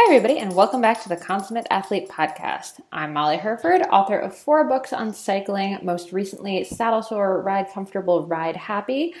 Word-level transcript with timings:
Hi, 0.00 0.14
everybody, 0.14 0.38
and 0.38 0.54
welcome 0.54 0.80
back 0.80 1.02
to 1.02 1.08
the 1.08 1.16
Consummate 1.16 1.66
Athlete 1.72 2.08
Podcast. 2.08 2.78
I'm 2.92 3.12
Molly 3.12 3.36
Hurford, 3.36 3.82
author 3.90 4.16
of 4.16 4.32
four 4.32 4.62
books 4.68 4.92
on 4.92 5.12
cycling, 5.12 5.76
most 5.82 6.12
recently 6.12 6.62
Saddle 6.62 7.02
Sore, 7.02 7.42
Ride 7.42 7.66
Comfortable, 7.74 8.24
Ride 8.24 8.54
Happy, 8.54 9.12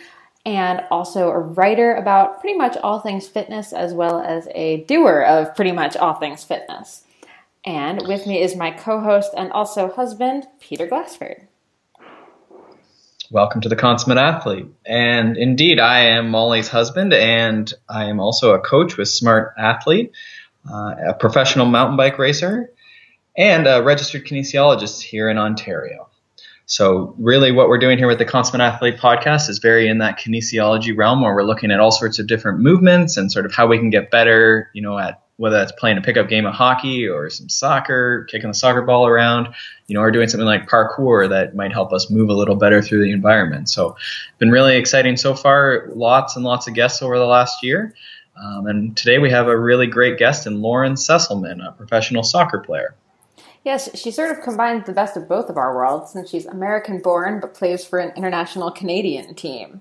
and 0.46 0.84
also 0.92 1.30
a 1.30 1.38
writer 1.40 1.96
about 1.96 2.40
pretty 2.40 2.56
much 2.56 2.76
all 2.76 3.00
things 3.00 3.26
fitness, 3.26 3.72
as 3.72 3.92
well 3.92 4.20
as 4.20 4.46
a 4.54 4.84
doer 4.84 5.22
of 5.22 5.52
pretty 5.56 5.72
much 5.72 5.96
all 5.96 6.14
things 6.14 6.44
fitness. 6.44 7.02
And 7.64 8.06
with 8.06 8.24
me 8.28 8.40
is 8.40 8.54
my 8.54 8.70
co 8.70 9.00
host 9.00 9.32
and 9.36 9.50
also 9.50 9.90
husband, 9.90 10.46
Peter 10.60 10.86
Glassford. 10.86 11.48
Welcome 13.32 13.62
to 13.62 13.68
the 13.68 13.74
Consummate 13.74 14.18
Athlete. 14.18 14.66
And 14.86 15.36
indeed, 15.36 15.80
I 15.80 16.02
am 16.02 16.30
Molly's 16.30 16.68
husband, 16.68 17.12
and 17.12 17.74
I 17.88 18.04
am 18.04 18.20
also 18.20 18.54
a 18.54 18.60
coach 18.60 18.96
with 18.96 19.08
Smart 19.08 19.54
Athlete 19.58 20.12
uh, 20.70 20.94
a 21.08 21.14
professional 21.14 21.66
mountain 21.66 21.96
bike 21.96 22.18
racer, 22.18 22.70
and 23.36 23.66
a 23.66 23.82
registered 23.82 24.24
kinesiologist 24.24 25.02
here 25.02 25.28
in 25.28 25.38
Ontario. 25.38 26.08
So, 26.70 27.14
really, 27.18 27.50
what 27.50 27.68
we're 27.68 27.78
doing 27.78 27.96
here 27.96 28.06
with 28.06 28.18
the 28.18 28.26
Consummate 28.26 28.60
Athlete 28.60 28.98
podcast 28.98 29.48
is 29.48 29.58
very 29.58 29.88
in 29.88 29.98
that 29.98 30.18
kinesiology 30.18 30.94
realm 30.94 31.22
where 31.22 31.34
we're 31.34 31.42
looking 31.42 31.70
at 31.70 31.80
all 31.80 31.90
sorts 31.90 32.18
of 32.18 32.26
different 32.26 32.60
movements 32.60 33.16
and 33.16 33.32
sort 33.32 33.46
of 33.46 33.54
how 33.54 33.66
we 33.66 33.78
can 33.78 33.88
get 33.88 34.10
better, 34.10 34.68
you 34.74 34.82
know, 34.82 34.98
at 34.98 35.22
whether 35.38 35.56
that's 35.56 35.72
playing 35.72 35.96
a 35.96 36.02
pickup 36.02 36.28
game 36.28 36.44
of 36.44 36.52
hockey 36.52 37.08
or 37.08 37.30
some 37.30 37.48
soccer, 37.48 38.26
kicking 38.28 38.50
the 38.50 38.54
soccer 38.54 38.82
ball 38.82 39.06
around, 39.06 39.48
you 39.86 39.94
know, 39.94 40.02
or 40.02 40.10
doing 40.10 40.28
something 40.28 40.44
like 40.44 40.68
parkour 40.68 41.26
that 41.28 41.54
might 41.54 41.72
help 41.72 41.90
us 41.90 42.10
move 42.10 42.28
a 42.28 42.34
little 42.34 42.56
better 42.56 42.82
through 42.82 43.02
the 43.02 43.12
environment. 43.12 43.70
So, 43.70 43.96
been 44.36 44.50
really 44.50 44.76
exciting 44.76 45.16
so 45.16 45.34
far. 45.34 45.88
Lots 45.94 46.36
and 46.36 46.44
lots 46.44 46.66
of 46.66 46.74
guests 46.74 47.00
over 47.00 47.18
the 47.18 47.24
last 47.24 47.62
year. 47.62 47.94
Um, 48.42 48.66
and 48.66 48.96
today 48.96 49.18
we 49.18 49.30
have 49.30 49.48
a 49.48 49.58
really 49.58 49.86
great 49.86 50.18
guest 50.18 50.46
in 50.46 50.62
Lauren 50.62 50.94
Sesselmann, 50.94 51.66
a 51.66 51.72
professional 51.72 52.22
soccer 52.22 52.58
player. 52.58 52.94
Yes, 53.64 53.90
she 53.98 54.10
sort 54.10 54.30
of 54.30 54.42
combines 54.42 54.86
the 54.86 54.92
best 54.92 55.16
of 55.16 55.28
both 55.28 55.50
of 55.50 55.56
our 55.56 55.74
worlds 55.74 56.12
since 56.12 56.30
she's 56.30 56.46
American 56.46 57.00
born 57.00 57.40
but 57.40 57.54
plays 57.54 57.84
for 57.84 57.98
an 57.98 58.12
international 58.16 58.70
Canadian 58.70 59.34
team. 59.34 59.80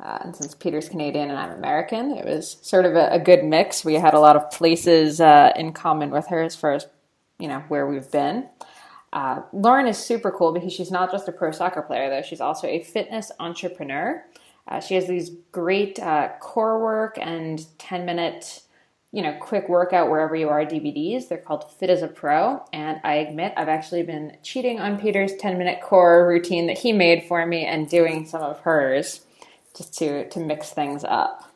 Uh, 0.00 0.18
and 0.22 0.36
since 0.36 0.54
Peter's 0.54 0.88
Canadian 0.88 1.30
and 1.30 1.38
I'm 1.38 1.52
American, 1.52 2.16
it 2.16 2.26
was 2.26 2.58
sort 2.62 2.84
of 2.84 2.96
a, 2.96 3.12
a 3.12 3.18
good 3.18 3.44
mix. 3.44 3.84
We 3.84 3.94
had 3.94 4.12
a 4.12 4.20
lot 4.20 4.36
of 4.36 4.50
places 4.50 5.20
uh, 5.20 5.52
in 5.54 5.72
common 5.72 6.10
with 6.10 6.26
her 6.26 6.42
as 6.42 6.56
far 6.56 6.72
as 6.72 6.86
you 7.38 7.48
know 7.48 7.60
where 7.68 7.86
we've 7.86 8.10
been. 8.10 8.48
Uh, 9.12 9.42
Lauren 9.52 9.86
is 9.86 9.96
super 9.96 10.32
cool 10.32 10.52
because 10.52 10.72
she's 10.72 10.90
not 10.90 11.12
just 11.12 11.28
a 11.28 11.32
pro 11.32 11.52
soccer 11.52 11.82
player, 11.82 12.10
though. 12.10 12.22
She's 12.22 12.40
also 12.40 12.66
a 12.66 12.82
fitness 12.82 13.30
entrepreneur. 13.38 14.24
Uh, 14.66 14.80
she 14.80 14.94
has 14.94 15.06
these 15.06 15.30
great 15.52 15.98
uh, 15.98 16.30
core 16.40 16.80
work 16.82 17.18
and 17.20 17.66
10 17.78 18.06
minute, 18.06 18.62
you 19.12 19.22
know, 19.22 19.36
quick 19.40 19.68
workout 19.68 20.10
wherever 20.10 20.34
you 20.34 20.48
are 20.48 20.64
DVDs. 20.64 21.28
They're 21.28 21.38
called 21.38 21.70
Fit 21.72 21.90
as 21.90 22.02
a 22.02 22.08
Pro. 22.08 22.64
And 22.72 23.00
I 23.04 23.14
admit 23.14 23.52
I've 23.56 23.68
actually 23.68 24.02
been 24.02 24.36
cheating 24.42 24.80
on 24.80 24.98
Peter's 24.98 25.36
10 25.36 25.58
minute 25.58 25.80
core 25.82 26.26
routine 26.26 26.66
that 26.66 26.78
he 26.78 26.92
made 26.92 27.24
for 27.24 27.44
me 27.44 27.64
and 27.64 27.88
doing 27.88 28.26
some 28.26 28.42
of 28.42 28.60
hers 28.60 29.20
just 29.76 29.98
to, 29.98 30.28
to 30.30 30.40
mix 30.40 30.70
things 30.70 31.04
up. 31.04 31.53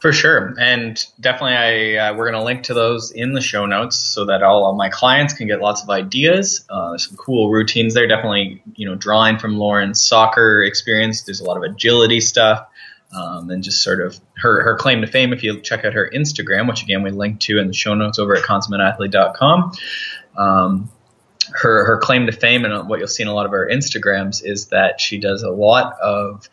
For 0.00 0.12
sure, 0.12 0.54
and 0.60 1.04
definitely, 1.18 1.56
I 1.56 2.10
uh, 2.10 2.14
we're 2.14 2.30
going 2.30 2.40
to 2.40 2.44
link 2.44 2.62
to 2.64 2.74
those 2.74 3.10
in 3.10 3.32
the 3.32 3.40
show 3.40 3.66
notes 3.66 3.96
so 3.96 4.26
that 4.26 4.44
all 4.44 4.70
of 4.70 4.76
my 4.76 4.90
clients 4.90 5.34
can 5.34 5.48
get 5.48 5.60
lots 5.60 5.82
of 5.82 5.90
ideas. 5.90 6.64
Uh, 6.70 6.96
some 6.98 7.16
cool 7.16 7.50
routines 7.50 7.94
there. 7.94 8.06
Definitely, 8.06 8.62
you 8.76 8.88
know, 8.88 8.94
drawing 8.94 9.38
from 9.38 9.58
Lauren's 9.58 10.00
soccer 10.00 10.62
experience. 10.62 11.22
There's 11.22 11.40
a 11.40 11.44
lot 11.44 11.56
of 11.56 11.64
agility 11.64 12.20
stuff, 12.20 12.64
um, 13.12 13.50
and 13.50 13.64
just 13.64 13.82
sort 13.82 14.00
of 14.00 14.20
her 14.36 14.62
her 14.62 14.76
claim 14.76 15.00
to 15.00 15.08
fame. 15.08 15.32
If 15.32 15.42
you 15.42 15.60
check 15.60 15.84
out 15.84 15.94
her 15.94 16.08
Instagram, 16.14 16.68
which 16.68 16.84
again 16.84 17.02
we 17.02 17.10
link 17.10 17.40
to 17.40 17.58
in 17.58 17.66
the 17.66 17.72
show 17.72 17.94
notes 17.94 18.20
over 18.20 18.36
at 18.36 18.44
consummateathlete.com. 18.44 19.72
Um, 20.36 20.90
her 21.54 21.84
her 21.86 21.98
claim 21.98 22.26
to 22.26 22.32
fame 22.32 22.64
and 22.64 22.88
what 22.88 23.00
you'll 23.00 23.08
see 23.08 23.22
in 23.22 23.28
a 23.28 23.34
lot 23.34 23.46
of 23.46 23.52
her 23.52 23.68
Instagrams 23.68 24.44
is 24.44 24.66
that 24.66 25.00
she 25.00 25.18
does 25.18 25.42
a 25.42 25.50
lot 25.50 25.98
of 26.00 26.48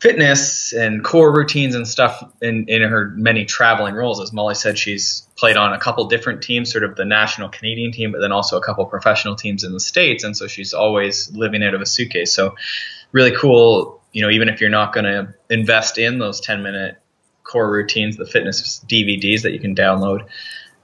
fitness 0.00 0.72
and 0.74 1.02
core 1.02 1.34
routines 1.34 1.74
and 1.74 1.88
stuff 1.88 2.22
in, 2.42 2.66
in 2.68 2.82
her 2.82 3.08
many 3.16 3.44
traveling 3.44 3.94
roles. 3.94 4.20
As 4.20 4.32
Molly 4.32 4.54
said, 4.54 4.78
she's 4.78 5.26
played 5.36 5.56
on 5.56 5.72
a 5.72 5.78
couple 5.78 6.04
different 6.06 6.42
teams, 6.42 6.70
sort 6.70 6.84
of 6.84 6.96
the 6.96 7.04
national 7.04 7.48
Canadian 7.48 7.92
team, 7.92 8.12
but 8.12 8.20
then 8.20 8.32
also 8.32 8.58
a 8.58 8.62
couple 8.62 8.84
professional 8.86 9.36
teams 9.36 9.64
in 9.64 9.72
the 9.72 9.80
States. 9.80 10.22
And 10.22 10.36
so 10.36 10.46
she's 10.46 10.74
always 10.74 11.32
living 11.32 11.62
out 11.62 11.74
of 11.74 11.80
a 11.80 11.86
suitcase. 11.86 12.32
So 12.32 12.56
really 13.12 13.34
cool, 13.34 14.02
you 14.12 14.22
know, 14.22 14.30
even 14.30 14.48
if 14.48 14.60
you're 14.60 14.70
not 14.70 14.92
going 14.92 15.04
to 15.04 15.34
invest 15.48 15.96
in 15.96 16.18
those 16.18 16.40
10 16.40 16.62
minute 16.62 16.98
core 17.42 17.70
routines, 17.70 18.16
the 18.16 18.26
fitness 18.26 18.84
DVDs 18.86 19.42
that 19.42 19.52
you 19.52 19.60
can 19.60 19.74
download. 19.74 20.26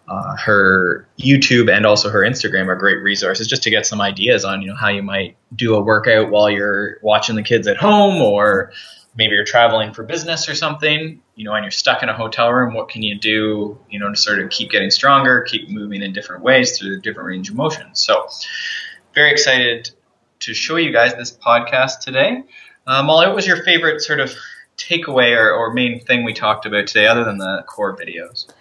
Uh, 0.09 0.37
her 0.37 1.09
YouTube 1.19 1.75
and 1.75 1.87
also 1.87 2.11
her 2.11 2.21
Instagram 2.21 2.67
are 2.67 2.75
great 2.75 3.01
resources 3.03 3.47
just 3.47 3.63
to 3.63 3.71
get 3.71 3.87
some 3.87 4.01
ideas 4.01 4.45
on 4.45 4.61
you 4.61 4.67
know 4.67 4.75
how 4.75 4.89
you 4.89 5.03
might 5.03 5.37
do 5.55 5.77
a 5.77 5.81
workout 5.81 6.29
while 6.29 6.51
you're 6.51 6.99
watching 7.03 7.37
the 7.37 7.43
kids 7.43 7.69
at 7.69 7.77
home 7.77 8.21
or 8.21 8.73
maybe 9.15 9.35
you're 9.35 9.45
traveling 9.45 9.93
for 9.93 10.03
business 10.03 10.49
or 10.49 10.55
something, 10.55 11.21
you 11.35 11.45
know, 11.45 11.53
and 11.53 11.65
you're 11.65 11.71
stuck 11.71 12.03
in 12.03 12.09
a 12.09 12.15
hotel 12.15 12.51
room, 12.51 12.75
what 12.75 12.89
can 12.89 13.03
you 13.03 13.19
do, 13.19 13.79
you 13.91 13.99
know, 13.99 14.09
to 14.09 14.17
sort 14.17 14.41
of 14.41 14.51
keep 14.51 14.71
getting 14.71 14.91
stronger, 14.91 15.43
keep 15.43 15.69
moving 15.69 16.03
in 16.03 16.13
different 16.13 16.43
ways 16.43 16.79
through 16.79 16.95
the 16.97 17.01
different 17.01 17.29
range 17.29 17.51
of 17.51 17.57
motions. 17.57 18.01
So, 18.01 18.29
very 19.15 19.31
excited 19.31 19.91
to 20.41 20.55
show 20.55 20.77
you 20.77 20.93
guys 20.93 21.15
this 21.15 21.31
podcast 21.31 22.01
today. 22.01 22.43
Um, 22.87 23.07
Molly, 23.07 23.27
what 23.27 23.37
was 23.37 23.47
your 23.47 23.63
favorite 23.63 24.01
sort 24.01 24.21
of 24.21 24.35
takeaway 24.77 25.37
or, 25.37 25.53
or 25.53 25.73
main 25.73 26.01
thing 26.01 26.25
we 26.25 26.33
talked 26.33 26.67
about 26.67 26.87
today, 26.87 27.07
other 27.07 27.25
than 27.25 27.39
the 27.39 27.65
core 27.69 27.97
videos? 27.97 28.52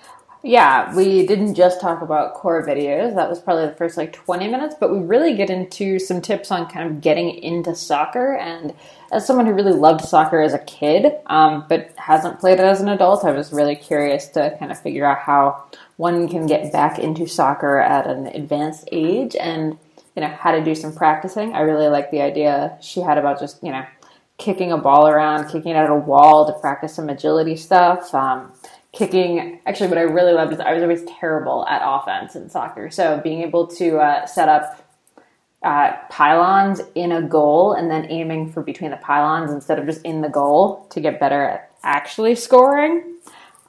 Yeah, 0.44 0.96
we 0.96 1.28
didn't 1.28 1.53
just 1.53 1.79
talk 1.79 2.02
about 2.02 2.34
core 2.34 2.66
videos. 2.66 3.13
That 3.13 3.29
was 3.29 3.40
probably 3.40 3.68
the 3.68 3.75
first 3.75 3.96
like 3.96 4.12
20 4.12 4.47
minutes, 4.47 4.74
but 4.79 4.91
we 4.91 4.97
really 4.97 5.35
get 5.35 5.52
into 5.52 6.00
some 6.00 6.19
tips 6.19 6.50
on 6.50 6.68
kind 6.68 6.90
of 6.90 7.00
getting 7.00 7.29
into 7.29 7.75
soccer. 7.75 8.34
And 8.38 8.74
as 9.12 9.28
someone 9.28 9.46
who 9.46 9.53
really 9.53 9.74
loved 9.74 10.03
soccer 10.03 10.41
as 10.41 10.56
a 10.56 10.59
kid, 10.59 11.13
um, 11.28 11.66
but 11.69 11.94
hasn't 11.96 12.40
played 12.40 12.59
it 12.59 12.66
as 12.66 12.81
an 12.81 12.90
adult, 12.90 13.24
I 13.24 13.34
was 13.34 13.53
really 13.53 13.75
curious 13.75 14.30
to 14.30 14.56
kind 14.57 14.72
of 14.72 14.81
figure 14.81 15.06
out 15.06 15.19
how 15.19 15.63
one 15.97 16.28
can 16.28 16.47
get 16.47 16.72
back 16.74 16.97
into 16.97 17.28
soccer 17.28 17.78
at 17.78 18.07
an 18.07 18.25
advanced 18.25 18.90
age 18.91 19.35
and, 19.35 19.78
you 20.16 20.24
know, 20.24 20.28
how 20.28 20.53
to 20.53 20.63
do 20.63 20.74
some 20.74 20.96
practicing. 20.96 21.53
I 21.53 21.59
really 21.59 21.88
like 21.88 22.09
the 22.09 22.22
idea 22.22 22.80
she 22.81 23.01
had 23.01 23.19
about 23.19 23.40
just, 23.40 23.62
you 23.62 23.72
know, 23.72 23.85
kicking 24.40 24.72
a 24.72 24.78
ball 24.78 25.07
around, 25.07 25.50
kicking 25.51 25.74
it 25.74 25.75
at 25.75 25.91
a 25.91 25.96
wall 25.96 26.47
to 26.47 26.59
practice 26.59 26.96
some 26.96 27.09
agility 27.09 27.56
stuff. 27.56 28.12
Um, 28.16 28.51
kicking. 28.94 29.59
Actually, 29.66 29.90
what 29.90 29.97
I 29.97 30.02
really 30.02 30.34
loved 30.34 30.53
is 30.53 30.59
I 30.59 30.74
was 30.74 30.84
always 30.84 31.03
terrible 31.06 31.66
at 31.68 31.81
offense 31.84 32.35
in 32.35 32.50
soccer. 32.50 32.90
So 32.90 33.19
being 33.24 33.41
able 33.41 33.68
to 33.68 33.97
uh, 33.97 34.25
set 34.25 34.50
up 34.50 34.81
uh, 35.63 35.94
pylons 36.09 36.81
in 36.96 37.12
a 37.12 37.22
goal 37.22 37.74
and 37.74 37.90
then 37.90 38.07
aiming 38.09 38.51
for 38.51 38.63
between 38.63 38.91
the 38.91 38.97
pylons 38.97 39.51
instead 39.51 39.80
of 39.80 39.85
just 39.85 40.01
in 40.03 40.22
the 40.22 40.30
goal 40.30 40.88
to 40.90 41.00
get 41.00 41.19
better 41.19 41.44
at 41.44 41.72
actually 41.84 42.35
scoring, 42.35 43.18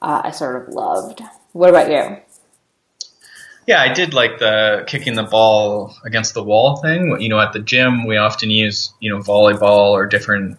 uh, 0.01 0.21
I 0.23 0.31
sort 0.31 0.61
of 0.61 0.73
loved. 0.73 1.21
What 1.53 1.69
about 1.69 1.89
you? 1.89 2.17
Yeah, 3.65 3.81
I 3.81 3.93
did 3.93 4.13
like 4.13 4.39
the 4.39 4.83
kicking 4.87 5.13
the 5.13 5.23
ball 5.23 5.95
against 6.03 6.33
the 6.33 6.43
wall 6.43 6.77
thing. 6.77 7.15
You 7.21 7.29
know, 7.29 7.39
at 7.39 7.53
the 7.53 7.59
gym, 7.59 8.05
we 8.05 8.17
often 8.17 8.49
use, 8.49 8.91
you 8.99 9.09
know, 9.09 9.19
volleyball 9.19 9.91
or 9.91 10.05
different 10.05 10.57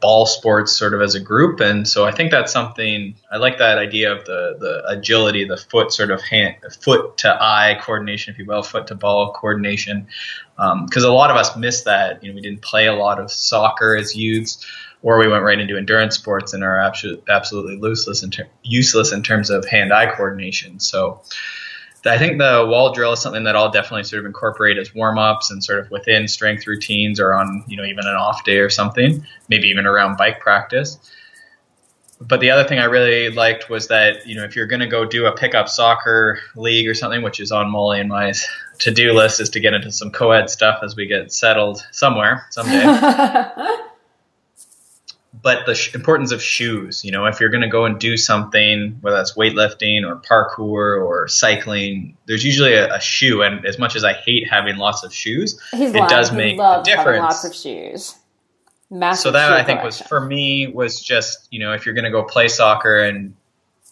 ball 0.00 0.26
sports 0.26 0.76
sort 0.76 0.92
of 0.92 1.00
as 1.00 1.14
a 1.14 1.20
group. 1.20 1.60
And 1.60 1.86
so 1.88 2.04
i 2.04 2.10
think 2.10 2.30
that's 2.30 2.52
something 2.52 3.14
i 3.30 3.36
like 3.36 3.58
that 3.58 3.78
idea 3.78 4.12
of 4.12 4.24
the 4.24 4.56
the 4.58 4.86
agility 4.88 5.44
the 5.44 5.56
foot 5.56 5.92
sort 5.92 6.10
of 6.10 6.20
hand 6.22 6.56
foot 6.80 7.16
to 7.18 7.36
eye 7.40 7.78
coordination 7.80 8.32
if 8.32 8.38
you 8.38 8.44
will 8.44 8.62
foot 8.62 8.86
to 8.88 8.94
ball 8.94 9.32
coordination. 9.32 10.06
Because 10.56 11.04
um, 11.04 11.10
a 11.10 11.14
lot 11.14 11.30
of 11.30 11.36
us 11.36 11.56
miss 11.56 11.82
that. 11.82 12.22
You 12.22 12.30
know 12.30 12.34
we 12.34 12.40
didn't 12.40 12.62
play 12.62 12.86
a 12.86 12.94
lot 12.94 13.18
of 13.18 13.30
soccer 13.30 13.96
as 13.96 14.14
youths 14.14 14.64
or 15.04 15.18
we 15.18 15.28
went 15.28 15.44
right 15.44 15.60
into 15.60 15.76
endurance 15.76 16.16
sports 16.16 16.54
and 16.54 16.64
are 16.64 16.78
absolutely 16.78 17.76
useless 17.76 18.22
in, 18.22 18.30
ter- 18.30 18.48
useless 18.62 19.12
in 19.12 19.22
terms 19.22 19.50
of 19.50 19.66
hand 19.66 19.92
eye 19.92 20.10
coordination. 20.14 20.80
So 20.80 21.20
I 22.06 22.18
think 22.18 22.38
the 22.38 22.66
wall 22.68 22.92
drill 22.92 23.12
is 23.12 23.20
something 23.20 23.44
that 23.44 23.56
I'll 23.56 23.70
definitely 23.70 24.04
sort 24.04 24.20
of 24.20 24.26
incorporate 24.26 24.76
as 24.78 24.94
warm 24.94 25.18
ups 25.18 25.50
and 25.50 25.64
sort 25.64 25.80
of 25.80 25.90
within 25.90 26.28
strength 26.28 26.66
routines 26.66 27.18
or 27.18 27.32
on, 27.32 27.64
you 27.66 27.76
know, 27.76 27.84
even 27.84 28.06
an 28.06 28.14
off 28.14 28.44
day 28.44 28.58
or 28.58 28.68
something, 28.68 29.24
maybe 29.48 29.68
even 29.68 29.86
around 29.86 30.16
bike 30.16 30.40
practice. 30.40 30.98
But 32.20 32.40
the 32.40 32.50
other 32.50 32.66
thing 32.66 32.78
I 32.78 32.84
really 32.84 33.30
liked 33.30 33.68
was 33.68 33.88
that, 33.88 34.26
you 34.26 34.36
know, 34.36 34.44
if 34.44 34.54
you're 34.54 34.66
going 34.66 34.80
to 34.80 34.86
go 34.86 35.04
do 35.04 35.26
a 35.26 35.32
pickup 35.32 35.68
soccer 35.68 36.40
league 36.56 36.88
or 36.88 36.94
something, 36.94 37.22
which 37.22 37.40
is 37.40 37.52
on 37.52 37.70
Molly 37.70 38.00
and 38.00 38.08
my 38.08 38.32
to 38.80 38.90
do 38.90 39.12
list, 39.12 39.40
is 39.40 39.50
to 39.50 39.60
get 39.60 39.74
into 39.74 39.90
some 39.90 40.10
co 40.10 40.30
ed 40.30 40.48
stuff 40.48 40.80
as 40.82 40.96
we 40.96 41.06
get 41.06 41.32
settled 41.32 41.86
somewhere 41.90 42.46
someday. 42.50 42.84
but 45.44 45.66
the 45.66 45.74
sh- 45.74 45.94
importance 45.94 46.32
of 46.32 46.42
shoes. 46.42 47.04
You 47.04 47.12
know, 47.12 47.26
if 47.26 47.38
you're 47.38 47.50
going 47.50 47.60
to 47.60 47.68
go 47.68 47.84
and 47.84 48.00
do 48.00 48.16
something, 48.16 48.96
whether 49.02 49.14
that's 49.14 49.34
weightlifting 49.34 50.02
or 50.02 50.16
parkour 50.16 51.04
or 51.04 51.28
cycling, 51.28 52.16
there's 52.24 52.44
usually 52.44 52.72
a, 52.72 52.94
a 52.94 53.00
shoe. 53.00 53.42
And 53.42 53.64
as 53.66 53.78
much 53.78 53.94
as 53.94 54.04
I 54.04 54.14
hate 54.14 54.48
having 54.48 54.78
lots 54.78 55.04
of 55.04 55.12
shoes, 55.12 55.60
He's 55.70 55.90
it 55.90 55.96
lying. 55.96 56.08
does 56.08 56.30
He 56.30 56.36
make 56.36 56.58
a 56.58 56.82
difference. 56.82 57.20
Lots 57.20 57.44
of 57.44 57.54
shoes. 57.54 58.14
Massive 58.90 59.22
so 59.22 59.30
that 59.32 59.48
shoe 59.48 59.54
I 59.54 59.64
think 59.64 59.82
was 59.82 60.00
for 60.00 60.20
me 60.20 60.68
was 60.68 61.00
just 61.00 61.48
you 61.50 61.58
know 61.58 61.72
if 61.72 61.84
you're 61.84 61.94
going 61.94 62.04
to 62.04 62.10
go 62.10 62.22
play 62.22 62.48
soccer 62.48 62.98
and 63.00 63.34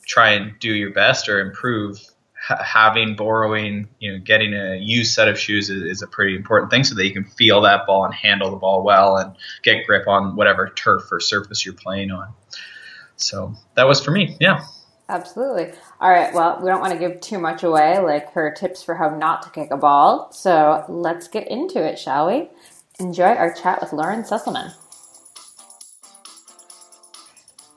try 0.07 0.31
and 0.31 0.59
do 0.59 0.73
your 0.73 0.93
best 0.93 1.29
or 1.29 1.41
improve, 1.41 2.01
ha- 2.43 2.63
having, 2.63 3.15
borrowing, 3.15 3.89
you 4.01 4.13
know, 4.13 4.19
getting 4.19 4.53
a 4.53 4.77
used 4.77 5.15
set 5.15 5.29
of 5.29 5.39
shoes 5.39 5.71
is, 5.71 5.83
is, 5.83 6.03
a 6.03 6.07
pretty 6.07 6.35
important 6.35 6.71
thing 6.71 6.85
so 6.85 6.95
that 6.95 7.07
you 7.07 7.13
can 7.13 7.25
feel 7.25 7.61
that 7.63 7.87
ball 7.87 8.05
and 8.05 8.13
handle 8.13 8.51
the 8.51 8.57
ball 8.57 8.83
well 8.83 9.17
and 9.17 9.35
get 9.63 9.87
grip 9.87 10.09
on 10.09 10.35
whatever 10.37 10.69
turf 10.69 11.11
or 11.13 11.21
surface 11.21 11.65
you're 11.65 11.75
playing 11.75 12.11
on. 12.11 12.33
So 13.17 13.55
that 13.75 13.87
was 13.87 14.05
for 14.05 14.11
me. 14.11 14.37
Yeah. 14.41 14.65
Absolutely. 15.09 15.73
All 16.01 16.11
right. 16.11 16.33
Well, 16.33 16.59
we 16.61 16.69
don't 16.69 16.81
want 16.81 16.93
to 16.95 16.99
give 16.99 17.21
too 17.21 17.39
much 17.39 17.63
away, 17.63 17.99
like 17.99 18.33
her 18.33 18.53
tips 18.53 18.83
for 18.83 18.95
how 18.95 19.11
not 19.11 19.43
to 19.43 19.51
kick 19.51 19.71
a 19.71 19.77
ball. 19.77 20.33
So 20.33 20.85
let's 20.89 21.29
get 21.29 21.49
into 21.49 21.85
it, 21.85 21.99
shall 21.99 22.27
we? 22.27 22.49
Enjoy 22.99 23.25
our 23.25 23.53
chat 23.53 23.81
with 23.81 23.93
Lauren 23.93 24.23
Sesselmann. 24.23 24.75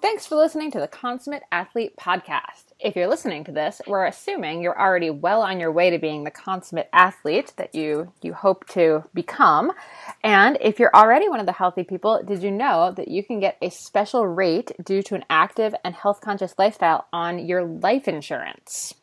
Thanks 0.02 0.26
for 0.26 0.36
listening 0.36 0.72
to 0.72 0.80
the 0.80 0.88
Consummate 0.88 1.44
Athlete 1.52 1.96
Podcast. 1.98 2.65
If 2.86 2.96
you're 2.96 3.08
listening 3.08 3.44
to 3.46 3.52
this, 3.52 3.82
we're 3.88 4.06
assuming 4.06 4.62
you're 4.62 4.80
already 4.80 5.10
well 5.10 5.42
on 5.42 5.60
your 5.60 5.72
way 5.72 5.90
to 5.90 5.98
being 5.98 6.24
the 6.24 6.30
consummate 6.30 6.88
athlete 6.94 7.52
that 7.58 7.74
you, 7.74 8.14
you 8.22 8.32
hope 8.32 8.68
to 8.70 9.04
become. 9.12 9.72
And 10.24 10.56
if 10.62 10.78
you're 10.78 10.96
already 10.96 11.28
one 11.28 11.40
of 11.40 11.48
the 11.48 11.52
healthy 11.52 11.84
people, 11.84 12.22
did 12.22 12.44
you 12.44 12.52
know 12.52 12.94
that 12.96 13.08
you 13.08 13.24
can 13.24 13.40
get 13.40 13.58
a 13.60 13.72
special 13.72 14.28
rate 14.28 14.72
due 14.86 15.02
to 15.02 15.16
an 15.16 15.26
active 15.32 15.74
and 15.84 15.96
health 15.96 16.22
conscious 16.22 16.54
lifestyle 16.60 17.08
on 17.12 17.40
your 17.40 17.64
life 17.64 18.08
insurance? 18.08 18.94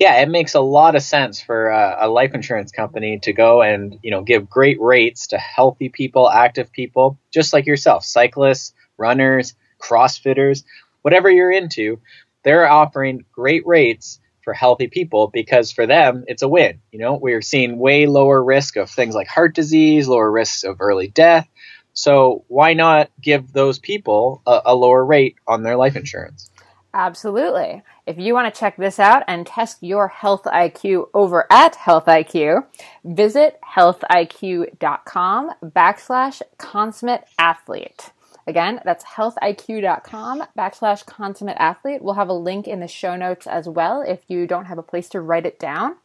Yeah, 0.00 0.20
it 0.20 0.28
makes 0.28 0.54
a 0.54 0.60
lot 0.60 0.96
of 0.96 1.02
sense 1.02 1.40
for 1.40 1.70
uh, 1.70 1.98
a 2.00 2.08
life 2.08 2.34
insurance 2.34 2.72
company 2.72 3.20
to 3.20 3.32
go 3.32 3.62
and 3.62 3.96
you 4.02 4.10
know 4.10 4.22
give 4.22 4.50
great 4.50 4.80
rates 4.80 5.28
to 5.28 5.38
healthy 5.38 5.88
people, 5.88 6.28
active 6.28 6.72
people, 6.72 7.16
just 7.30 7.52
like 7.52 7.66
yourself, 7.66 8.04
cyclists, 8.04 8.72
runners, 8.96 9.54
CrossFitters, 9.80 10.64
whatever 11.02 11.30
you're 11.30 11.52
into, 11.52 12.00
they're 12.44 12.68
offering 12.68 13.24
great 13.32 13.66
rates 13.66 14.20
for 14.42 14.54
healthy 14.54 14.88
people 14.88 15.28
because 15.32 15.72
for 15.72 15.86
them 15.86 16.24
it's 16.26 16.42
a 16.42 16.48
win. 16.48 16.80
You 16.90 17.00
know, 17.00 17.14
we're 17.14 17.42
seeing 17.42 17.78
way 17.78 18.06
lower 18.06 18.42
risk 18.42 18.76
of 18.76 18.90
things 18.90 19.14
like 19.14 19.28
heart 19.28 19.54
disease, 19.54 20.08
lower 20.08 20.30
risks 20.30 20.64
of 20.64 20.80
early 20.80 21.08
death. 21.08 21.46
So 21.92 22.44
why 22.48 22.74
not 22.74 23.10
give 23.20 23.52
those 23.52 23.78
people 23.78 24.40
a, 24.46 24.62
a 24.66 24.74
lower 24.74 25.04
rate 25.04 25.36
on 25.46 25.62
their 25.62 25.76
life 25.76 25.96
insurance? 25.96 26.50
Absolutely. 26.94 27.82
If 28.06 28.18
you 28.18 28.32
want 28.32 28.52
to 28.52 28.58
check 28.58 28.76
this 28.78 28.98
out 28.98 29.22
and 29.28 29.46
test 29.46 29.82
your 29.82 30.08
health 30.08 30.44
IQ 30.44 31.10
over 31.12 31.46
at 31.50 31.74
Health 31.74 32.06
IQ, 32.06 32.64
visit 33.04 33.58
healthiq.com 33.76 35.50
backslash 35.62 36.40
consummate 36.56 37.24
athlete. 37.38 38.12
Again, 38.48 38.80
that's 38.82 39.04
healthiq.com 39.04 40.44
backslash 40.56 41.04
consummate 41.04 41.58
athlete. 41.60 42.00
We'll 42.00 42.14
have 42.14 42.30
a 42.30 42.32
link 42.32 42.66
in 42.66 42.80
the 42.80 42.88
show 42.88 43.14
notes 43.14 43.46
as 43.46 43.68
well 43.68 44.00
if 44.00 44.20
you 44.26 44.46
don't 44.46 44.64
have 44.64 44.78
a 44.78 44.82
place 44.82 45.10
to 45.10 45.20
write 45.20 45.44
it 45.44 45.58
down. 45.58 45.96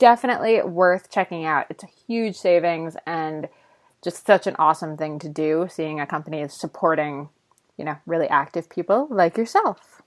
Definitely 0.00 0.60
worth 0.62 1.08
checking 1.08 1.44
out. 1.44 1.66
It's 1.70 1.84
a 1.84 1.90
huge 2.08 2.34
savings 2.34 2.96
and 3.06 3.48
just 4.02 4.26
such 4.26 4.48
an 4.48 4.56
awesome 4.58 4.96
thing 4.96 5.20
to 5.20 5.28
do, 5.28 5.68
seeing 5.70 6.00
a 6.00 6.06
company 6.06 6.40
is 6.40 6.52
supporting, 6.52 7.28
you 7.76 7.84
know, 7.84 7.98
really 8.06 8.28
active 8.28 8.68
people 8.68 9.06
like 9.08 9.36
yourself 9.36 9.97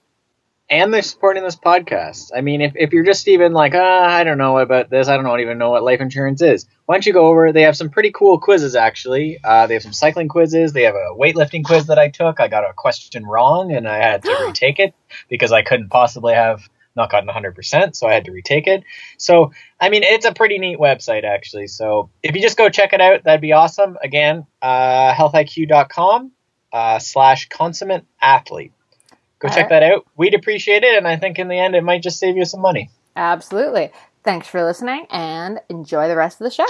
and 0.72 0.92
they're 0.92 1.02
supporting 1.02 1.44
this 1.44 1.54
podcast. 1.54 2.30
I 2.34 2.40
mean, 2.40 2.62
if, 2.62 2.72
if 2.76 2.94
you're 2.94 3.04
just 3.04 3.28
even 3.28 3.52
like, 3.52 3.74
ah, 3.74 4.06
I 4.06 4.24
don't 4.24 4.38
know 4.38 4.56
about 4.56 4.88
this, 4.88 5.06
I 5.06 5.18
don't 5.18 5.40
even 5.40 5.58
know 5.58 5.68
what 5.68 5.82
life 5.82 6.00
insurance 6.00 6.40
is. 6.40 6.66
Why 6.86 6.94
don't 6.94 7.04
you 7.04 7.12
go 7.12 7.26
over? 7.26 7.52
They 7.52 7.62
have 7.62 7.76
some 7.76 7.90
pretty 7.90 8.10
cool 8.10 8.38
quizzes, 8.38 8.74
actually. 8.74 9.38
Uh, 9.44 9.66
they 9.66 9.74
have 9.74 9.82
some 9.82 9.92
cycling 9.92 10.28
quizzes. 10.28 10.72
They 10.72 10.84
have 10.84 10.94
a 10.94 11.14
weightlifting 11.14 11.62
quiz 11.62 11.88
that 11.88 11.98
I 11.98 12.08
took. 12.08 12.40
I 12.40 12.48
got 12.48 12.64
a 12.64 12.72
question 12.72 13.26
wrong, 13.26 13.70
and 13.70 13.86
I 13.86 13.98
had 13.98 14.22
to 14.22 14.34
retake 14.46 14.78
it 14.78 14.94
because 15.28 15.52
I 15.52 15.60
couldn't 15.60 15.90
possibly 15.90 16.32
have 16.32 16.66
not 16.96 17.10
gotten 17.10 17.28
100%, 17.28 17.94
so 17.94 18.06
I 18.06 18.14
had 18.14 18.24
to 18.24 18.32
retake 18.32 18.66
it. 18.66 18.82
So, 19.18 19.52
I 19.78 19.90
mean, 19.90 20.04
it's 20.04 20.24
a 20.24 20.32
pretty 20.32 20.56
neat 20.56 20.78
website, 20.78 21.24
actually. 21.24 21.66
So, 21.66 22.08
if 22.22 22.34
you 22.34 22.40
just 22.40 22.56
go 22.56 22.70
check 22.70 22.94
it 22.94 23.00
out, 23.02 23.24
that'd 23.24 23.42
be 23.42 23.52
awesome. 23.52 23.98
Again, 24.02 24.46
uh, 24.62 25.12
healthiq.com 25.12 26.32
uh, 26.72 26.98
slash 26.98 27.50
consummate 27.50 28.06
athlete. 28.22 28.72
Go 29.42 29.48
All 29.48 29.54
check 29.54 29.70
right. 29.70 29.80
that 29.80 29.82
out. 29.82 30.06
We'd 30.16 30.34
appreciate 30.34 30.84
it, 30.84 30.96
and 30.96 31.06
I 31.06 31.16
think 31.16 31.40
in 31.40 31.48
the 31.48 31.58
end, 31.58 31.74
it 31.74 31.82
might 31.82 32.00
just 32.02 32.20
save 32.20 32.36
you 32.36 32.44
some 32.44 32.60
money. 32.60 32.90
Absolutely. 33.16 33.90
Thanks 34.22 34.46
for 34.46 34.62
listening, 34.62 35.06
and 35.10 35.60
enjoy 35.68 36.06
the 36.06 36.14
rest 36.14 36.40
of 36.40 36.44
the 36.44 36.50
show. 36.52 36.64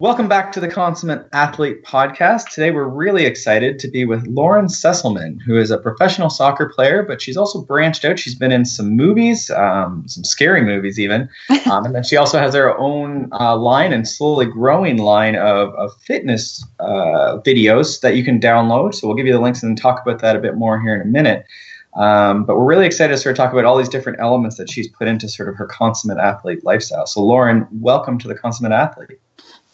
Welcome 0.00 0.28
back 0.28 0.50
to 0.52 0.60
the 0.60 0.68
Consummate 0.68 1.28
Athlete 1.34 1.84
Podcast. 1.84 2.48
Today 2.48 2.70
we're 2.70 2.88
really 2.88 3.26
excited 3.26 3.78
to 3.80 3.86
be 3.86 4.06
with 4.06 4.26
Lauren 4.28 4.64
Sesselmann, 4.64 5.42
who 5.42 5.58
is 5.58 5.70
a 5.70 5.76
professional 5.76 6.30
soccer 6.30 6.70
player, 6.70 7.02
but 7.02 7.20
she's 7.20 7.36
also 7.36 7.60
branched 7.60 8.06
out. 8.06 8.18
She's 8.18 8.34
been 8.34 8.50
in 8.50 8.64
some 8.64 8.96
movies, 8.96 9.50
um, 9.50 10.04
some 10.08 10.24
scary 10.24 10.62
movies 10.62 10.98
even, 10.98 11.28
um, 11.70 11.84
and 11.84 11.94
then 11.94 12.02
she 12.02 12.16
also 12.16 12.38
has 12.38 12.54
her 12.54 12.78
own 12.78 13.28
uh, 13.38 13.54
line 13.58 13.92
and 13.92 14.08
slowly 14.08 14.46
growing 14.46 14.96
line 14.96 15.36
of, 15.36 15.74
of 15.74 15.94
fitness 16.00 16.64
uh, 16.78 17.36
videos 17.44 18.00
that 18.00 18.16
you 18.16 18.24
can 18.24 18.40
download. 18.40 18.94
So 18.94 19.06
we'll 19.06 19.18
give 19.18 19.26
you 19.26 19.34
the 19.34 19.38
links 19.38 19.62
and 19.62 19.76
talk 19.76 20.00
about 20.00 20.20
that 20.22 20.34
a 20.34 20.38
bit 20.38 20.56
more 20.56 20.80
here 20.80 20.94
in 20.94 21.02
a 21.02 21.04
minute. 21.04 21.44
Um, 21.92 22.44
but 22.44 22.56
we're 22.56 22.64
really 22.64 22.86
excited 22.86 23.12
to 23.12 23.18
sort 23.18 23.32
of 23.32 23.36
talk 23.36 23.52
about 23.52 23.66
all 23.66 23.76
these 23.76 23.90
different 23.90 24.18
elements 24.18 24.56
that 24.56 24.70
she's 24.70 24.88
put 24.88 25.08
into 25.08 25.28
sort 25.28 25.50
of 25.50 25.56
her 25.56 25.66
consummate 25.66 26.16
athlete 26.16 26.64
lifestyle. 26.64 27.04
So 27.04 27.22
Lauren, 27.22 27.68
welcome 27.70 28.16
to 28.20 28.28
the 28.28 28.34
consummate 28.34 28.72
athlete. 28.72 29.18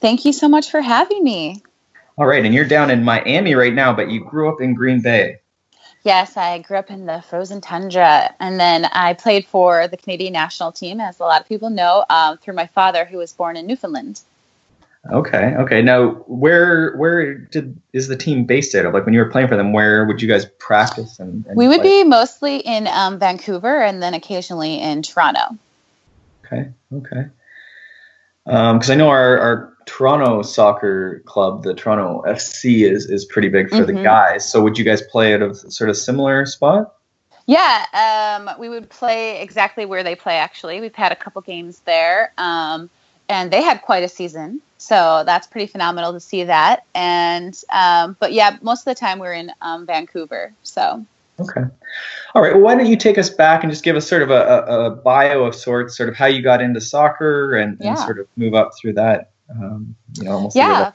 Thank 0.06 0.24
you 0.24 0.32
so 0.32 0.48
much 0.48 0.70
for 0.70 0.80
having 0.80 1.24
me. 1.24 1.64
All 2.16 2.26
right, 2.26 2.44
and 2.44 2.54
you're 2.54 2.64
down 2.64 2.90
in 2.90 3.02
Miami 3.02 3.56
right 3.56 3.74
now, 3.74 3.92
but 3.92 4.08
you 4.08 4.24
grew 4.24 4.48
up 4.48 4.60
in 4.60 4.72
Green 4.72 5.00
Bay. 5.02 5.40
Yes, 6.04 6.36
I 6.36 6.60
grew 6.60 6.76
up 6.76 6.92
in 6.92 7.06
the 7.06 7.24
frozen 7.28 7.60
tundra, 7.60 8.32
and 8.38 8.60
then 8.60 8.84
I 8.84 9.14
played 9.14 9.46
for 9.46 9.88
the 9.88 9.96
Canadian 9.96 10.32
national 10.32 10.70
team, 10.70 11.00
as 11.00 11.18
a 11.18 11.24
lot 11.24 11.40
of 11.40 11.48
people 11.48 11.70
know, 11.70 12.04
um, 12.08 12.38
through 12.38 12.54
my 12.54 12.68
father, 12.68 13.04
who 13.04 13.18
was 13.18 13.32
born 13.32 13.56
in 13.56 13.66
Newfoundland. 13.66 14.20
Okay, 15.10 15.56
okay. 15.56 15.82
Now, 15.82 16.10
where 16.28 16.94
where 16.94 17.34
did 17.34 17.76
is 17.92 18.06
the 18.06 18.16
team 18.16 18.44
based 18.44 18.76
out 18.76 18.86
of? 18.86 18.94
Like 18.94 19.06
when 19.06 19.12
you 19.14 19.18
were 19.18 19.30
playing 19.30 19.48
for 19.48 19.56
them, 19.56 19.72
where 19.72 20.04
would 20.04 20.22
you 20.22 20.28
guys 20.28 20.46
practice? 20.60 21.18
And, 21.18 21.44
and 21.46 21.56
we 21.56 21.66
would 21.66 21.80
play? 21.80 22.04
be 22.04 22.08
mostly 22.08 22.58
in 22.58 22.86
um, 22.86 23.18
Vancouver, 23.18 23.82
and 23.82 24.00
then 24.00 24.14
occasionally 24.14 24.80
in 24.80 25.02
Toronto. 25.02 25.58
Okay, 26.44 26.70
okay. 26.92 27.24
Because 28.46 28.90
um, 28.90 28.94
I 28.94 28.94
know 28.94 29.08
our, 29.08 29.38
our 29.38 29.76
Toronto 29.86 30.42
soccer 30.42 31.20
club, 31.26 31.64
the 31.64 31.74
Toronto 31.74 32.22
FC, 32.28 32.88
is 32.88 33.10
is 33.10 33.24
pretty 33.24 33.48
big 33.48 33.68
for 33.68 33.76
mm-hmm. 33.76 33.96
the 33.96 34.02
guys. 34.02 34.48
So 34.48 34.62
would 34.62 34.78
you 34.78 34.84
guys 34.84 35.02
play 35.02 35.34
at 35.34 35.42
a 35.42 35.52
sort 35.54 35.90
of 35.90 35.96
similar 35.96 36.46
spot? 36.46 36.94
Yeah, 37.46 38.38
um, 38.46 38.50
we 38.58 38.68
would 38.68 38.88
play 38.88 39.40
exactly 39.40 39.84
where 39.84 40.04
they 40.04 40.14
play. 40.14 40.36
Actually, 40.36 40.80
we've 40.80 40.94
had 40.94 41.10
a 41.10 41.16
couple 41.16 41.42
games 41.42 41.80
there, 41.80 42.32
um, 42.38 42.88
and 43.28 43.52
they 43.52 43.62
had 43.62 43.82
quite 43.82 44.04
a 44.04 44.08
season. 44.08 44.60
So 44.78 45.24
that's 45.26 45.48
pretty 45.48 45.66
phenomenal 45.66 46.12
to 46.12 46.20
see 46.20 46.44
that. 46.44 46.84
And 46.94 47.60
um, 47.70 48.16
but 48.20 48.32
yeah, 48.32 48.58
most 48.62 48.80
of 48.80 48.84
the 48.84 48.94
time 48.94 49.18
we're 49.18 49.34
in 49.34 49.50
um, 49.60 49.86
Vancouver. 49.86 50.52
So 50.62 51.04
Okay. 51.38 51.62
All 52.34 52.42
right. 52.42 52.54
Well, 52.54 52.62
why 52.62 52.74
don't 52.74 52.86
you 52.86 52.96
take 52.96 53.18
us 53.18 53.30
back 53.30 53.62
and 53.62 53.70
just 53.70 53.84
give 53.84 53.96
us 53.96 54.08
sort 54.08 54.22
of 54.22 54.30
a, 54.30 54.64
a, 54.68 54.86
a 54.86 54.90
bio 54.90 55.44
of 55.44 55.54
sorts, 55.54 55.96
sort 55.96 56.08
of 56.08 56.16
how 56.16 56.26
you 56.26 56.42
got 56.42 56.62
into 56.62 56.80
soccer 56.80 57.54
and, 57.54 57.78
yeah. 57.80 57.90
and 57.90 57.98
sort 57.98 58.18
of 58.18 58.26
move 58.36 58.54
up 58.54 58.72
through 58.80 58.94
that 58.94 59.32
um, 59.50 59.96
you 60.14 60.24
know, 60.24 60.32
almost 60.32 60.56
yeah. 60.56 60.92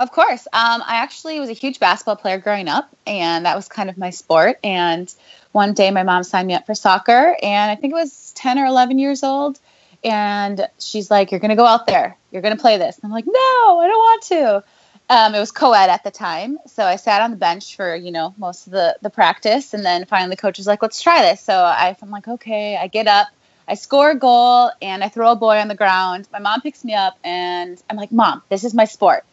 Of 0.00 0.12
course. 0.12 0.46
Um, 0.52 0.82
I 0.86 0.96
actually 0.96 1.40
was 1.40 1.50
a 1.50 1.54
huge 1.54 1.80
basketball 1.80 2.16
player 2.16 2.38
growing 2.38 2.68
up, 2.68 2.88
and 3.06 3.46
that 3.46 3.56
was 3.56 3.68
kind 3.68 3.90
of 3.90 3.98
my 3.98 4.10
sport. 4.10 4.58
And 4.62 5.12
one 5.52 5.74
day 5.74 5.90
my 5.90 6.04
mom 6.04 6.22
signed 6.22 6.46
me 6.46 6.54
up 6.54 6.66
for 6.66 6.74
soccer, 6.74 7.36
and 7.42 7.70
I 7.70 7.74
think 7.74 7.92
it 7.92 7.96
was 7.96 8.32
10 8.36 8.58
or 8.58 8.66
11 8.66 8.98
years 8.98 9.22
old. 9.24 9.58
And 10.04 10.68
she's 10.78 11.10
like, 11.10 11.32
You're 11.32 11.40
going 11.40 11.50
to 11.50 11.56
go 11.56 11.66
out 11.66 11.86
there. 11.86 12.16
You're 12.30 12.42
going 12.42 12.56
to 12.56 12.60
play 12.60 12.78
this. 12.78 12.96
And 12.96 13.04
I'm 13.06 13.10
like, 13.10 13.26
No, 13.26 13.32
I 13.32 13.88
don't 13.88 13.98
want 13.98 14.22
to. 14.24 14.64
Um, 15.10 15.34
it 15.34 15.40
was 15.40 15.52
co-ed 15.52 15.88
at 15.88 16.04
the 16.04 16.10
time, 16.10 16.58
so 16.66 16.84
I 16.84 16.96
sat 16.96 17.22
on 17.22 17.30
the 17.30 17.36
bench 17.36 17.76
for 17.76 17.96
you 17.96 18.12
know 18.12 18.34
most 18.36 18.66
of 18.66 18.72
the 18.72 18.96
the 19.00 19.10
practice, 19.10 19.72
and 19.72 19.84
then 19.84 20.04
finally 20.04 20.30
the 20.30 20.40
coach 20.40 20.58
was 20.58 20.66
like, 20.66 20.82
"Let's 20.82 21.00
try 21.00 21.22
this." 21.22 21.40
So 21.40 21.54
I, 21.54 21.96
I'm 22.02 22.10
like, 22.10 22.28
"Okay." 22.28 22.76
I 22.76 22.88
get 22.88 23.06
up, 23.06 23.28
I 23.68 23.74
score 23.74 24.10
a 24.10 24.14
goal 24.14 24.70
and 24.80 25.04
I 25.04 25.10
throw 25.10 25.30
a 25.30 25.36
boy 25.36 25.58
on 25.58 25.68
the 25.68 25.74
ground. 25.74 26.26
My 26.32 26.38
mom 26.38 26.62
picks 26.62 26.84
me 26.84 26.94
up 26.94 27.18
and 27.22 27.80
I'm 27.90 27.96
like, 27.96 28.10
Mom, 28.10 28.42
this 28.48 28.64
is 28.64 28.72
my 28.72 28.86
sport. 28.86 29.24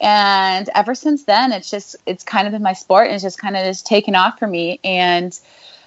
And 0.00 0.68
ever 0.74 0.94
since 0.94 1.24
then, 1.24 1.52
it's 1.52 1.70
just, 1.70 1.96
it's 2.06 2.24
kind 2.24 2.46
of 2.46 2.52
been 2.52 2.62
my 2.62 2.72
sport 2.72 3.06
and 3.06 3.14
it's 3.14 3.22
just 3.22 3.38
kind 3.38 3.54
of 3.54 3.64
just 3.64 3.86
taken 3.86 4.16
off 4.16 4.38
for 4.38 4.46
me. 4.46 4.80
And, 4.82 5.38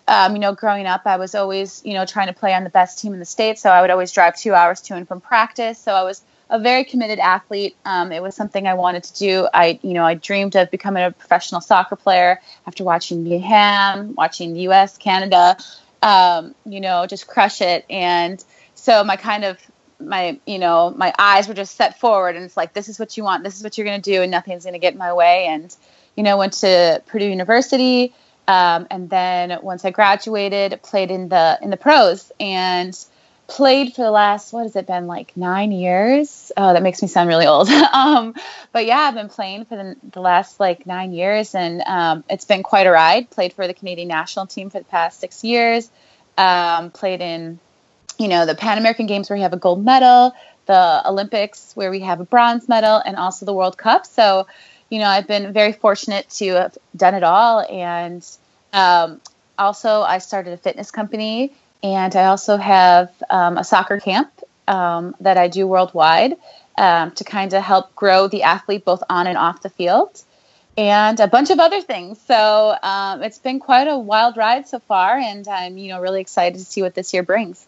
um, 0.08 0.36
you 0.36 0.40
know, 0.40 0.54
growing 0.54 0.86
up, 0.86 1.02
I 1.06 1.18
was 1.18 1.34
always, 1.34 1.82
you 1.84 1.96
know, 1.96 2.06
trying 2.06 2.28
to 2.28 2.34
play 2.34 2.54
on 2.54 2.64
the 2.64 2.70
best 2.70 3.00
team 3.00 3.14
in 3.14 3.20
the 3.20 3.26
state. 3.26 3.58
So 3.58 3.72
I 3.72 3.82
would 3.82 3.90
always 3.90 4.12
drive 4.12 4.38
two 4.38 4.54
hours 4.54 4.82
to 4.82 4.96
and 4.96 5.08
from 5.08 5.20
practice. 5.20 5.80
So 5.80 5.92
I 5.92 6.04
was 6.04 6.22
a 6.50 6.60
very 6.60 6.84
committed 6.84 7.20
athlete. 7.20 7.76
Um, 7.86 8.12
it 8.12 8.22
was 8.22 8.36
something 8.36 8.68
I 8.68 8.76
wanted 8.76 9.04
to 9.04 9.14
do. 9.18 9.48
I, 9.54 9.80
you 9.82 9.94
know, 9.94 10.04
I 10.04 10.14
dreamed 10.16 10.56
of 10.56 10.70
becoming 10.72 11.04
a 11.04 11.12
professional 11.12 11.62
soccer 11.62 11.96
player 11.96 12.42
after 12.68 12.84
watching 12.84 13.26
Hamm, 13.40 14.16
watching 14.16 14.54
the 14.54 14.62
U.S., 14.62 14.98
Canada, 14.98 15.58
um, 16.02 16.54
you 16.66 16.82
know, 16.82 17.08
just 17.08 17.28
crush 17.28 17.62
it. 17.62 17.86
And 17.90 18.44
so 18.76 19.04
my 19.04 19.16
kind 19.16 19.44
of 19.44 19.58
my 20.00 20.38
you 20.46 20.60
know 20.60 20.94
my 20.96 21.14
eyes 21.18 21.48
were 21.48 21.54
just 21.54 21.78
set 21.78 21.98
forward 22.00 22.36
and 22.36 22.44
it's 22.44 22.58
like 22.58 22.74
this 22.74 22.90
is 22.90 23.00
what 23.00 23.16
you 23.16 23.24
want 23.24 23.46
this 23.46 23.56
is 23.56 23.64
what 23.64 23.78
you're 23.78 23.88
going 23.88 24.02
to 24.02 24.12
do 24.12 24.22
and 24.22 24.30
nothing's 24.30 24.64
going 24.64 24.74
to 24.74 24.80
get 24.80 24.92
in 24.92 25.00
my 25.00 25.14
way 25.14 25.46
and 25.46 25.74
you 26.18 26.24
know 26.24 26.38
went 26.38 26.52
to 26.52 27.02
purdue 27.08 27.28
university 27.28 28.14
Um, 28.48 28.88
and 28.92 29.10
then 29.10 29.58
once 29.64 29.86
I 29.86 29.92
graduated, 29.92 30.80
played 30.84 31.12
in 31.12 31.30
the 31.30 31.58
in 31.62 31.70
the 31.70 31.78
pros 31.78 32.32
and 32.40 32.96
played 33.48 33.94
for 33.94 34.04
the 34.04 34.12
last 34.12 34.54
what 34.54 34.64
has 34.64 34.76
it 34.76 34.88
been 34.88 35.08
like 35.08 35.36
nine 35.38 35.72
years? 35.72 36.52
Oh, 36.58 36.74
that 36.74 36.84
makes 36.84 37.02
me 37.02 37.08
sound 37.08 37.30
really 37.30 37.46
old. 37.46 37.70
um, 37.94 38.34
but 38.72 38.86
yeah, 38.86 39.00
I've 39.00 39.14
been 39.14 39.30
playing 39.30 39.66
for 39.66 39.76
the, 39.76 39.96
the 40.12 40.22
last 40.22 40.60
like 40.60 40.86
nine 40.86 41.14
years, 41.14 41.56
and 41.56 41.82
um, 41.82 42.24
it's 42.30 42.46
been 42.46 42.64
quite 42.64 42.88
a 42.88 42.92
ride. 42.92 43.30
Played 43.30 43.54
for 43.54 43.68
the 43.68 43.74
Canadian 43.74 44.08
national 44.08 44.48
team 44.48 44.70
for 44.70 44.80
the 44.80 44.86
past 44.86 45.20
six 45.20 45.44
years. 45.44 45.90
Um, 46.38 46.92
played 46.92 47.22
in 47.22 47.60
you 48.18 48.28
know 48.28 48.46
the 48.46 48.56
Pan 48.56 48.78
American 48.78 49.06
Games 49.06 49.30
where 49.30 49.38
we 49.38 49.44
have 49.44 49.54
a 49.54 49.58
gold 49.58 49.84
medal, 49.84 50.34
the 50.66 51.02
Olympics 51.06 51.72
where 51.76 51.92
we 51.92 52.00
have 52.02 52.20
a 52.20 52.26
bronze 52.26 52.68
medal, 52.68 53.02
and 53.06 53.16
also 53.16 53.46
the 53.46 53.54
World 53.54 53.78
Cup. 53.78 54.06
So 54.06 54.48
you 54.90 55.00
know, 55.00 55.08
I've 55.08 55.28
been 55.28 55.52
very 55.52 55.72
fortunate 55.74 56.30
to 56.32 56.48
have 56.54 56.78
done 56.96 57.16
it 57.16 57.24
all. 57.24 57.66
And 57.70 58.26
um, 58.74 59.22
also, 59.58 60.02
I 60.02 60.20
started 60.20 60.54
a 60.54 60.58
fitness 60.58 60.92
company, 60.92 61.54
and 61.86 62.16
I 62.16 62.26
also 62.26 62.58
have 62.58 63.12
um, 63.30 63.60
a 63.60 63.64
soccer 63.64 64.00
camp 64.00 64.32
um, 64.68 65.16
that 65.20 65.38
I 65.38 65.48
do 65.48 65.68
worldwide 65.68 66.36
um, 66.80 67.12
to 67.12 67.24
kind 67.24 67.54
of 67.54 67.62
help 67.62 67.94
grow 67.96 68.28
the 68.28 68.42
athlete 68.42 68.84
both 68.84 69.04
on 69.08 69.28
and 69.28 69.38
off 69.38 69.62
the 69.62 69.70
field. 69.70 70.24
And 70.78 71.20
a 71.20 71.28
bunch 71.28 71.52
of 71.52 71.60
other 71.60 71.82
things. 71.82 72.20
So 72.20 72.76
um, 72.82 73.22
it's 73.22 73.38
been 73.38 73.60
quite 73.60 73.88
a 73.88 73.98
wild 73.98 74.36
ride 74.36 74.68
so 74.68 74.80
far, 74.80 75.16
and 75.16 75.48
I'm, 75.48 75.78
you 75.78 75.90
know, 75.90 76.02
really 76.02 76.22
excited 76.22 76.58
to 76.58 76.66
see 76.66 76.82
what 76.82 76.96
this 76.96 77.14
year 77.14 77.22
brings. 77.22 77.64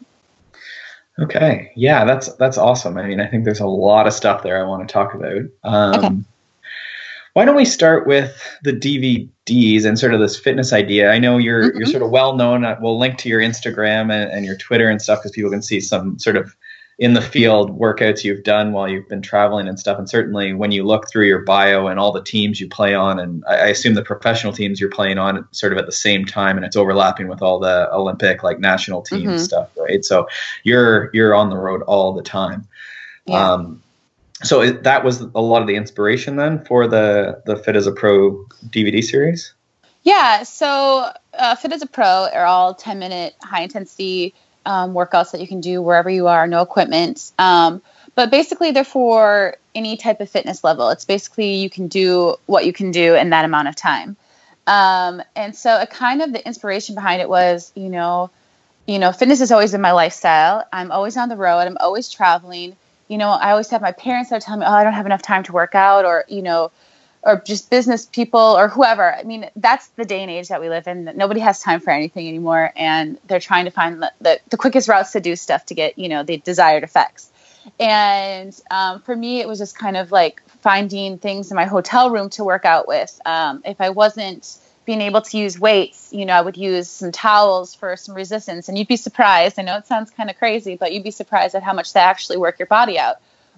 Okay, 1.20 1.72
yeah, 1.76 2.04
that's 2.04 2.34
that's 2.34 2.58
awesome. 2.58 2.98
I 2.98 3.04
mean, 3.04 3.22
I 3.22 3.28
think 3.28 3.46
there's 3.46 3.60
a 3.60 3.68
lot 3.68 4.08
of 4.08 4.14
stuff 4.14 4.44
there 4.44 4.60
I 4.60 4.68
want 4.68 4.88
to 4.88 4.92
talk 4.92 5.14
about. 5.14 5.46
Um, 5.64 6.06
okay 6.06 6.16
why 7.38 7.46
don't 7.46 7.56
we 7.56 7.65
start 7.65 8.08
with 8.08 8.36
the 8.63 8.74
DVDs 8.74 9.86
and 9.86 10.00
sort 10.00 10.12
of 10.12 10.20
this 10.20 10.39
fitness 10.39 10.74
idea? 10.74 11.12
I 11.12 11.20
know 11.20 11.38
you're 11.38 11.70
mm-hmm. 11.70 11.77
you're 11.77 11.86
sort 11.86 12.01
of 12.01 12.10
well 12.10 12.36
known. 12.36 12.65
Uh, 12.65 12.75
we'll 12.82 12.98
link 12.98 13.20
to 13.20 13.29
your 13.29 13.39
Instagram 13.39 14.12
and, 14.12 14.32
and 14.32 14.44
your 14.44 14.58
Twitter 14.58 14.89
and 14.89 15.00
stuff 15.00 15.20
because 15.20 15.34
people 15.34 15.51
can 15.51 15.62
see 15.62 15.79
some 15.79 16.17
sort 16.17 16.36
of 16.36 16.56
in 16.98 17.13
the 17.13 17.22
field 17.22 17.79
workouts 17.79 18.24
you've 18.24 18.41
done 18.41 18.72
while 18.72 18.88
you've 18.89 19.08
been 19.08 19.22
traveling 19.22 19.67
and 19.67 19.79
stuff. 19.79 20.00
And 20.00 20.10
certainly 20.10 20.53
when 20.53 20.72
you 20.72 20.84
look 20.84 21.12
through 21.12 21.27
your 21.27 21.44
bio 21.44 21.86
and 21.86 22.00
all 22.00 22.12
the 22.12 22.24
teams 22.24 22.60
you 22.60 22.67
play 22.67 22.96
on, 22.96 23.20
and 23.20 23.44
I, 23.48 23.58
I 23.58 23.67
assume 23.67 23.94
the 23.94 24.01
professional 24.01 24.51
teams 24.51 24.82
you're 24.82 24.89
playing 24.89 25.20
on 25.20 25.48
sort 25.51 25.74
of 25.74 25.77
at 25.77 25.86
the 25.86 25.91
same 25.91 26.25
time, 26.25 26.58
and 26.58 26.65
it's 26.65 26.75
overlapping 26.75 27.27
with 27.27 27.44
all 27.44 27.60
the 27.60 27.88
Olympic 27.94 28.41
like 28.41 28.60
national 28.60 29.03
team 29.03 29.27
mm-hmm. 29.27 29.38
stuff, 29.38 29.70
right? 29.77 30.03
So 30.03 30.27
you're 30.63 31.12
you're 31.13 31.36
on 31.36 31.51
the 31.51 31.58
road 31.58 31.84
all 31.84 32.13
the 32.13 32.24
time. 32.24 32.67
Yeah. 33.27 33.51
Um, 33.51 33.84
so 34.44 34.62
it, 34.62 34.84
that 34.84 35.03
was 35.03 35.22
a 35.22 35.41
lot 35.41 35.62
of 35.62 35.67
the 35.67 35.75
inspiration 35.75 36.36
then 36.36 36.63
for 36.65 36.88
the 36.88 37.41
the 37.46 37.56
Fit 37.56 37.75
as 37.75 37.88
a 37.88 37.91
Pro 37.91 38.46
DVD 38.70 39.03
series. 39.03 39.53
Yeah, 40.03 40.44
so 40.44 41.12
uh, 41.34 41.56
Fit 41.56 41.74
as 41.74 41.82
a 41.82 41.88
Pro 41.88 42.29
are 42.34 42.46
all 42.46 42.74
10 42.74 43.00
minute 43.00 43.36
high 43.41 43.63
intensity 43.63 44.34
um, 44.65 44.94
workouts 44.94 45.32
that 45.32 45.41
you 45.41 45.48
can 45.48 45.60
do 45.60 45.82
wherever 45.82 46.10
you 46.10 46.27
are, 46.27 46.48
no 46.48 46.62
equipment. 46.62 47.32
Um, 47.39 47.82
but 48.15 48.32
basically, 48.32 48.72
they're 48.72 48.84
for 48.84 49.56
any 49.75 49.98
type 49.98 50.22
of 50.22 50.29
fitness 50.29 50.63
level. 50.63 50.89
It's 50.89 51.06
basically 51.06 51.56
you 51.56 51.70
can 51.70 51.88
do 51.88 52.36
what 52.46 52.65
you 52.65 52.74
can 52.74 52.91
do 52.91 53.15
in 53.15 53.32
that 53.32 53.46
amount 53.46 53.67
of 53.67 53.75
time. 53.75 54.15
Um, 54.65 55.22
and 55.36 55.56
so, 55.56 55.82
a 55.82 55.88
kind 55.88 56.22
of 56.22 56.32
the 56.32 56.46
inspiration 56.46 56.96
behind 56.96 57.22
it 57.22 57.29
was, 57.29 57.72
you 57.75 57.89
know, 57.89 58.29
you 58.86 59.00
know, 59.00 59.12
fitness 59.12 59.41
is 59.41 59.51
always 59.51 59.74
in 59.74 59.82
my 59.82 59.91
lifestyle. 59.91 60.65
I'm 60.72 60.91
always 60.91 61.17
on 61.17 61.29
the 61.29 61.36
road. 61.36 61.60
I'm 61.60 61.77
always 61.79 62.10
traveling 62.10 62.75
you 63.08 63.18
know, 63.18 63.30
I 63.30 63.52
always 63.52 63.70
have 63.70 63.82
my 63.82 63.92
parents 63.92 64.30
that 64.30 64.42
tell 64.42 64.58
me, 64.58 64.66
oh, 64.66 64.72
I 64.72 64.84
don't 64.84 64.94
have 64.94 65.06
enough 65.06 65.22
time 65.22 65.44
to 65.44 65.54
work 65.54 65.76
out, 65.76 66.06
or, 66.06 66.26
you 66.28 66.42
know, 66.42 66.72
or 67.24 67.42
just 67.46 67.70
business 67.70 68.06
people 68.06 68.40
or 68.40 68.68
whoever. 68.68 69.14
I 69.14 69.24
mean, 69.24 69.50
that's 69.56 69.88
the 69.90 70.06
day 70.06 70.22
and 70.22 70.32
age 70.32 70.48
that 70.48 70.62
we 70.62 70.70
live 70.70 70.88
in. 70.88 71.12
Nobody 71.16 71.40
has 71.42 71.62
time 71.62 71.80
for 71.80 71.90
anything 71.92 72.28
anymore, 72.28 72.72
and 72.76 73.20
they're 73.28 73.40
trying 73.40 73.66
to 73.66 73.72
find 73.72 74.02
the, 74.02 74.14
the, 74.22 74.40
the 74.50 74.58
quickest 74.58 74.88
routes 74.88 75.12
to 75.12 75.20
do 75.20 75.36
stuff 75.36 75.66
to 75.68 75.74
get, 75.74 75.98
you 75.98 76.10
know, 76.10 76.24
the 76.24 76.38
desired 76.38 76.84
effects. 76.84 77.30
And 77.80 78.58
um, 78.72 79.02
for 79.02 79.16
me, 79.16 79.42
it 79.42 79.48
was 79.48 79.60
just 79.60 79.78
kind 79.78 79.98
of 79.98 80.12
like 80.12 80.42
finding 80.62 81.18
things 81.18 81.52
in 81.52 81.56
my 81.56 81.66
hotel 81.66 82.10
room 82.10 82.30
to 82.32 82.44
work 82.44 82.66
out 82.66 82.88
with. 82.88 83.20
Um, 83.26 83.62
if 83.66 83.82
I 83.82 83.90
wasn't 83.90 84.58
being 84.88 85.01
able 85.01 85.22
to 85.22 85.38
use 85.38 85.60
weights, 85.60 86.13
you 86.13 86.25
know, 86.25 86.34
I 86.34 86.39
would 86.39 86.56
use 86.56 86.89
some 86.89 87.12
towels 87.12 87.75
for 87.75 87.98
some 87.98 88.15
resistance. 88.15 88.70
And 88.70 88.77
you'd 88.77 88.88
be 88.88 88.96
surprised. 88.96 89.60
I 89.60 89.62
know 89.63 89.77
it 89.77 89.86
sounds 89.86 90.10
kind 90.10 90.29
of 90.29 90.38
crazy, 90.38 90.77
but 90.77 90.94
you'd 90.94 91.03
be 91.03 91.12
surprised 91.12 91.56
at 91.56 91.62
how 91.62 91.74
much 91.74 91.91
they 91.91 92.00
actually 92.00 92.38
work 92.38 92.58
your 92.58 92.67
body 92.67 92.98
out. 92.98 93.17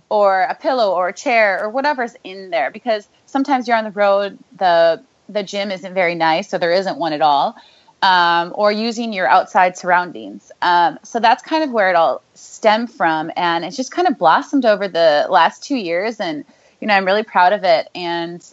Or 0.10 0.42
a 0.42 0.56
pillow 0.56 0.96
or 0.96 1.10
a 1.10 1.14
chair 1.14 1.64
or 1.64 1.70
whatever's 1.70 2.16
in 2.24 2.50
there. 2.50 2.72
Because 2.72 3.08
sometimes 3.28 3.68
you're 3.68 3.78
on 3.78 3.84
the 3.84 3.92
road, 3.92 4.40
the 4.58 5.04
the 5.30 5.44
gym 5.44 5.70
isn't 5.70 5.94
very 5.94 6.16
nice, 6.16 6.50
so 6.50 6.58
there 6.58 6.74
isn't 6.74 6.98
one 6.98 7.14
at 7.14 7.22
all. 7.22 7.56
Um, 8.02 8.52
or 8.56 8.72
using 8.72 9.14
your 9.14 9.28
outside 9.28 9.78
surroundings. 9.78 10.52
Um, 10.64 10.98
so 11.04 11.20
that's 11.20 11.44
kind 11.44 11.64
of 11.64 11.70
where 11.72 11.92
it 11.92 11.96
all 11.96 12.24
stemmed 12.34 12.92
from. 12.92 13.32
And 13.36 13.64
it's 13.64 13.78
just 13.78 13.92
kind 13.92 14.08
of 14.08 14.18
blossomed 14.18 14.66
over 14.66 14.88
the 14.88 15.28
last 15.30 15.64
two 15.64 15.76
years. 15.76 16.20
And, 16.20 16.44
you 16.82 16.88
know, 16.88 16.96
I'm 16.96 17.06
really 17.06 17.24
proud 17.24 17.54
of 17.54 17.64
it. 17.64 17.88
And 17.94 18.44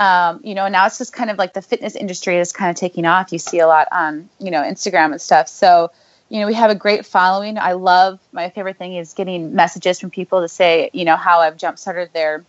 um, 0.00 0.40
you 0.42 0.54
know, 0.54 0.66
now 0.66 0.86
it's 0.86 0.96
just 0.96 1.12
kind 1.12 1.30
of 1.30 1.36
like 1.36 1.52
the 1.52 1.60
fitness 1.60 1.94
industry 1.94 2.38
is 2.38 2.52
kind 2.52 2.70
of 2.70 2.76
taking 2.76 3.04
off. 3.04 3.32
You 3.32 3.38
see 3.38 3.58
a 3.58 3.66
lot 3.66 3.86
on, 3.92 4.30
you 4.38 4.50
know, 4.50 4.62
Instagram 4.62 5.12
and 5.12 5.20
stuff. 5.20 5.46
So, 5.46 5.92
you 6.30 6.40
know, 6.40 6.46
we 6.46 6.54
have 6.54 6.70
a 6.70 6.74
great 6.74 7.04
following. 7.04 7.58
I 7.58 7.72
love 7.72 8.18
my 8.32 8.48
favorite 8.48 8.78
thing 8.78 8.94
is 8.94 9.12
getting 9.12 9.54
messages 9.54 10.00
from 10.00 10.08
people 10.08 10.40
to 10.40 10.48
say, 10.48 10.88
you 10.94 11.04
know, 11.04 11.16
how 11.16 11.40
I've 11.40 11.58
jump 11.58 11.78
started 11.78 12.14
their, 12.14 12.42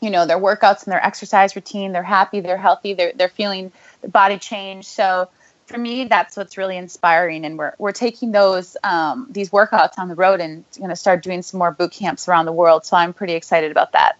you 0.00 0.10
know, 0.10 0.24
their 0.24 0.38
workouts 0.38 0.84
and 0.84 0.92
their 0.92 1.04
exercise 1.04 1.56
routine. 1.56 1.90
They're 1.90 2.04
happy, 2.04 2.38
they're 2.38 2.56
healthy, 2.56 2.94
they're 2.94 3.12
they're 3.12 3.28
feeling 3.28 3.72
the 4.00 4.08
body 4.08 4.38
change. 4.38 4.86
So 4.86 5.28
for 5.66 5.76
me, 5.76 6.04
that's 6.04 6.36
what's 6.36 6.56
really 6.56 6.76
inspiring. 6.76 7.44
And 7.44 7.58
we're 7.58 7.72
we're 7.76 7.90
taking 7.90 8.30
those 8.30 8.76
um, 8.84 9.26
these 9.30 9.50
workouts 9.50 9.98
on 9.98 10.06
the 10.06 10.14
road 10.14 10.40
and 10.40 10.64
going 10.78 10.90
to 10.90 10.96
start 10.96 11.24
doing 11.24 11.42
some 11.42 11.58
more 11.58 11.72
boot 11.72 11.90
camps 11.90 12.28
around 12.28 12.46
the 12.46 12.52
world. 12.52 12.86
So 12.86 12.96
I'm 12.96 13.12
pretty 13.12 13.32
excited 13.32 13.72
about 13.72 13.92
that. 13.92 14.16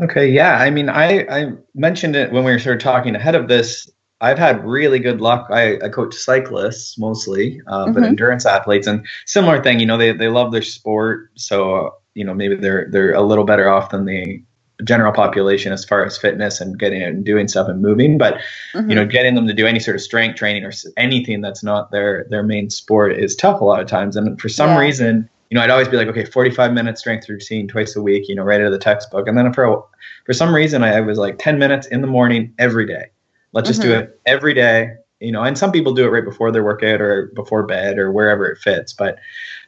Okay, 0.00 0.28
yeah. 0.28 0.58
I 0.58 0.70
mean, 0.70 0.88
I, 0.88 1.20
I 1.30 1.52
mentioned 1.74 2.16
it 2.16 2.32
when 2.32 2.44
we 2.44 2.50
were 2.50 2.58
sort 2.58 2.76
of 2.76 2.82
talking 2.82 3.14
ahead 3.14 3.34
of 3.34 3.48
this. 3.48 3.90
I've 4.20 4.38
had 4.38 4.64
really 4.64 4.98
good 4.98 5.20
luck. 5.20 5.48
I, 5.50 5.76
I 5.76 5.88
coach 5.88 6.14
cyclists 6.14 6.98
mostly, 6.98 7.60
uh, 7.66 7.84
mm-hmm. 7.84 7.92
but 7.92 8.02
endurance 8.02 8.46
athletes 8.46 8.86
and 8.86 9.06
similar 9.26 9.62
thing. 9.62 9.78
You 9.78 9.86
know, 9.86 9.98
they, 9.98 10.12
they 10.12 10.28
love 10.28 10.50
their 10.50 10.62
sport, 10.62 11.30
so 11.36 11.74
uh, 11.74 11.90
you 12.14 12.24
know 12.24 12.34
maybe 12.34 12.56
they're 12.56 12.88
they're 12.90 13.12
a 13.12 13.22
little 13.22 13.44
better 13.44 13.68
off 13.68 13.90
than 13.90 14.04
the 14.04 14.42
general 14.82 15.12
population 15.12 15.72
as 15.72 15.84
far 15.84 16.04
as 16.04 16.18
fitness 16.18 16.60
and 16.60 16.78
getting 16.78 17.00
it 17.00 17.08
and 17.08 17.24
doing 17.24 17.46
stuff 17.46 17.68
and 17.68 17.80
moving. 17.80 18.18
But 18.18 18.38
mm-hmm. 18.72 18.88
you 18.88 18.96
know, 18.96 19.06
getting 19.06 19.34
them 19.34 19.46
to 19.46 19.54
do 19.54 19.66
any 19.66 19.78
sort 19.78 19.96
of 19.96 20.02
strength 20.02 20.36
training 20.36 20.64
or 20.64 20.72
anything 20.96 21.40
that's 21.40 21.62
not 21.62 21.92
their 21.92 22.26
their 22.30 22.42
main 22.42 22.70
sport 22.70 23.12
is 23.12 23.36
tough 23.36 23.60
a 23.60 23.64
lot 23.64 23.80
of 23.80 23.86
times. 23.86 24.16
And 24.16 24.40
for 24.40 24.48
some 24.48 24.70
yeah. 24.70 24.78
reason, 24.78 25.30
you 25.54 25.60
know, 25.60 25.62
I'd 25.66 25.70
always 25.70 25.86
be 25.86 25.96
like, 25.96 26.08
okay, 26.08 26.24
45 26.24 26.72
minute 26.72 26.98
strength 26.98 27.28
routine 27.28 27.68
twice 27.68 27.94
a 27.94 28.02
week, 28.02 28.28
you 28.28 28.34
know, 28.34 28.42
right 28.42 28.60
out 28.60 28.66
of 28.66 28.72
the 28.72 28.78
textbook. 28.78 29.28
And 29.28 29.38
then 29.38 29.52
for 29.52 29.84
for 30.26 30.32
some 30.32 30.52
reason, 30.52 30.82
I, 30.82 30.96
I 30.96 31.00
was 31.00 31.16
like 31.16 31.38
10 31.38 31.60
minutes 31.60 31.86
in 31.86 32.00
the 32.00 32.08
morning 32.08 32.52
every 32.58 32.84
day. 32.88 33.04
Let's 33.52 33.68
just 33.68 33.80
mm-hmm. 33.80 33.90
do 33.90 33.96
it 33.98 34.20
every 34.26 34.52
day, 34.52 34.94
you 35.20 35.30
know. 35.30 35.44
And 35.44 35.56
some 35.56 35.70
people 35.70 35.94
do 35.94 36.06
it 36.06 36.08
right 36.08 36.24
before 36.24 36.50
their 36.50 36.64
workout 36.64 37.00
or 37.00 37.26
before 37.36 37.62
bed 37.62 38.00
or 38.00 38.10
wherever 38.10 38.46
it 38.46 38.58
fits. 38.58 38.92
But 38.92 39.20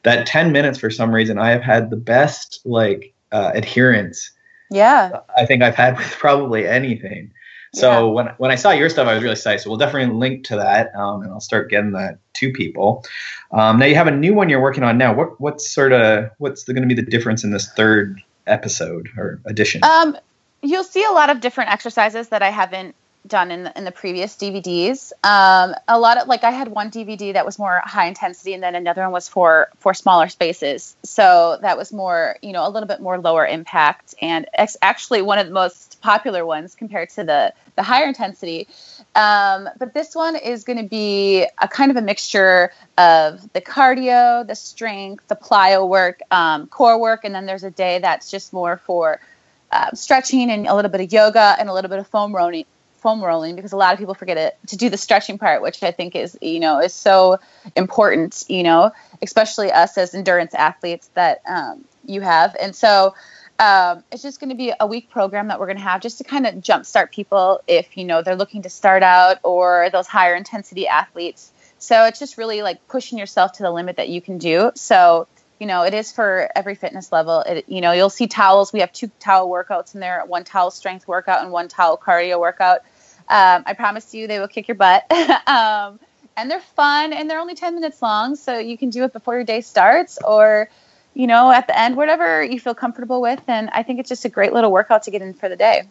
that 0.03 0.27
10 0.27 0.51
minutes, 0.51 0.77
for 0.77 0.91
some 0.91 1.15
reason, 1.15 1.39
I 1.39 1.51
have 1.51 1.63
had 1.63 1.91
the 1.91 1.97
best 1.97 2.63
like 2.65 3.15
uh, 3.31 3.53
adherence. 3.55 4.33
Yeah. 4.73 5.21
I 5.39 5.47
think 5.47 5.63
I've 5.63 5.77
had 5.77 5.99
with 5.99 6.11
probably 6.19 6.67
anything. 6.67 7.31
So 7.77 7.91
yeah. 7.91 8.13
when 8.13 8.27
when 8.39 8.51
I 8.51 8.55
saw 8.55 8.71
your 8.71 8.89
stuff, 8.89 9.07
I 9.07 9.13
was 9.13 9.23
really 9.23 9.35
excited. 9.35 9.61
So 9.61 9.69
we'll 9.69 9.79
definitely 9.79 10.15
link 10.15 10.45
to 10.45 10.57
that, 10.57 10.95
um, 10.95 11.21
and 11.21 11.31
I'll 11.31 11.41
start 11.41 11.69
getting 11.69 11.93
that 11.93 12.19
to 12.35 12.51
people. 12.51 13.05
Um, 13.53 13.79
now 13.79 13.85
you 13.85 13.95
have 13.97 14.07
a 14.07 14.17
new 14.17 14.33
one 14.33 14.49
you're 14.49 14.63
working 14.63 14.83
on 14.83 14.97
now. 14.97 15.13
What 15.13 15.39
what's 15.43 15.71
sort 15.71 15.93
of 15.93 16.31
what's 16.39 16.65
going 16.65 16.81
to 16.81 16.89
be 16.89 16.95
the 16.95 17.03
difference 17.03 17.45
in 17.45 17.51
this 17.51 17.71
third 17.73 18.23
episode 18.47 19.11
or 19.19 19.43
edition? 19.45 19.85
Um, 19.85 20.17
you'll 20.63 20.85
see 20.85 21.05
a 21.05 21.11
lot 21.11 21.29
of 21.29 21.41
different 21.41 21.71
exercises 21.71 22.29
that 22.31 22.43
I 22.43 22.49
haven't 22.49 22.95
done 23.29 23.51
in 23.51 23.65
the, 23.65 23.79
in 23.79 23.85
the 23.85 23.93
previous 23.93 24.37
DVDs. 24.37 25.13
Um, 25.25 25.75
a 25.89 25.99
lot 25.99 26.19
of 26.19 26.29
like 26.29 26.45
I 26.45 26.51
had 26.51 26.69
one 26.69 26.91
DVD 26.91 27.33
that 27.33 27.45
was 27.45 27.59
more 27.59 27.83
high 27.85 28.07
intensity, 28.07 28.55
and 28.55 28.63
then 28.63 28.75
another 28.75 29.03
one 29.03 29.13
was 29.13 29.29
for 29.29 29.69
for 29.79 29.95
smaller 29.95 30.29
spaces. 30.29 30.97
So 31.03 31.59
that 31.63 31.77
was 31.77 31.93
more, 31.93 32.37
you 32.43 32.53
know, 32.53 32.67
a 32.67 32.71
little 32.71 32.87
bit 32.87 33.01
more 33.01 33.19
lower 33.19 33.47
impact, 33.47 34.15
and 34.21 34.47
ex- 34.55 34.77
actually 34.83 35.23
one 35.23 35.39
of 35.39 35.47
the 35.47 35.53
most 35.53 36.01
popular 36.01 36.45
ones 36.47 36.75
compared 36.75 37.11
to 37.11 37.25
the 37.25 37.53
the 37.77 37.83
higher 37.83 38.07
intensity. 38.07 38.69
Um, 39.15 39.69
but 39.79 39.95
this 39.95 40.15
one 40.15 40.37
is 40.37 40.65
going 40.65 40.79
to 40.79 40.89
be 40.89 41.47
a 41.61 41.69
kind 41.69 41.91
of 41.91 41.97
a 41.97 42.03
mixture 42.03 42.73
of 42.99 43.53
the 43.53 43.61
cardio, 43.61 44.47
the 44.47 44.55
strength, 44.55 45.29
the 45.29 45.37
plyo 45.37 45.89
work, 45.89 46.21
um, 46.31 46.67
core 46.69 46.99
work, 46.99 47.25
and 47.25 47.35
then 47.35 47.47
there's 47.47 47.65
a 47.65 47.71
day 47.71 47.99
that's 47.99 48.31
just 48.31 48.53
more 48.53 48.79
for 48.79 49.21
uh, 49.73 49.91
stretching 49.95 50.51
and 50.51 50.67
a 50.67 50.75
little 50.75 50.91
bit 50.91 51.01
of 51.01 51.13
yoga 51.13 51.57
and 51.59 51.69
a 51.69 51.73
little 51.75 51.89
bit 51.89 51.99
of 51.99 52.07
foam 52.07 52.35
rolling 52.35 52.65
foam 53.07 53.23
rolling 53.23 53.55
because 53.55 53.73
a 53.73 53.77
lot 53.77 53.93
of 53.93 54.01
people 54.01 54.15
forget 54.15 54.37
it 54.37 54.59
to 54.67 54.77
do 54.77 54.91
the 54.91 54.97
stretching 54.97 55.39
part 55.39 55.63
which 55.63 55.81
i 55.85 55.93
think 55.93 56.17
is 56.17 56.37
you 56.43 56.59
know 56.59 56.81
is 56.81 56.93
so 56.93 57.39
important 57.77 58.43
you 58.49 58.65
know 58.65 58.91
especially 59.23 59.71
us 59.71 59.97
as 59.97 60.13
endurance 60.13 60.55
athletes 60.55 61.09
that 61.15 61.41
um, 61.49 61.85
you 62.05 62.21
have 62.21 62.57
and 62.61 62.75
so 62.75 63.15
um, 63.61 64.03
it's 64.11 64.23
just 64.23 64.41
going 64.41 64.51
to 64.51 64.57
be 64.57 64.73
a 64.81 64.87
week 64.89 65.09
program 65.09 65.47
that 65.49 65.61
we're 65.61 65.67
going 65.67 65.79
to 65.79 65.85
have 65.85 66.01
just 66.01 66.19
to 66.19 66.25
kind 66.25 66.49
of 66.49 66.57
jumpstart 66.57 67.13
people 67.13 67.61
if 67.69 67.97
you 67.97 68.05
know 68.05 68.23
they're 68.23 68.35
looking 68.35 68.63
to 68.63 68.69
start 68.69 69.05
out 69.05 69.39
or 69.45 69.89
those 69.93 70.09
higher 70.09 70.35
intensity 70.35 70.87
athletes. 70.89 71.53
So 71.79 72.05
it's 72.05 72.19
just 72.19 72.37
really 72.37 72.61
like 72.63 72.87
pushing 72.89 73.19
yourself 73.19 73.53
to 73.53 73.63
the 73.63 73.71
limit 73.71 73.97
that 73.97 74.09
you 74.09 74.21
can 74.21 74.39
do. 74.39 74.73
So 74.75 75.27
you 75.59 75.67
know, 75.67 75.85
it 75.85 75.95
is 75.95 76.13
for 76.13 76.51
every 76.55 76.75
fitness 76.75 77.11
level. 77.11 77.41
It, 77.41 77.65
you 77.69 77.81
know, 77.81 77.93
you'll 77.93 78.11
see 78.11 78.27
towels. 78.27 78.73
We 78.73 78.81
have 78.81 78.93
two 78.93 79.11
towel 79.19 79.49
workouts 79.49 79.95
in 79.95 80.01
there: 80.01 80.23
one 80.27 80.45
towel 80.45 80.71
strength 80.71 81.09
workout 81.09 81.43
and 81.43 81.51
one 81.51 81.69
towel 81.69 81.97
cardio 81.97 82.39
workout. 82.39 82.81
Um, 83.29 83.65
I 83.67 83.75
promise 83.75 84.15
you, 84.15 84.27
they 84.27 84.39
will 84.39 84.49
kick 84.49 84.69
your 84.69 84.77
butt. 84.77 85.11
um, 85.47 86.01
and 86.37 86.51
they're 86.51 86.61
fun, 86.61 87.13
and 87.13 87.31
they're 87.31 87.41
only 87.41 87.55
ten 87.55 87.75
minutes 87.75 88.03
long, 88.03 88.37
so 88.37 88.59
you 88.59 88.77
can 88.77 88.91
do 88.91 89.05
it 89.05 89.13
before 89.13 89.35
your 89.35 89.45
day 89.45 89.61
starts, 89.61 90.19
or 90.25 90.69
you 91.15 91.27
know, 91.27 91.51
at 91.51 91.67
the 91.67 91.79
end, 91.79 91.97
whatever 91.97 92.45
you 92.45 92.61
feel 92.61 92.75
comfortable 92.75 93.23
with. 93.23 93.41
And 93.49 93.71
I 93.71 93.83
think 93.83 94.01
it's 94.01 94.09
just 94.09 94.25
a 94.27 94.29
great 94.29 94.53
little 94.53 94.71
workout 94.71 95.05
to 95.05 95.11
get 95.11 95.23
in 95.23 95.33
for 95.33 95.49
the 95.49 95.57
day. 95.57 95.89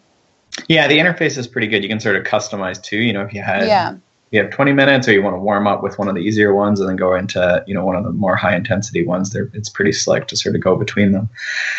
Yeah, 0.68 0.88
the 0.88 1.00
interface 1.00 1.38
is 1.38 1.48
pretty 1.48 1.68
good. 1.68 1.82
You 1.82 1.90
can 1.90 2.00
sort 2.00 2.16
of 2.16 2.24
customize 2.24 2.82
too. 2.82 2.98
You 2.98 3.14
know, 3.14 3.24
if 3.24 3.34
you 3.34 3.42
had 3.42 3.68
yeah 3.68 3.96
you 4.32 4.42
have 4.42 4.52
20 4.52 4.74
minutes 4.74 5.08
or 5.08 5.14
you 5.14 5.24
want 5.24 5.36
to 5.36 5.40
warm 5.40 5.66
up 5.68 5.82
with 5.82 5.98
one 5.98 6.08
of 6.08 6.16
the 6.16 6.22
easier 6.22 6.54
ones 6.54 6.80
and 6.80 6.90
then 6.90 6.96
go 6.96 7.16
into 7.16 7.64
you 7.68 7.74
know 7.74 7.86
one 7.86 7.96
of 7.96 8.04
the 8.04 8.12
more 8.12 8.36
high 8.36 8.56
intensity 8.56 9.06
ones 9.06 9.30
there 9.32 9.50
it's 9.54 9.70
pretty 9.70 9.92
slick 9.92 10.28
to 10.28 10.36
sort 10.36 10.56
of 10.56 10.62
go 10.62 10.76
between 10.76 11.12
them 11.12 11.30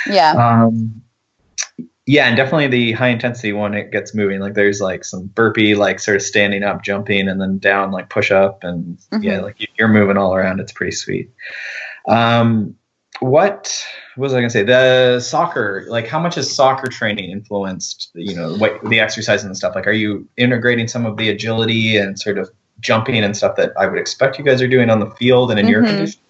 yeah 0.09 0.33
um, 0.33 1.03
yeah 2.07 2.27
and 2.27 2.37
definitely 2.37 2.69
the 2.69 2.93
high 2.93 3.09
intensity 3.09 3.53
one 3.53 3.75
it 3.75 3.91
gets 3.91 4.15
moving 4.15 4.41
like 4.41 4.55
there's 4.55 4.81
like 4.81 5.05
some 5.05 5.27
burpee 5.27 5.75
like 5.75 6.01
sort 6.01 6.17
of 6.17 6.23
standing 6.23 6.63
up 6.63 6.83
jumping 6.83 7.29
and 7.29 7.41
then 7.41 7.59
down 7.59 7.91
like 7.91 8.09
push 8.09 8.31
up 8.31 8.65
and 8.65 8.99
mm-hmm. 9.13 9.23
yeah 9.23 9.41
like 9.41 9.57
you're 9.79 9.89
moving 9.89 10.17
all 10.17 10.35
around 10.35 10.61
it's 10.61 10.73
pretty 10.73 10.95
sweet 10.95 11.31
um, 12.09 12.77
what, 13.21 13.85
what 14.17 14.25
was 14.25 14.35
I 14.35 14.39
gonna 14.39 14.51
say? 14.51 14.63
The 14.63 15.21
soccer, 15.21 15.87
like 15.89 16.07
how 16.07 16.21
much 16.21 16.35
has 16.35 16.55
soccer 16.55 16.87
training 16.89 17.31
influenced, 17.31 18.11
you 18.15 18.35
know, 18.35 18.57
what 18.57 18.83
the 18.85 19.01
exercise 19.01 19.45
and 19.45 19.57
stuff? 19.57 19.75
Like, 19.75 19.87
are 19.87 19.93
you 19.93 20.29
integrating 20.37 20.89
some 20.89 21.07
of 21.07 21.17
the 21.17 21.31
agility 21.31 21.97
and 21.97 22.19
sort 22.19 22.39
of 22.39 22.51
jumping 22.81 23.25
and 23.25 23.37
stuff 23.37 23.57
that 23.57 23.73
I 23.79 23.87
would 23.87 23.99
expect 23.99 24.39
you 24.39 24.45
guys 24.45 24.61
are 24.61 24.69
doing 24.69 24.91
on 24.91 25.01
the 25.01 25.11
field 25.13 25.51
and 25.51 25.59
in 25.59 25.67
mm-hmm. 25.67 25.73
your 25.73 25.85
condition? 25.85 26.21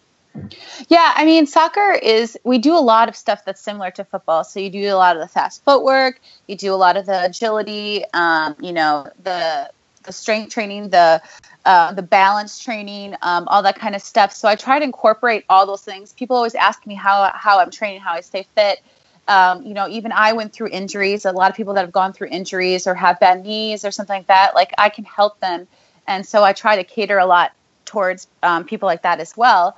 Yeah, 0.88 1.12
I 1.14 1.24
mean, 1.24 1.46
soccer 1.46 1.92
is, 1.92 2.38
we 2.44 2.58
do 2.58 2.76
a 2.76 2.80
lot 2.80 3.08
of 3.08 3.16
stuff 3.16 3.44
that's 3.44 3.60
similar 3.60 3.90
to 3.92 4.04
football. 4.04 4.44
So 4.44 4.60
you 4.60 4.70
do 4.70 4.86
a 4.92 4.94
lot 4.94 5.16
of 5.16 5.22
the 5.22 5.28
fast 5.28 5.64
footwork, 5.64 6.20
you 6.46 6.56
do 6.56 6.72
a 6.72 6.76
lot 6.76 6.96
of 6.96 7.06
the 7.06 7.24
agility, 7.24 8.04
um, 8.12 8.56
you 8.60 8.72
know, 8.72 9.08
the, 9.22 9.70
the 10.04 10.12
strength 10.12 10.52
training, 10.52 10.90
the 10.90 11.20
uh, 11.66 11.92
the 11.92 12.02
balance 12.02 12.60
training, 12.60 13.16
um, 13.22 13.48
all 13.48 13.60
that 13.60 13.76
kind 13.76 13.96
of 13.96 14.00
stuff. 14.00 14.32
So 14.32 14.48
I 14.48 14.54
try 14.54 14.78
to 14.78 14.84
incorporate 14.84 15.44
all 15.48 15.66
those 15.66 15.82
things. 15.82 16.12
People 16.12 16.36
always 16.36 16.54
ask 16.54 16.86
me 16.86 16.94
how 16.94 17.28
how 17.34 17.58
I'm 17.58 17.72
training, 17.72 18.00
how 18.00 18.12
I 18.12 18.20
stay 18.20 18.46
fit. 18.54 18.80
Um, 19.26 19.62
you 19.66 19.74
know, 19.74 19.88
even 19.88 20.12
I 20.12 20.32
went 20.32 20.52
through 20.52 20.68
injuries. 20.68 21.24
A 21.24 21.32
lot 21.32 21.50
of 21.50 21.56
people 21.56 21.74
that 21.74 21.80
have 21.80 21.90
gone 21.90 22.12
through 22.12 22.28
injuries 22.28 22.86
or 22.86 22.94
have 22.94 23.18
bad 23.18 23.44
knees 23.44 23.84
or 23.84 23.90
something 23.90 24.18
like 24.18 24.28
that, 24.28 24.54
like 24.54 24.72
I 24.78 24.88
can 24.88 25.04
help 25.04 25.40
them. 25.40 25.66
And 26.06 26.24
so 26.24 26.44
I 26.44 26.52
try 26.52 26.76
to 26.76 26.84
cater 26.84 27.18
a 27.18 27.26
lot 27.26 27.50
towards 27.84 28.28
um, 28.44 28.62
people 28.64 28.86
like 28.86 29.02
that 29.02 29.18
as 29.18 29.36
well. 29.36 29.76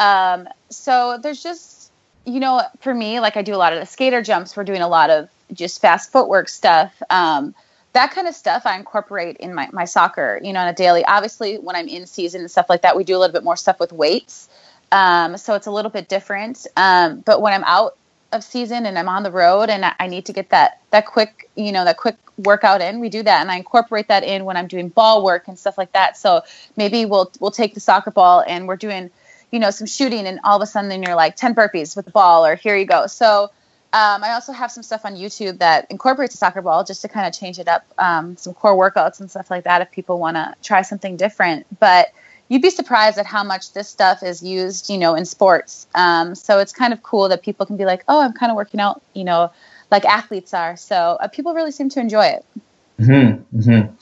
Um, 0.00 0.48
so 0.70 1.18
there's 1.22 1.42
just, 1.42 1.92
you 2.24 2.40
know, 2.40 2.62
for 2.80 2.92
me, 2.92 3.20
like 3.20 3.36
I 3.36 3.42
do 3.42 3.54
a 3.54 3.60
lot 3.64 3.72
of 3.72 3.78
the 3.80 3.86
skater 3.86 4.22
jumps. 4.22 4.56
We're 4.56 4.64
doing 4.64 4.82
a 4.82 4.88
lot 4.88 5.10
of 5.10 5.28
just 5.52 5.80
fast 5.80 6.10
footwork 6.10 6.48
stuff. 6.48 7.00
Um, 7.10 7.54
that 7.92 8.12
kind 8.12 8.26
of 8.26 8.34
stuff 8.34 8.62
I 8.64 8.76
incorporate 8.76 9.36
in 9.38 9.54
my, 9.54 9.68
my 9.72 9.84
soccer, 9.84 10.40
you 10.42 10.52
know, 10.52 10.60
on 10.60 10.68
a 10.68 10.72
daily. 10.72 11.04
Obviously, 11.04 11.56
when 11.56 11.76
I'm 11.76 11.88
in 11.88 12.06
season 12.06 12.40
and 12.40 12.50
stuff 12.50 12.66
like 12.68 12.82
that, 12.82 12.96
we 12.96 13.04
do 13.04 13.16
a 13.16 13.18
little 13.18 13.32
bit 13.32 13.44
more 13.44 13.56
stuff 13.56 13.78
with 13.78 13.92
weights. 13.92 14.48
Um, 14.92 15.36
so 15.36 15.54
it's 15.54 15.66
a 15.66 15.70
little 15.70 15.90
bit 15.90 16.08
different. 16.08 16.66
Um, 16.76 17.20
but 17.20 17.42
when 17.42 17.52
I'm 17.52 17.64
out 17.64 17.96
of 18.32 18.44
season 18.44 18.86
and 18.86 18.98
I'm 18.98 19.08
on 19.08 19.22
the 19.24 19.30
road 19.30 19.70
and 19.70 19.84
I, 19.84 19.94
I 19.98 20.06
need 20.06 20.26
to 20.26 20.32
get 20.32 20.50
that 20.50 20.80
that 20.92 21.06
quick, 21.06 21.50
you 21.56 21.72
know, 21.72 21.84
that 21.84 21.96
quick 21.96 22.16
workout 22.38 22.80
in, 22.80 23.00
we 23.00 23.08
do 23.08 23.22
that, 23.22 23.40
and 23.40 23.50
I 23.50 23.56
incorporate 23.56 24.08
that 24.08 24.22
in 24.22 24.44
when 24.44 24.56
I'm 24.56 24.68
doing 24.68 24.88
ball 24.88 25.24
work 25.24 25.48
and 25.48 25.58
stuff 25.58 25.76
like 25.76 25.92
that. 25.92 26.16
So 26.16 26.42
maybe 26.76 27.06
we'll 27.06 27.30
we'll 27.40 27.50
take 27.50 27.74
the 27.74 27.80
soccer 27.80 28.10
ball 28.10 28.44
and 28.46 28.68
we're 28.68 28.76
doing, 28.76 29.10
you 29.50 29.58
know, 29.58 29.70
some 29.70 29.86
shooting, 29.86 30.26
and 30.26 30.40
all 30.44 30.56
of 30.56 30.62
a 30.62 30.66
sudden 30.66 31.02
you're 31.02 31.14
like 31.14 31.36
ten 31.36 31.54
burpees 31.54 31.96
with 31.96 32.04
the 32.04 32.10
ball, 32.10 32.46
or 32.46 32.54
here 32.54 32.76
you 32.76 32.86
go. 32.86 33.06
So 33.06 33.50
um, 33.92 34.22
I 34.22 34.32
also 34.32 34.52
have 34.52 34.70
some 34.70 34.84
stuff 34.84 35.04
on 35.04 35.16
YouTube 35.16 35.58
that 35.58 35.86
incorporates 35.90 36.34
a 36.34 36.38
soccer 36.38 36.62
ball 36.62 36.84
just 36.84 37.02
to 37.02 37.08
kind 37.08 37.26
of 37.26 37.32
change 37.32 37.58
it 37.58 37.66
up, 37.66 37.84
um, 37.98 38.36
some 38.36 38.54
core 38.54 38.76
workouts 38.76 39.18
and 39.18 39.28
stuff 39.28 39.50
like 39.50 39.64
that 39.64 39.82
if 39.82 39.90
people 39.90 40.20
want 40.20 40.36
to 40.36 40.54
try 40.62 40.82
something 40.82 41.16
different. 41.16 41.66
But 41.80 42.12
you'd 42.46 42.62
be 42.62 42.70
surprised 42.70 43.18
at 43.18 43.26
how 43.26 43.42
much 43.42 43.72
this 43.72 43.88
stuff 43.88 44.22
is 44.22 44.42
used, 44.42 44.90
you 44.90 44.98
know, 44.98 45.16
in 45.16 45.24
sports. 45.24 45.88
Um, 45.94 46.36
so 46.36 46.58
it's 46.58 46.72
kind 46.72 46.92
of 46.92 47.02
cool 47.02 47.28
that 47.30 47.42
people 47.42 47.66
can 47.66 47.76
be 47.76 47.84
like, 47.84 48.04
oh, 48.06 48.20
I'm 48.20 48.32
kind 48.32 48.50
of 48.50 48.56
working 48.56 48.80
out, 48.80 49.02
you 49.12 49.24
know, 49.24 49.50
like 49.90 50.04
athletes 50.04 50.54
are. 50.54 50.76
So 50.76 51.18
uh, 51.20 51.26
people 51.28 51.54
really 51.54 51.72
seem 51.72 51.88
to 51.90 52.00
enjoy 52.00 52.26
it. 52.26 52.44
Mm-hmm, 53.00 53.58
mm-hmm. 53.58 53.94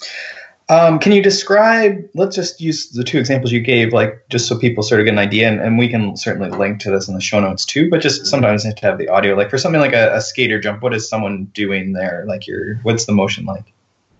Um, 0.70 0.98
can 0.98 1.12
you 1.12 1.22
describe? 1.22 2.06
Let's 2.14 2.36
just 2.36 2.60
use 2.60 2.90
the 2.90 3.02
two 3.02 3.18
examples 3.18 3.52
you 3.52 3.60
gave, 3.60 3.94
like 3.94 4.22
just 4.28 4.46
so 4.46 4.58
people 4.58 4.82
sort 4.82 5.00
of 5.00 5.06
get 5.06 5.12
an 5.12 5.18
idea, 5.18 5.48
and, 5.48 5.60
and 5.60 5.78
we 5.78 5.88
can 5.88 6.14
certainly 6.16 6.50
link 6.50 6.78
to 6.80 6.90
this 6.90 7.08
in 7.08 7.14
the 7.14 7.20
show 7.22 7.40
notes 7.40 7.64
too. 7.64 7.88
But 7.88 8.02
just 8.02 8.26
sometimes 8.26 8.64
you 8.64 8.68
have 8.68 8.76
to 8.76 8.86
have 8.86 8.98
the 8.98 9.08
audio. 9.08 9.34
Like 9.34 9.48
for 9.48 9.56
something 9.56 9.80
like 9.80 9.94
a, 9.94 10.14
a 10.14 10.20
skater 10.20 10.60
jump, 10.60 10.82
what 10.82 10.92
is 10.92 11.08
someone 11.08 11.44
doing 11.54 11.94
there? 11.94 12.24
Like 12.26 12.46
your, 12.46 12.74
what's 12.82 13.06
the 13.06 13.12
motion 13.12 13.46
like? 13.46 13.72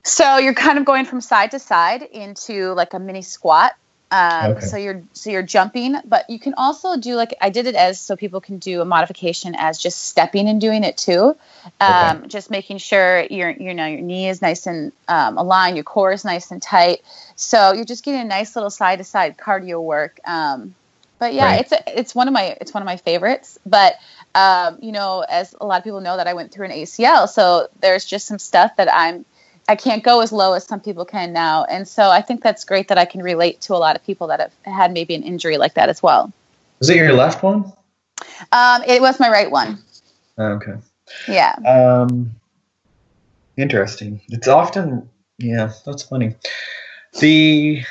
So 0.04 0.38
you're 0.38 0.54
kind 0.54 0.78
of 0.78 0.86
going 0.86 1.04
from 1.04 1.20
side 1.20 1.50
to 1.50 1.58
side 1.58 2.02
into 2.02 2.72
like 2.72 2.94
a 2.94 2.98
mini 2.98 3.20
squat. 3.20 3.74
Um, 4.10 4.52
okay. 4.52 4.66
So 4.66 4.76
you're 4.76 5.02
so 5.12 5.30
you're 5.30 5.42
jumping, 5.42 5.96
but 6.04 6.28
you 6.30 6.38
can 6.38 6.54
also 6.56 6.96
do 6.96 7.14
like 7.14 7.34
I 7.40 7.50
did 7.50 7.66
it 7.66 7.74
as 7.74 8.00
so 8.00 8.16
people 8.16 8.40
can 8.40 8.58
do 8.58 8.80
a 8.80 8.84
modification 8.84 9.54
as 9.56 9.78
just 9.78 10.04
stepping 10.04 10.48
and 10.48 10.60
doing 10.60 10.82
it 10.84 10.96
too. 10.96 11.36
Um, 11.80 12.18
okay. 12.18 12.28
Just 12.28 12.50
making 12.50 12.78
sure 12.78 13.22
your 13.24 13.50
you 13.50 13.74
know 13.74 13.86
your 13.86 14.00
knee 14.00 14.28
is 14.28 14.40
nice 14.40 14.66
and 14.66 14.92
um, 15.08 15.36
aligned, 15.36 15.76
your 15.76 15.84
core 15.84 16.12
is 16.12 16.24
nice 16.24 16.50
and 16.50 16.62
tight. 16.62 17.02
So 17.36 17.72
you're 17.72 17.84
just 17.84 18.04
getting 18.04 18.20
a 18.20 18.24
nice 18.24 18.56
little 18.56 18.70
side 18.70 18.98
to 18.98 19.04
side 19.04 19.36
cardio 19.36 19.82
work. 19.82 20.20
Um, 20.24 20.74
but 21.18 21.34
yeah, 21.34 21.46
right. 21.46 21.60
it's 21.60 21.72
a, 21.72 21.98
it's 21.98 22.14
one 22.14 22.28
of 22.28 22.34
my 22.34 22.56
it's 22.60 22.72
one 22.72 22.82
of 22.82 22.86
my 22.86 22.96
favorites. 22.96 23.58
But 23.66 23.96
um, 24.34 24.78
you 24.80 24.92
know, 24.92 25.24
as 25.28 25.54
a 25.60 25.66
lot 25.66 25.78
of 25.78 25.84
people 25.84 26.00
know 26.00 26.16
that 26.16 26.26
I 26.26 26.32
went 26.32 26.52
through 26.52 26.66
an 26.66 26.72
ACL, 26.72 27.28
so 27.28 27.68
there's 27.80 28.06
just 28.06 28.26
some 28.26 28.38
stuff 28.38 28.76
that 28.76 28.88
I'm 28.92 29.26
I 29.68 29.76
can't 29.76 30.02
go 30.02 30.20
as 30.20 30.32
low 30.32 30.54
as 30.54 30.64
some 30.64 30.80
people 30.80 31.04
can 31.04 31.32
now. 31.32 31.64
And 31.64 31.86
so 31.86 32.10
I 32.10 32.22
think 32.22 32.42
that's 32.42 32.64
great 32.64 32.88
that 32.88 32.96
I 32.96 33.04
can 33.04 33.22
relate 33.22 33.60
to 33.62 33.74
a 33.74 33.76
lot 33.76 33.94
of 33.96 34.04
people 34.04 34.26
that 34.28 34.40
have 34.40 34.52
had 34.62 34.92
maybe 34.92 35.14
an 35.14 35.22
injury 35.22 35.58
like 35.58 35.74
that 35.74 35.90
as 35.90 36.02
well. 36.02 36.32
Was 36.78 36.88
it 36.88 36.96
your 36.96 37.12
left 37.12 37.42
one? 37.42 37.70
Um, 38.50 38.82
it 38.86 39.02
was 39.02 39.20
my 39.20 39.28
right 39.28 39.50
one. 39.50 39.78
Oh, 40.38 40.52
okay. 40.52 40.74
Yeah. 41.28 41.54
Um, 41.66 42.32
interesting. 43.56 44.22
It's 44.28 44.48
often, 44.48 45.08
yeah, 45.38 45.72
that's 45.84 46.02
funny. 46.02 46.34
The 47.20 47.82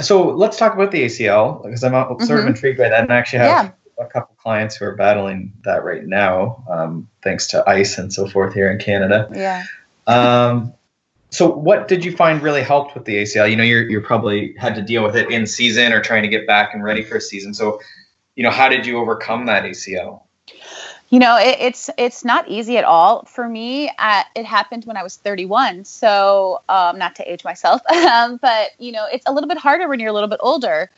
so 0.00 0.30
let's 0.30 0.56
talk 0.56 0.74
about 0.74 0.90
the 0.90 1.04
ACL 1.04 1.62
because 1.62 1.82
I'm 1.82 1.92
sort 1.92 2.20
mm-hmm. 2.20 2.32
of 2.32 2.46
intrigued 2.46 2.78
by 2.78 2.88
that, 2.88 3.02
and 3.02 3.12
I 3.12 3.16
actually 3.16 3.40
have 3.40 3.74
yeah. 3.98 4.04
a 4.04 4.06
couple 4.06 4.34
clients 4.36 4.76
who 4.76 4.84
are 4.84 4.94
battling 4.94 5.52
that 5.64 5.84
right 5.84 6.06
now, 6.06 6.64
um, 6.70 7.08
thanks 7.22 7.48
to 7.48 7.68
ice 7.68 7.98
and 7.98 8.12
so 8.12 8.28
forth 8.28 8.54
here 8.54 8.70
in 8.70 8.78
Canada. 8.78 9.28
Yeah. 9.34 9.64
Um, 10.10 10.74
so 11.30 11.48
what 11.48 11.86
did 11.86 12.04
you 12.04 12.16
find 12.16 12.42
really 12.42 12.62
helped 12.62 12.94
with 12.94 13.04
the 13.04 13.22
ACL? 13.22 13.48
You 13.48 13.56
know, 13.56 13.62
you're 13.62 13.88
you're 13.88 14.00
probably 14.00 14.54
had 14.56 14.74
to 14.74 14.82
deal 14.82 15.04
with 15.04 15.16
it 15.16 15.30
in 15.30 15.46
season 15.46 15.92
or 15.92 16.00
trying 16.00 16.22
to 16.22 16.28
get 16.28 16.46
back 16.46 16.74
and 16.74 16.82
ready 16.82 17.04
for 17.04 17.16
a 17.16 17.20
season. 17.20 17.54
So, 17.54 17.80
you 18.34 18.42
know, 18.42 18.50
how 18.50 18.68
did 18.68 18.84
you 18.84 18.98
overcome 18.98 19.46
that 19.46 19.64
ACL? 19.64 20.22
You 21.10 21.18
know, 21.18 21.36
it, 21.38 21.56
it's 21.60 21.90
it's 21.96 22.24
not 22.24 22.48
easy 22.48 22.76
at 22.78 22.84
all 22.84 23.24
for 23.24 23.48
me. 23.48 23.90
Uh, 23.98 24.22
it 24.34 24.44
happened 24.44 24.84
when 24.84 24.96
I 24.96 25.02
was 25.04 25.16
31, 25.16 25.84
so 25.84 26.62
um, 26.68 26.98
not 26.98 27.14
to 27.16 27.32
age 27.32 27.44
myself, 27.44 27.80
um, 27.90 28.36
but 28.38 28.70
you 28.78 28.90
know, 28.90 29.06
it's 29.12 29.26
a 29.26 29.32
little 29.32 29.48
bit 29.48 29.58
harder 29.58 29.88
when 29.88 30.00
you're 30.00 30.10
a 30.10 30.12
little 30.12 30.28
bit 30.28 30.40
older. 30.42 30.90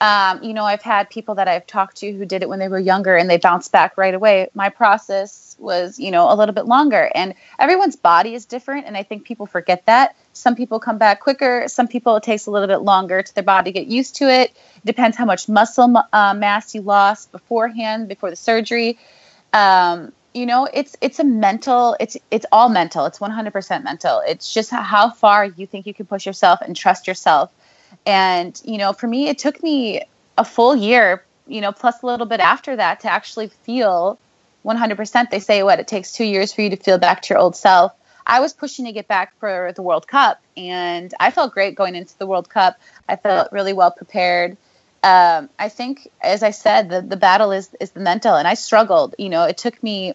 Um, 0.00 0.42
you 0.42 0.54
know, 0.54 0.64
I've 0.64 0.82
had 0.82 1.10
people 1.10 1.34
that 1.34 1.46
I've 1.46 1.66
talked 1.66 1.96
to 1.98 2.12
who 2.12 2.24
did 2.24 2.42
it 2.42 2.48
when 2.48 2.58
they 2.58 2.68
were 2.68 2.78
younger 2.78 3.16
and 3.16 3.28
they 3.28 3.36
bounced 3.36 3.70
back 3.70 3.98
right 3.98 4.14
away. 4.14 4.48
My 4.54 4.70
process 4.70 5.49
was, 5.60 5.98
you 5.98 6.10
know, 6.10 6.32
a 6.32 6.34
little 6.34 6.54
bit 6.54 6.66
longer. 6.66 7.10
And 7.14 7.34
everyone's 7.58 7.96
body 7.96 8.34
is 8.34 8.46
different. 8.46 8.86
And 8.86 8.96
I 8.96 9.02
think 9.02 9.24
people 9.24 9.46
forget 9.46 9.86
that. 9.86 10.16
Some 10.32 10.56
people 10.56 10.80
come 10.80 10.98
back 10.98 11.20
quicker. 11.20 11.64
Some 11.68 11.88
people, 11.88 12.16
it 12.16 12.22
takes 12.22 12.46
a 12.46 12.50
little 12.50 12.68
bit 12.68 12.78
longer 12.78 13.22
to 13.22 13.34
their 13.34 13.44
body 13.44 13.72
get 13.72 13.86
used 13.86 14.16
to 14.16 14.30
it. 14.30 14.50
It 14.76 14.86
depends 14.86 15.16
how 15.16 15.24
much 15.24 15.48
muscle 15.48 16.02
uh, 16.12 16.34
mass 16.34 16.74
you 16.74 16.82
lost 16.82 17.32
beforehand, 17.32 18.08
before 18.08 18.30
the 18.30 18.36
surgery. 18.36 18.98
Um, 19.52 20.12
you 20.32 20.46
know, 20.46 20.68
it's 20.72 20.96
it's 21.00 21.18
a 21.18 21.24
mental. 21.24 21.96
It's 21.98 22.16
it's 22.30 22.46
all 22.52 22.68
mental. 22.68 23.06
It's 23.06 23.18
100% 23.18 23.82
mental. 23.82 24.22
It's 24.26 24.52
just 24.54 24.70
how 24.70 25.10
far 25.10 25.44
you 25.44 25.66
think 25.66 25.86
you 25.86 25.94
can 25.94 26.06
push 26.06 26.24
yourself 26.24 26.60
and 26.60 26.76
trust 26.76 27.08
yourself. 27.08 27.52
And 28.06 28.60
you 28.64 28.78
know, 28.78 28.92
for 28.92 29.08
me, 29.08 29.28
it 29.28 29.38
took 29.38 29.62
me 29.62 30.02
a 30.38 30.44
full 30.44 30.76
year, 30.76 31.24
you 31.48 31.60
know, 31.60 31.72
plus 31.72 32.02
a 32.02 32.06
little 32.06 32.26
bit 32.26 32.40
after 32.40 32.76
that 32.76 33.00
to 33.00 33.10
actually 33.10 33.48
feel 33.48 34.18
100%. 34.64 35.30
They 35.30 35.40
say 35.40 35.62
what 35.62 35.80
it 35.80 35.88
takes 35.88 36.12
two 36.12 36.24
years 36.24 36.52
for 36.52 36.62
you 36.62 36.70
to 36.70 36.76
feel 36.76 36.98
back 36.98 37.22
to 37.22 37.34
your 37.34 37.38
old 37.38 37.56
self. 37.56 37.92
I 38.26 38.40
was 38.40 38.52
pushing 38.52 38.84
to 38.84 38.92
get 38.92 39.08
back 39.08 39.32
for 39.40 39.72
the 39.74 39.82
World 39.82 40.06
Cup, 40.06 40.40
and 40.56 41.12
I 41.18 41.30
felt 41.30 41.52
great 41.52 41.74
going 41.74 41.94
into 41.94 42.16
the 42.18 42.26
World 42.26 42.48
Cup. 42.48 42.78
I 43.08 43.16
felt 43.16 43.50
really 43.50 43.72
well 43.72 43.90
prepared. 43.90 44.56
Um, 45.02 45.48
I 45.58 45.68
think, 45.68 46.10
as 46.20 46.42
I 46.42 46.50
said, 46.50 46.90
the, 46.90 47.00
the 47.00 47.16
battle 47.16 47.52
is 47.52 47.74
is 47.80 47.90
the 47.90 48.00
mental, 48.00 48.36
and 48.36 48.46
I 48.46 48.54
struggled. 48.54 49.14
You 49.18 49.30
know, 49.30 49.44
it 49.44 49.56
took 49.56 49.82
me 49.82 50.14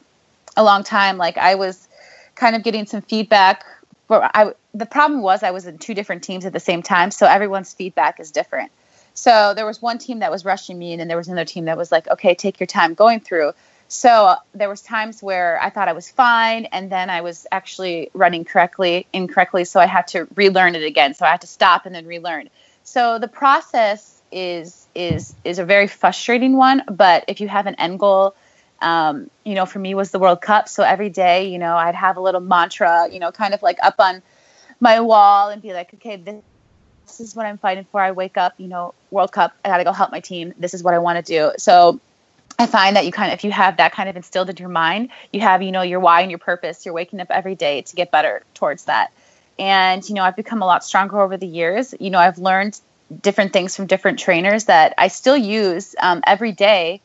a 0.56 0.64
long 0.64 0.84
time. 0.84 1.18
Like 1.18 1.38
I 1.38 1.56
was 1.56 1.88
kind 2.36 2.56
of 2.56 2.64
getting 2.64 2.86
some 2.86 3.02
feedback. 3.02 3.66
But 4.08 4.32
I 4.36 4.54
the 4.74 4.86
problem 4.86 5.22
was 5.22 5.42
I 5.42 5.52
was 5.52 5.66
in 5.66 5.80
two 5.80 5.96
different 5.96 6.24
teams 6.24 6.46
at 6.46 6.54
the 6.54 6.60
same 6.60 6.84
time, 6.84 7.10
so 7.10 7.26
everyone's 7.26 7.74
feedback 7.74 8.20
is 8.20 8.32
different. 8.32 8.72
So 9.16 9.54
there 9.56 9.66
was 9.66 9.82
one 9.82 9.98
team 9.98 10.20
that 10.20 10.30
was 10.30 10.46
rushing 10.46 10.78
me, 10.78 10.94
and 10.94 11.00
then 11.00 11.08
there 11.08 11.18
was 11.18 11.28
another 11.28 11.46
team 11.46 11.66
that 11.66 11.78
was 11.78 11.92
like, 11.92 12.08
"Okay, 12.08 12.36
take 12.36 12.60
your 12.60 12.68
time 12.68 12.94
going 12.94 13.20
through." 13.20 13.54
So 13.88 14.36
there 14.54 14.68
was 14.68 14.82
times 14.82 15.22
where 15.22 15.62
I 15.62 15.70
thought 15.70 15.88
I 15.88 15.94
was 15.94 16.10
fine, 16.10 16.66
and 16.66 16.92
then 16.92 17.10
I 17.10 17.22
was 17.22 17.46
actually 17.52 18.10
running 18.14 18.44
correctly, 18.44 19.06
incorrectly. 19.14 19.64
So 19.66 19.80
I 19.80 19.86
had 19.86 20.08
to 20.10 20.28
relearn 20.36 20.76
it 20.76 20.84
again. 20.84 21.14
So 21.14 21.26
I 21.26 21.30
had 21.30 21.42
to 21.42 21.48
stop 21.48 21.86
and 21.86 21.94
then 21.94 22.06
relearn. 22.06 22.50
So 22.84 23.20
the 23.20 23.28
process 23.28 24.22
is 24.32 24.88
is 24.96 25.36
is 25.44 25.60
a 25.60 25.66
very 25.66 25.88
frustrating 25.88 26.58
one. 26.58 26.84
But 26.90 27.26
if 27.28 27.42
you 27.42 27.48
have 27.48 27.68
an 27.68 27.76
end 27.76 28.00
goal, 28.00 28.36
um, 28.82 29.30
you 29.44 29.56
know, 29.56 29.66
for 29.66 29.80
me 29.80 29.96
was 29.96 30.12
the 30.12 30.20
World 30.20 30.42
Cup. 30.42 30.68
So 30.68 30.84
every 30.84 31.10
day, 31.10 31.50
you 31.50 31.60
know, 31.60 31.76
I'd 31.76 31.96
have 31.96 32.18
a 32.18 32.22
little 32.22 32.42
mantra, 32.42 33.08
you 33.12 33.20
know, 33.20 33.32
kind 33.32 33.54
of 33.54 33.62
like 33.62 33.78
up 33.84 33.96
on 34.00 34.22
my 34.80 35.00
wall 35.00 35.50
and 35.50 35.62
be 35.62 35.74
like, 35.74 35.94
okay, 35.96 36.18
this, 36.18 36.44
this 37.08 37.20
is 37.20 37.36
what 37.36 37.46
I'm 37.46 37.58
fighting 37.58 37.86
for. 37.92 38.02
I 38.02 38.12
wake 38.12 38.38
up, 38.38 38.54
you 38.58 38.68
know, 38.68 38.94
World 39.12 39.32
Cup. 39.32 39.54
I 39.64 39.70
got 39.70 39.78
to 39.78 39.84
go 39.84 39.94
help 39.94 40.12
my 40.12 40.20
team. 40.20 40.54
This 40.58 40.74
is 40.74 40.84
what 40.84 40.94
I 40.94 41.00
want 41.00 41.24
to 41.24 41.32
do. 41.32 41.54
So 41.58 42.00
I 42.58 42.68
find 42.68 42.96
that 42.96 43.06
you 43.06 43.12
kind 43.12 43.32
of, 43.32 43.38
if 43.38 43.44
you 43.44 43.52
have 43.52 43.78
that 43.78 43.92
kind 43.92 44.08
of 44.08 44.16
instilled 44.16 44.50
into 44.50 44.62
your 44.62 44.70
mind, 44.70 45.10
you 45.34 45.42
have, 45.42 45.62
you 45.62 45.72
know, 45.72 45.82
your 45.82 46.00
why 46.00 46.22
and 46.22 46.32
your 46.32 46.38
purpose. 46.38 46.86
You're 46.86 46.94
waking 46.94 47.20
up 47.20 47.28
every 47.30 47.56
day 47.56 47.82
to 47.82 47.96
get 47.96 48.12
better 48.12 48.44
towards 48.54 48.86
that. 48.86 49.12
And, 49.60 50.08
you 50.08 50.16
know, 50.16 50.24
I've 50.24 50.36
become 50.36 50.62
a 50.62 50.66
lot 50.66 50.84
stronger 50.84 51.20
over 51.20 51.38
the 51.38 51.48
years. 51.48 51.94
You 52.00 52.10
know, 52.10 52.20
I've 52.20 52.38
learned 52.38 52.80
different 53.22 53.54
things 53.54 53.76
from 53.76 53.88
different 53.88 54.20
trainers 54.20 54.66
that 54.66 54.94
I 54.98 55.10
still 55.10 55.38
use 55.38 55.96
um, 56.00 56.22
every 56.26 56.54
day, 56.54 57.02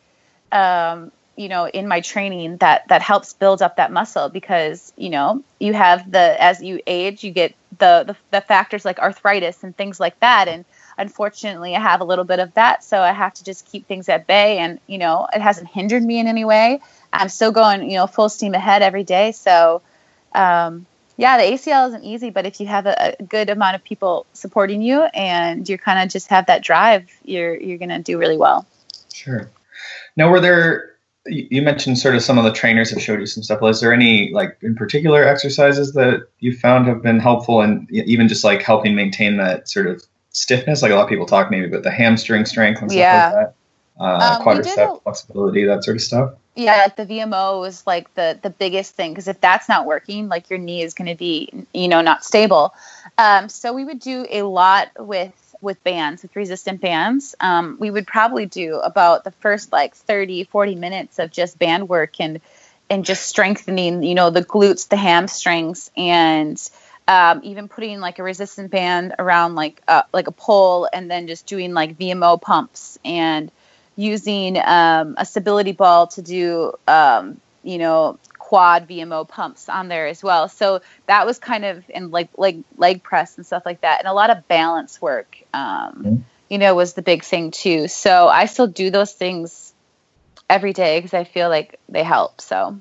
um, 0.52 1.10
you 1.36 1.48
know, 1.48 1.66
in 1.68 1.88
my 1.88 2.00
training 2.00 2.58
that, 2.58 2.86
that 2.88 3.02
helps 3.02 3.32
build 3.34 3.60
up 3.60 3.76
that 3.76 3.92
muscle 3.92 4.28
because, 4.28 4.92
you 4.96 5.10
know, 5.10 5.42
you 5.58 5.72
have 5.74 6.10
the, 6.10 6.42
as 6.42 6.62
you 6.62 6.80
age, 6.86 7.24
you 7.24 7.32
get 7.32 7.54
the, 7.78 8.04
the, 8.06 8.16
the 8.30 8.40
factors 8.40 8.84
like 8.84 8.98
arthritis 8.98 9.62
and 9.64 9.76
things 9.76 9.98
like 9.98 10.18
that. 10.20 10.48
And, 10.48 10.64
unfortunately 11.00 11.74
i 11.74 11.80
have 11.80 12.00
a 12.00 12.04
little 12.04 12.24
bit 12.24 12.38
of 12.38 12.52
that 12.54 12.84
so 12.84 13.00
i 13.00 13.12
have 13.12 13.32
to 13.34 13.42
just 13.42 13.66
keep 13.66 13.86
things 13.86 14.08
at 14.08 14.26
bay 14.26 14.58
and 14.58 14.78
you 14.86 14.98
know 14.98 15.26
it 15.34 15.40
hasn't 15.40 15.66
hindered 15.68 16.02
me 16.02 16.18
in 16.18 16.26
any 16.26 16.44
way. 16.44 16.80
I'm 17.12 17.28
still 17.28 17.50
going 17.50 17.90
you 17.90 17.96
know 17.96 18.06
full 18.06 18.28
steam 18.28 18.54
ahead 18.54 18.82
every 18.82 19.02
day 19.02 19.32
so 19.32 19.82
um, 20.34 20.86
yeah 21.16 21.38
the 21.38 21.52
acl 21.52 21.88
isn't 21.88 22.04
easy 22.04 22.30
but 22.30 22.46
if 22.46 22.60
you 22.60 22.66
have 22.66 22.86
a, 22.86 23.16
a 23.18 23.22
good 23.24 23.50
amount 23.50 23.74
of 23.74 23.82
people 23.82 24.26
supporting 24.32 24.80
you 24.80 25.02
and 25.02 25.68
you 25.68 25.76
kind 25.76 25.98
of 26.00 26.12
just 26.12 26.28
have 26.28 26.46
that 26.46 26.62
drive 26.62 27.10
you're 27.24 27.56
you're 27.56 27.78
to 27.78 27.98
do 27.98 28.18
really 28.18 28.36
well. 28.36 28.66
Sure. 29.12 29.50
Now 30.16 30.30
were 30.30 30.40
there 30.40 30.90
you 31.26 31.62
mentioned 31.62 31.98
sort 31.98 32.14
of 32.14 32.22
some 32.22 32.38
of 32.38 32.44
the 32.44 32.52
trainers 32.52 32.90
have 32.90 33.02
showed 33.02 33.20
you 33.20 33.26
some 33.26 33.42
stuff. 33.42 33.60
Was 33.60 33.80
there 33.80 33.92
any 33.92 34.30
like 34.32 34.56
in 34.62 34.74
particular 34.74 35.22
exercises 35.24 35.92
that 35.92 36.28
you 36.38 36.56
found 36.56 36.86
have 36.86 37.02
been 37.02 37.20
helpful 37.20 37.60
and 37.60 37.90
even 37.90 38.26
just 38.26 38.44
like 38.44 38.62
helping 38.62 38.94
maintain 38.94 39.36
that 39.36 39.68
sort 39.68 39.86
of 39.86 40.02
stiffness, 40.40 40.83
like 40.83 40.90
a 40.90 40.94
lot 40.94 41.03
of 41.03 41.09
people 41.09 41.26
talk 41.26 41.50
maybe 41.50 41.66
about 41.66 41.83
the 41.83 41.90
hamstring 41.90 42.46
strength 42.46 42.81
and 42.81 42.90
stuff 42.90 42.98
yeah. 42.98 43.24
like 43.24 43.35
that. 43.35 43.55
Uh, 43.98 44.38
um, 44.38 44.46
quadricep 44.46 44.96
a, 44.96 45.00
flexibility, 45.00 45.64
that 45.64 45.85
sort 45.85 45.98
of 45.98 46.03
stuff. 46.03 46.33
Yeah, 46.55 46.76
like 46.76 46.96
the 46.96 47.05
VMO 47.05 47.68
is 47.68 47.87
like 47.87 48.12
the 48.14 48.38
the 48.42 48.48
biggest 48.48 48.94
thing 48.94 49.12
because 49.12 49.29
if 49.29 49.40
that's 49.40 49.68
not 49.68 49.85
working, 49.85 50.29
like 50.29 50.48
your 50.48 50.59
knee 50.59 50.83
is 50.83 50.94
going 50.94 51.09
to 51.09 51.14
be, 51.14 51.66
you 51.74 51.88
know, 51.88 52.00
not 52.00 52.24
stable. 52.24 52.74
Um, 53.18 53.50
so 53.50 53.74
we 53.74 53.85
would 53.85 54.00
do 54.00 54.26
a 54.31 54.42
lot 54.42 54.90
with 54.98 55.35
with 55.61 55.83
bands, 55.85 56.22
with 56.22 56.35
resistant 56.35 56.81
bands. 56.81 57.35
Um, 57.40 57.76
we 57.79 57.90
would 57.90 58.07
probably 58.07 58.46
do 58.46 58.76
about 58.76 59.24
the 59.24 59.33
first 59.33 59.70
like 59.70 59.94
30, 59.94 60.44
40 60.44 60.74
minutes 60.76 61.18
of 61.18 61.31
just 61.31 61.59
band 61.59 61.88
work 61.88 62.14
and 62.20 62.40
and 62.88 63.05
just 63.05 63.26
strengthening, 63.26 64.03
you 64.03 64.14
know, 64.14 64.31
the 64.31 64.44
glutes, 64.44 64.88
the 64.88 64.96
hamstrings, 64.96 65.90
and 65.96 66.59
um, 67.11 67.40
even 67.42 67.66
putting 67.66 67.99
like 67.99 68.20
a 68.20 68.23
resistant 68.23 68.70
band 68.70 69.16
around 69.18 69.57
like 69.57 69.83
uh, 69.88 70.03
like 70.12 70.29
a 70.29 70.33
pole 70.33 70.88
and 70.92 71.11
then 71.11 71.27
just 71.27 71.44
doing 71.44 71.75
like 71.75 71.99
VMO 71.99 72.40
pumps 72.40 73.01
and 73.05 73.51
using 73.96 74.57
um, 74.57 75.16
a 75.18 75.27
stability 75.27 75.73
ball 75.73 76.07
to 76.07 76.23
do 76.23 76.73
um, 76.87 77.40
you 77.64 77.79
know 77.79 78.16
quad 78.38 78.88
VMO 78.88 79.29
pumps 79.29 79.68
on 79.68 79.88
there 79.88 80.07
as 80.07 80.23
well. 80.23 80.49
So 80.49 80.83
that 81.07 81.27
was 81.27 81.40
kind 81.40 81.64
of 81.64 81.83
in 81.90 82.12
like 82.12 82.29
like 82.37 82.59
leg 82.77 83.03
press 83.03 83.37
and 83.37 83.44
stuff 83.44 83.64
like 83.66 83.81
that, 83.81 83.99
and 83.99 84.07
a 84.07 84.12
lot 84.12 84.31
of 84.31 84.46
balance 84.46 85.03
work. 85.03 85.37
Um, 85.53 85.62
mm-hmm. 85.62 86.16
You 86.49 86.59
know, 86.59 86.77
was 86.77 86.94
the 86.94 87.03
big 87.03 87.25
thing 87.25 87.51
too. 87.51 87.88
So 87.88 88.29
I 88.29 88.46
still 88.46 88.68
do 88.68 88.90
those 88.90 89.12
things 89.12 89.73
every 90.49 90.73
day 90.73 90.99
because 90.99 91.14
I 91.14 91.25
feel 91.25 91.49
like 91.49 91.81
they 91.88 92.05
help. 92.05 92.40
So 92.40 92.79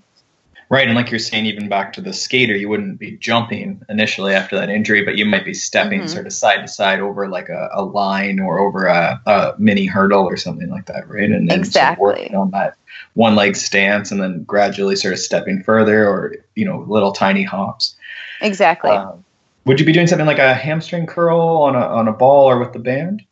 Right, 0.72 0.86
and 0.86 0.96
like 0.96 1.10
you're 1.10 1.18
saying, 1.18 1.48
even 1.48 1.68
back 1.68 1.94
to 1.94 2.02
the 2.02 2.14
skater, 2.14 2.56
you 2.56 2.70
wouldn't 2.70 3.00
be 3.00 3.18
jumping 3.18 3.82
initially 3.90 4.36
after 4.36 4.56
that 4.56 4.70
injury, 4.70 5.04
but 5.04 5.18
you 5.18 5.26
might 5.26 5.44
be 5.44 5.54
stepping 5.56 6.02
mm-hmm. 6.02 6.10
sort 6.10 6.28
of 6.28 6.34
side 6.34 6.62
to 6.62 6.68
side 6.68 7.00
over 7.00 7.28
like 7.28 7.50
a, 7.50 7.70
a 7.74 7.84
line 7.84 8.40
or 8.40 8.60
over 8.60 8.86
a, 8.86 9.20
a, 9.26 9.56
mini 9.58 9.88
hurdle 9.88 10.26
or 10.26 10.38
something 10.38 10.70
like 10.70 10.86
that, 10.86 11.10
right? 11.10 11.32
And 11.32 11.50
then 11.50 11.60
exactly. 11.62 12.04
sort 12.04 12.14
of 12.14 12.20
working 12.20 12.36
on 12.36 12.52
that 12.52 12.76
one 13.16 13.36
leg 13.36 13.56
stance, 13.56 14.12
and 14.12 14.22
then 14.22 14.44
gradually 14.44 14.96
sort 14.96 15.14
of 15.14 15.20
stepping 15.20 15.64
further, 15.64 16.08
or 16.08 16.36
you 16.54 16.66
know, 16.66 16.86
little 16.88 17.14
tiny 17.14 17.44
hops. 17.44 17.96
Exactly. 18.40 18.92
Um, 18.92 19.26
would 19.66 19.80
you 19.80 19.88
be 19.88 19.92
doing 19.92 20.06
something 20.06 20.28
like 20.28 20.38
a 20.38 20.54
hamstring 20.54 21.08
curl 21.08 21.40
on 21.40 21.76
a 21.76 21.80
on 21.80 22.08
a 22.08 22.14
ball 22.14 22.48
or 22.48 22.60
with 22.60 22.74
the 22.74 22.80
band? 22.80 23.24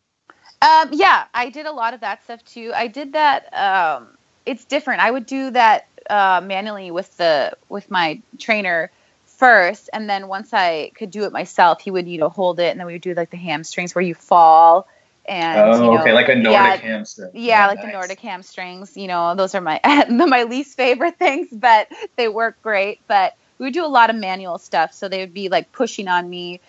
Um, 0.64 0.90
yeah, 0.92 1.26
I 1.36 1.50
did 1.52 1.68
a 1.68 1.72
lot 1.72 1.94
of 1.94 2.00
that 2.00 2.24
stuff 2.24 2.44
too. 2.46 2.72
I 2.74 2.88
did 2.88 3.14
that. 3.14 3.54
Um, 3.54 4.08
it's 4.48 4.66
different. 4.66 5.02
I 5.02 5.12
would 5.12 5.28
do 5.28 5.52
that 5.52 5.88
uh, 6.10 6.42
manually 6.44 6.92
with 6.92 7.16
the 7.18 7.56
with 7.70 7.90
my 7.92 8.22
trainer 8.38 8.92
first, 9.26 9.90
and 9.94 10.10
then 10.10 10.28
once 10.28 10.54
I 10.54 10.92
could 10.96 11.12
do 11.12 11.24
it 11.24 11.32
myself, 11.32 11.82
he 11.82 11.92
would 11.92 12.08
you 12.08 12.18
know 12.18 12.30
hold 12.30 12.60
it, 12.60 12.72
and 12.72 12.80
then 12.80 12.88
we 12.88 12.94
would 12.94 13.02
do 13.02 13.14
like 13.14 13.30
the 13.30 13.38
hamstrings 13.38 13.96
where 13.96 14.04
you 14.04 14.16
fall. 14.16 14.88
And, 15.30 15.60
oh, 15.60 15.84
you 15.84 15.92
know, 15.92 16.02
okay, 16.02 16.14
like 16.14 16.30
a 16.30 16.36
Nordic 16.36 16.54
yeah, 16.54 16.76
hamstring. 16.78 17.32
Yeah, 17.34 17.66
oh, 17.66 17.68
like 17.68 17.80
nice. 17.80 17.86
the 17.86 17.92
Nordic 17.92 18.20
hamstrings. 18.22 18.96
You 18.96 19.08
know, 19.08 19.36
those 19.36 19.56
are 19.56 19.62
my 19.62 19.82
my 20.10 20.44
least 20.44 20.78
favorite 20.78 21.20
things, 21.20 21.50
but 21.52 21.90
they 22.16 22.30
work 22.30 22.62
great. 22.64 23.00
But 23.08 23.36
we 23.58 23.66
would 23.66 23.74
do 23.74 23.86
a 23.86 23.88
lot 23.88 24.10
of 24.10 24.16
manual 24.16 24.58
stuff, 24.58 24.94
so 24.94 25.10
they 25.10 25.20
would 25.20 25.34
be 25.34 25.50
like 25.50 25.72
pushing 25.72 26.08
on 26.08 26.30
me, 26.30 26.62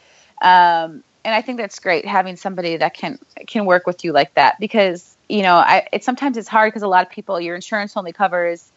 um, 0.43 1.05
and 1.25 1.35
I 1.35 1.43
think 1.43 1.59
that's 1.59 1.79
great 1.79 2.05
having 2.05 2.37
somebody 2.37 2.77
that 2.79 2.95
can 2.95 3.19
can 3.47 3.65
work 3.65 3.87
with 3.87 4.05
you 4.05 4.13
like 4.13 4.35
that 4.35 4.59
because 4.59 5.17
you 5.29 5.43
know, 5.43 5.57
I 5.57 5.87
it 5.93 6.05
sometimes 6.05 6.37
it's 6.37 6.49
hard 6.49 6.73
because 6.73 6.83
a 6.83 6.89
lot 6.89 7.07
of 7.07 7.13
people 7.13 7.41
your 7.41 7.55
insurance 7.55 7.97
only 7.97 8.13
covers 8.13 8.73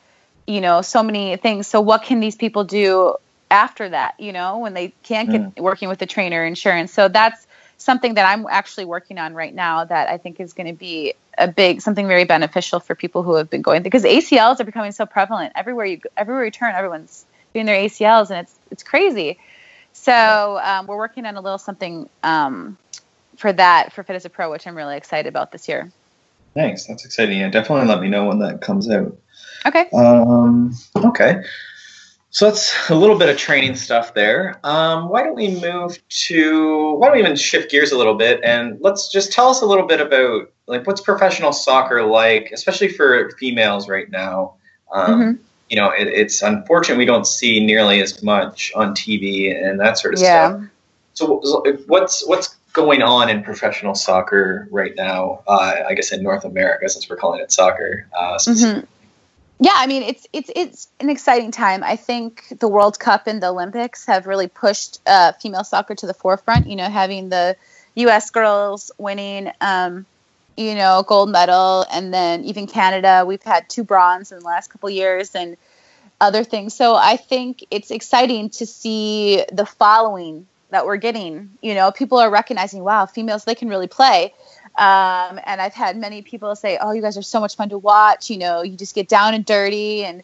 you 0.47 0.61
know 0.61 0.81
so 0.81 1.03
many 1.03 1.35
things. 1.37 1.67
So 1.67 1.81
what 1.81 2.03
can 2.03 2.19
these 2.19 2.35
people 2.35 2.63
do 2.63 3.15
after 3.49 3.89
that 3.89 4.17
you 4.19 4.31
know 4.31 4.59
when 4.59 4.73
they 4.73 4.93
can't 5.03 5.29
get 5.29 5.41
mm. 5.41 5.61
working 5.61 5.89
with 5.89 5.99
the 5.99 6.05
trainer 6.05 6.45
insurance? 6.45 6.93
So 6.93 7.07
that's 7.07 7.47
something 7.77 8.13
that 8.13 8.29
i'm 8.31 8.45
actually 8.47 8.85
working 8.85 9.17
on 9.17 9.33
right 9.33 9.55
now 9.55 9.83
that 9.83 10.07
i 10.07 10.15
think 10.15 10.39
is 10.39 10.53
going 10.53 10.67
to 10.67 10.73
be 10.73 11.15
a 11.37 11.47
big 11.47 11.81
something 11.81 12.07
very 12.07 12.25
beneficial 12.25 12.79
for 12.79 12.95
people 12.95 13.23
who 13.23 13.35
have 13.35 13.49
been 13.49 13.61
going 13.61 13.83
because 13.83 14.03
acls 14.03 14.59
are 14.59 14.63
becoming 14.63 14.91
so 14.91 15.05
prevalent. 15.05 15.53
Everywhere 15.55 15.85
you 15.85 16.01
everywhere 16.17 16.45
you 16.45 16.51
turn 16.51 16.75
everyone's 16.75 17.25
doing 17.53 17.65
their 17.65 17.75
acls 17.75 18.29
and 18.29 18.39
it's 18.39 18.55
it's 18.69 18.83
crazy. 18.83 19.39
So 19.93 20.59
um, 20.63 20.87
we're 20.87 20.97
working 20.97 21.25
on 21.25 21.35
a 21.35 21.41
little 21.41 21.57
something 21.57 22.09
um, 22.23 22.77
for 23.35 23.51
that 23.51 23.93
for 23.93 24.03
fit 24.03 24.15
as 24.15 24.25
a 24.25 24.29
pro 24.29 24.49
which 24.51 24.67
i'm 24.67 24.75
really 24.75 24.97
excited 24.97 25.29
about 25.29 25.51
this 25.51 25.67
year. 25.67 25.91
Thanks. 26.53 26.85
That's 26.85 27.05
exciting. 27.05 27.39
Yeah 27.39 27.49
definitely 27.49 27.87
let 27.87 28.01
me 28.01 28.09
know 28.09 28.25
when 28.25 28.39
that 28.39 28.61
comes 28.61 28.89
out 28.89 29.17
Okay. 29.65 29.87
Um, 29.93 30.75
okay. 30.95 31.43
So 32.31 32.45
that's 32.45 32.89
a 32.89 32.95
little 32.95 33.17
bit 33.17 33.27
of 33.27 33.37
training 33.37 33.75
stuff 33.75 34.13
there. 34.13 34.57
Um, 34.63 35.09
why 35.09 35.21
don't 35.21 35.35
we 35.35 35.59
move 35.59 35.99
to? 36.07 36.93
Why 36.93 37.07
don't 37.07 37.17
we 37.17 37.23
even 37.23 37.35
shift 37.35 37.69
gears 37.69 37.91
a 37.91 37.97
little 37.97 38.15
bit 38.15 38.39
and 38.43 38.79
let's 38.79 39.11
just 39.11 39.33
tell 39.33 39.49
us 39.49 39.61
a 39.61 39.65
little 39.65 39.85
bit 39.85 39.99
about 39.99 40.49
like 40.65 40.87
what's 40.87 41.01
professional 41.01 41.51
soccer 41.51 42.03
like, 42.03 42.51
especially 42.53 42.87
for 42.87 43.31
females 43.31 43.89
right 43.89 44.09
now. 44.09 44.55
Um, 44.93 45.19
mm-hmm. 45.19 45.43
You 45.69 45.75
know, 45.75 45.89
it, 45.89 46.07
it's 46.07 46.41
unfortunate 46.41 46.97
we 46.97 47.05
don't 47.05 47.27
see 47.27 47.63
nearly 47.63 48.01
as 48.01 48.23
much 48.23 48.71
on 48.75 48.95
TV 48.95 49.53
and 49.53 49.77
that 49.81 49.97
sort 49.97 50.13
of 50.13 50.21
yeah. 50.21 50.49
stuff. 50.49 50.63
So, 51.13 51.75
what's 51.87 52.25
what's 52.27 52.55
going 52.71 53.01
on 53.01 53.29
in 53.29 53.43
professional 53.43 53.93
soccer 53.93 54.69
right 54.71 54.95
now? 54.95 55.43
Uh, 55.47 55.75
I 55.89 55.93
guess 55.93 56.13
in 56.13 56.23
North 56.23 56.45
America, 56.45 56.87
since 56.87 57.09
we're 57.09 57.17
calling 57.17 57.41
it 57.41 57.51
soccer. 57.51 58.07
Uh, 58.17 58.37
mm-hmm 58.37 58.85
yeah, 59.61 59.75
I 59.75 59.85
mean 59.85 60.01
it's 60.01 60.25
it's 60.33 60.49
it's 60.55 60.87
an 60.99 61.11
exciting 61.11 61.51
time. 61.51 61.83
I 61.83 61.95
think 61.95 62.45
the 62.59 62.67
World 62.67 62.99
Cup 62.99 63.27
and 63.27 63.41
the 63.41 63.49
Olympics 63.49 64.07
have 64.07 64.25
really 64.25 64.47
pushed 64.47 64.99
uh, 65.05 65.33
female 65.33 65.63
soccer 65.63 65.93
to 65.93 66.07
the 66.07 66.15
forefront. 66.15 66.65
You 66.65 66.75
know, 66.75 66.89
having 66.89 67.29
the 67.29 67.55
U.S. 67.93 68.31
girls 68.31 68.91
winning, 68.97 69.51
um, 69.61 70.07
you 70.57 70.73
know, 70.73 71.03
gold 71.07 71.29
medal, 71.29 71.85
and 71.93 72.11
then 72.11 72.43
even 72.45 72.65
Canada, 72.65 73.23
we've 73.25 73.43
had 73.43 73.69
two 73.69 73.83
bronze 73.83 74.31
in 74.31 74.39
the 74.39 74.45
last 74.45 74.71
couple 74.71 74.89
years, 74.89 75.35
and 75.35 75.57
other 76.19 76.43
things. 76.43 76.73
So 76.73 76.95
I 76.95 77.17
think 77.17 77.63
it's 77.69 77.91
exciting 77.91 78.49
to 78.51 78.65
see 78.65 79.45
the 79.53 79.67
following 79.67 80.47
that 80.71 80.87
we're 80.87 80.97
getting. 80.97 81.51
You 81.61 81.75
know, 81.75 81.91
people 81.91 82.17
are 82.17 82.31
recognizing, 82.31 82.83
wow, 82.83 83.05
females 83.05 83.43
they 83.43 83.55
can 83.55 83.69
really 83.69 83.87
play. 83.87 84.33
Um, 84.81 85.39
and 85.45 85.61
I've 85.61 85.75
had 85.75 85.97
many 85.97 86.23
people 86.23 86.55
say, 86.57 86.79
"Oh, 86.81 86.93
you 86.93 87.03
guys 87.03 87.17
are 87.17 87.23
so 87.23 87.39
much 87.41 87.55
fun 87.57 87.69
to 87.69 87.79
watch. 87.79 88.31
You 88.31 88.39
know, 88.39 88.63
you 88.63 88.77
just 88.77 88.95
get 88.95 89.09
down 89.09 89.35
and 89.35 89.45
dirty." 89.45 90.05
And 90.05 90.23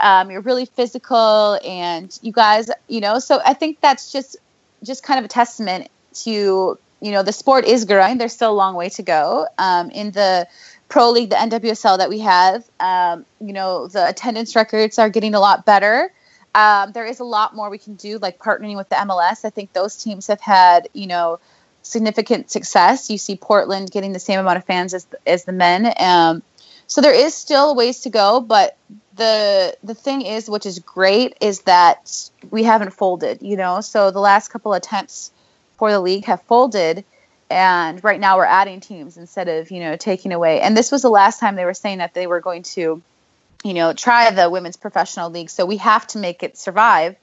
Um, 0.00 0.30
you're 0.30 0.42
really 0.42 0.66
physical, 0.66 1.58
and 1.64 2.16
you 2.22 2.32
guys, 2.32 2.70
you 2.88 3.00
know. 3.00 3.18
So 3.20 3.40
I 3.44 3.54
think 3.54 3.80
that's 3.80 4.12
just 4.12 4.36
just 4.84 5.02
kind 5.04 5.18
of 5.18 5.24
a 5.26 5.28
testament 5.28 5.88
to 6.24 6.78
you 7.00 7.12
know 7.12 7.22
the 7.22 7.32
sport 7.32 7.64
is 7.66 7.84
growing. 7.86 8.18
There's 8.18 8.34
still 8.34 8.52
a 8.52 8.54
long 8.64 8.74
way 8.76 8.90
to 8.90 9.02
go. 9.02 9.48
Um, 9.58 9.90
in 9.90 10.12
the 10.12 10.46
pro 10.88 11.10
league, 11.10 11.30
the 11.30 11.36
NWSL 11.40 11.98
that 11.98 12.08
we 12.10 12.20
have, 12.20 12.64
um, 12.80 13.26
you 13.40 13.52
know, 13.52 13.88
the 13.88 14.08
attendance 14.08 14.56
records 14.56 14.98
are 14.98 15.10
getting 15.10 15.34
a 15.34 15.40
lot 15.40 15.64
better. 15.66 16.12
Um, 16.54 16.92
there 16.92 17.06
is 17.06 17.20
a 17.20 17.24
lot 17.24 17.54
more 17.56 17.70
we 17.70 17.78
can 17.78 17.96
do, 17.96 18.18
like 18.18 18.38
partnering 18.38 18.76
with 18.76 18.88
the 18.88 18.96
MLS. 18.96 19.44
I 19.44 19.50
think 19.50 19.72
those 19.72 19.96
teams 19.96 20.28
have 20.28 20.40
had, 20.40 20.88
you 20.92 21.06
know, 21.08 21.40
significant 21.84 22.50
success. 22.50 23.10
You 23.10 23.18
see 23.18 23.36
Portland 23.36 23.90
getting 23.90 24.12
the 24.12 24.18
same 24.18 24.40
amount 24.40 24.58
of 24.58 24.64
fans 24.64 24.92
as 24.94 25.06
as 25.26 25.44
the 25.44 25.52
men. 25.52 25.92
Um, 25.98 26.42
so 26.86 27.00
there 27.00 27.14
is 27.14 27.34
still 27.34 27.74
ways 27.74 28.00
to 28.00 28.10
go, 28.10 28.40
but 28.40 28.76
the 29.16 29.76
the 29.84 29.94
thing 29.94 30.22
is, 30.22 30.50
which 30.50 30.66
is 30.66 30.80
great, 30.80 31.36
is 31.40 31.60
that 31.62 32.30
we 32.50 32.64
haven't 32.64 32.92
folded. 32.92 33.42
You 33.42 33.56
know, 33.56 33.80
so 33.80 34.10
the 34.10 34.20
last 34.20 34.48
couple 34.48 34.72
attempts 34.72 35.30
for 35.76 35.90
the 35.90 36.00
league 36.00 36.24
have 36.24 36.42
folded, 36.42 37.04
and 37.50 38.02
right 38.02 38.20
now 38.20 38.36
we're 38.36 38.44
adding 38.44 38.80
teams 38.80 39.16
instead 39.16 39.48
of 39.48 39.70
you 39.70 39.80
know 39.80 39.96
taking 39.96 40.32
away. 40.32 40.60
And 40.60 40.76
this 40.76 40.90
was 40.90 41.02
the 41.02 41.10
last 41.10 41.38
time 41.38 41.54
they 41.54 41.64
were 41.64 41.74
saying 41.74 41.98
that 41.98 42.14
they 42.14 42.26
were 42.26 42.40
going 42.40 42.62
to, 42.74 43.02
you 43.62 43.74
know, 43.74 43.92
try 43.92 44.30
the 44.30 44.50
women's 44.50 44.76
professional 44.76 45.30
league. 45.30 45.50
So 45.50 45.64
we 45.66 45.76
have 45.78 46.06
to 46.08 46.18
make 46.18 46.42
it 46.42 46.56
survive. 46.56 47.16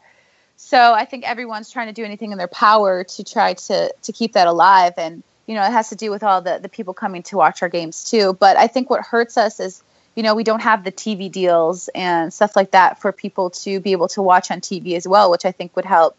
So 0.63 0.93
I 0.93 1.05
think 1.05 1.25
everyone's 1.25 1.69
trying 1.69 1.87
to 1.87 1.93
do 1.93 2.05
anything 2.05 2.31
in 2.31 2.37
their 2.37 2.47
power 2.47 3.03
to 3.03 3.23
try 3.23 3.55
to 3.55 3.93
to 4.03 4.11
keep 4.13 4.33
that 4.33 4.47
alive. 4.47 4.93
And 4.97 5.23
you 5.47 5.55
know, 5.55 5.63
it 5.63 5.71
has 5.71 5.89
to 5.89 5.95
do 5.95 6.11
with 6.11 6.23
all 6.23 6.41
the 6.41 6.59
the 6.61 6.69
people 6.69 6.93
coming 6.93 7.23
to 7.23 7.35
watch 7.35 7.61
our 7.61 7.67
games 7.67 8.03
too. 8.03 8.33
But 8.39 8.55
I 8.57 8.67
think 8.67 8.89
what 8.89 9.01
hurts 9.01 9.37
us 9.37 9.59
is 9.59 9.83
you 10.15 10.23
know 10.23 10.35
we 10.35 10.43
don't 10.43 10.61
have 10.61 10.83
the 10.83 10.91
TV 10.91 11.31
deals 11.31 11.89
and 11.89 12.31
stuff 12.33 12.55
like 12.55 12.71
that 12.71 13.01
for 13.01 13.11
people 13.11 13.49
to 13.49 13.79
be 13.79 13.91
able 13.91 14.07
to 14.09 14.21
watch 14.21 14.51
on 14.51 14.61
TV 14.61 14.95
as 14.95 15.07
well, 15.07 15.29
which 15.31 15.45
I 15.45 15.51
think 15.51 15.75
would 15.75 15.85
help 15.85 16.15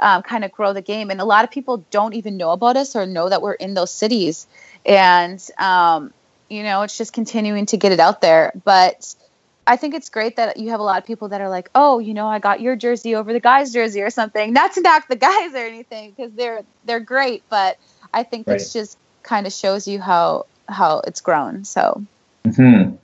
um, 0.00 0.22
kind 0.22 0.44
of 0.44 0.52
grow 0.52 0.72
the 0.72 0.82
game. 0.82 1.10
And 1.10 1.20
a 1.20 1.24
lot 1.24 1.44
of 1.44 1.50
people 1.50 1.84
don't 1.90 2.14
even 2.14 2.36
know 2.36 2.52
about 2.52 2.76
us 2.76 2.96
or 2.96 3.06
know 3.06 3.28
that 3.28 3.42
we're 3.42 3.52
in 3.52 3.74
those 3.74 3.92
cities. 3.92 4.46
And, 4.86 5.44
um, 5.58 6.12
you 6.48 6.62
know, 6.62 6.82
it's 6.82 6.96
just 6.96 7.12
continuing 7.12 7.66
to 7.66 7.76
get 7.76 7.92
it 7.92 8.00
out 8.00 8.20
there. 8.20 8.52
But 8.64 9.14
I 9.70 9.76
think 9.76 9.94
it's 9.94 10.08
great 10.08 10.34
that 10.34 10.56
you 10.56 10.70
have 10.70 10.80
a 10.80 10.82
lot 10.82 10.98
of 10.98 11.06
people 11.06 11.28
that 11.28 11.40
are 11.40 11.48
like, 11.48 11.70
oh, 11.76 12.00
you 12.00 12.12
know, 12.12 12.26
I 12.26 12.40
got 12.40 12.60
your 12.60 12.74
jersey 12.74 13.14
over 13.14 13.32
the 13.32 13.38
guy's 13.38 13.72
jersey 13.72 14.02
or 14.02 14.10
something. 14.10 14.52
Not 14.60 14.72
to 14.72 14.80
knock 14.80 15.06
the 15.06 15.14
guys 15.14 15.54
or 15.54 15.58
anything 15.58 16.10
because 16.10 16.32
they're 16.32 16.64
they're 16.84 16.98
great, 16.98 17.44
but 17.48 17.78
I 18.12 18.24
think 18.24 18.48
right. 18.48 18.54
this 18.58 18.72
just 18.72 18.98
kind 19.22 19.46
of 19.46 19.52
shows 19.52 19.86
you 19.86 20.00
how 20.00 20.46
how 20.68 21.02
it's 21.06 21.20
grown. 21.20 21.64
So. 21.64 22.04
Hmm. 22.56 22.96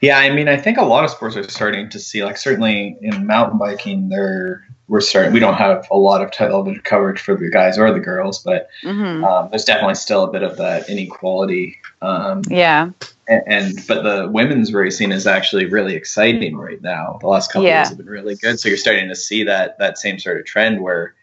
Yeah, 0.00 0.18
I 0.18 0.30
mean, 0.30 0.46
I 0.46 0.58
think 0.58 0.78
a 0.78 0.84
lot 0.84 1.02
of 1.02 1.10
sports 1.10 1.34
are 1.36 1.48
starting 1.48 1.88
to 1.88 1.98
see, 1.98 2.22
like, 2.22 2.36
certainly 2.36 2.98
in 3.00 3.26
mountain 3.26 3.58
biking, 3.58 4.10
they're 4.10 4.68
we're 4.88 5.00
starting. 5.00 5.32
We 5.32 5.40
don't 5.40 5.54
have 5.54 5.88
a 5.90 5.96
lot 5.96 6.22
of 6.22 6.30
television 6.30 6.80
coverage 6.82 7.20
for 7.20 7.34
the 7.34 7.50
guys 7.50 7.76
or 7.76 7.92
the 7.92 8.00
girls, 8.00 8.38
but 8.38 8.68
mm-hmm. 8.82 9.24
um, 9.24 9.48
there's 9.50 9.64
definitely 9.64 9.96
still 9.96 10.24
a 10.24 10.30
bit 10.30 10.42
of 10.42 10.56
that 10.58 10.88
inequality. 10.88 11.78
Um, 12.02 12.42
yeah. 12.48 12.90
And, 13.28 13.42
and, 13.46 13.86
but 13.88 14.04
the 14.04 14.28
women's 14.28 14.72
racing 14.72 15.10
is 15.10 15.26
actually 15.26 15.66
really 15.66 15.96
exciting 15.96 16.56
right 16.56 16.80
now. 16.80 17.18
The 17.20 17.26
last 17.26 17.52
couple 17.52 17.66
yeah. 17.66 17.80
years 17.80 17.88
have 17.88 17.98
been 17.98 18.06
really 18.06 18.36
good. 18.36 18.60
So 18.60 18.68
you're 18.68 18.78
starting 18.78 19.08
to 19.08 19.16
see 19.16 19.42
that 19.42 19.76
that 19.78 19.98
same 19.98 20.20
sort 20.20 20.38
of 20.38 20.46
trend 20.46 20.80
where 20.82 21.14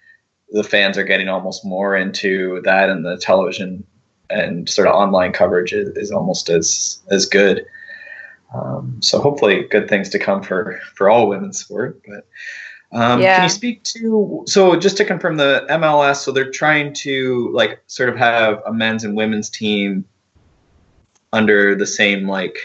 the 0.51 0.63
fans 0.63 0.97
are 0.97 1.05
getting 1.05 1.29
almost 1.29 1.63
more 1.63 1.95
into 1.95 2.61
that, 2.65 2.89
and 2.89 3.05
the 3.05 3.17
television 3.17 3.85
and 4.29 4.69
sort 4.69 4.87
of 4.87 4.95
online 4.95 5.31
coverage 5.31 5.71
is, 5.71 5.95
is 5.95 6.11
almost 6.11 6.49
as 6.49 6.99
as 7.09 7.25
good. 7.25 7.65
Um, 8.53 9.01
so 9.01 9.19
hopefully, 9.19 9.63
good 9.69 9.87
things 9.87 10.09
to 10.09 10.19
come 10.19 10.43
for 10.43 10.81
for 10.95 11.09
all 11.09 11.29
women's 11.29 11.59
sport, 11.59 12.01
but. 12.05 12.27
Um, 12.93 13.21
yeah. 13.21 13.37
Can 13.37 13.43
you 13.45 13.49
speak 13.49 13.83
to 13.83 14.43
so 14.47 14.75
just 14.75 14.97
to 14.97 15.05
confirm 15.05 15.37
the 15.37 15.65
MLS? 15.69 16.17
So 16.17 16.31
they're 16.31 16.51
trying 16.51 16.93
to 16.93 17.49
like 17.51 17.81
sort 17.87 18.09
of 18.09 18.17
have 18.17 18.61
a 18.65 18.73
men's 18.73 19.03
and 19.03 19.17
women's 19.17 19.49
team 19.49 20.05
under 21.31 21.75
the 21.75 21.87
same 21.87 22.27
like 22.27 22.57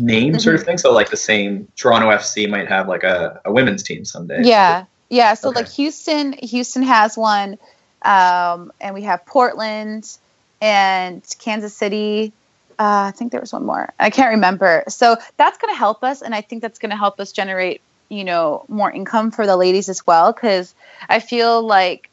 name, 0.00 0.32
mm-hmm. 0.32 0.40
sort 0.40 0.56
of 0.56 0.62
mm-hmm. 0.62 0.70
thing. 0.70 0.78
So 0.78 0.92
like 0.92 1.10
the 1.10 1.16
same 1.16 1.68
Toronto 1.76 2.08
FC 2.10 2.50
might 2.50 2.68
have 2.68 2.88
like 2.88 3.04
a, 3.04 3.40
a 3.44 3.52
women's 3.52 3.84
team 3.84 4.04
someday. 4.04 4.42
Yeah, 4.42 4.86
yeah. 5.08 5.34
So 5.34 5.50
okay. 5.50 5.60
like 5.60 5.68
Houston, 5.70 6.32
Houston 6.32 6.82
has 6.82 7.16
one, 7.16 7.56
um, 8.02 8.72
and 8.80 8.92
we 8.92 9.02
have 9.02 9.24
Portland 9.24 10.18
and 10.60 11.22
Kansas 11.38 11.76
City. 11.76 12.32
Uh, 12.76 13.06
I 13.08 13.10
think 13.12 13.30
there 13.30 13.40
was 13.40 13.52
one 13.52 13.66
more. 13.66 13.92
I 14.00 14.10
can't 14.10 14.30
remember. 14.30 14.84
So 14.88 15.16
that's 15.36 15.58
going 15.58 15.72
to 15.72 15.78
help 15.78 16.02
us, 16.02 16.22
and 16.22 16.34
I 16.34 16.40
think 16.40 16.62
that's 16.62 16.78
going 16.78 16.90
to 16.90 16.96
help 16.96 17.20
us 17.20 17.30
generate 17.30 17.82
you 18.10 18.24
know 18.24 18.64
more 18.68 18.90
income 18.90 19.30
for 19.30 19.46
the 19.46 19.56
ladies 19.56 19.88
as 19.88 20.06
well 20.06 20.32
because 20.32 20.74
i 21.08 21.18
feel 21.18 21.62
like 21.62 22.10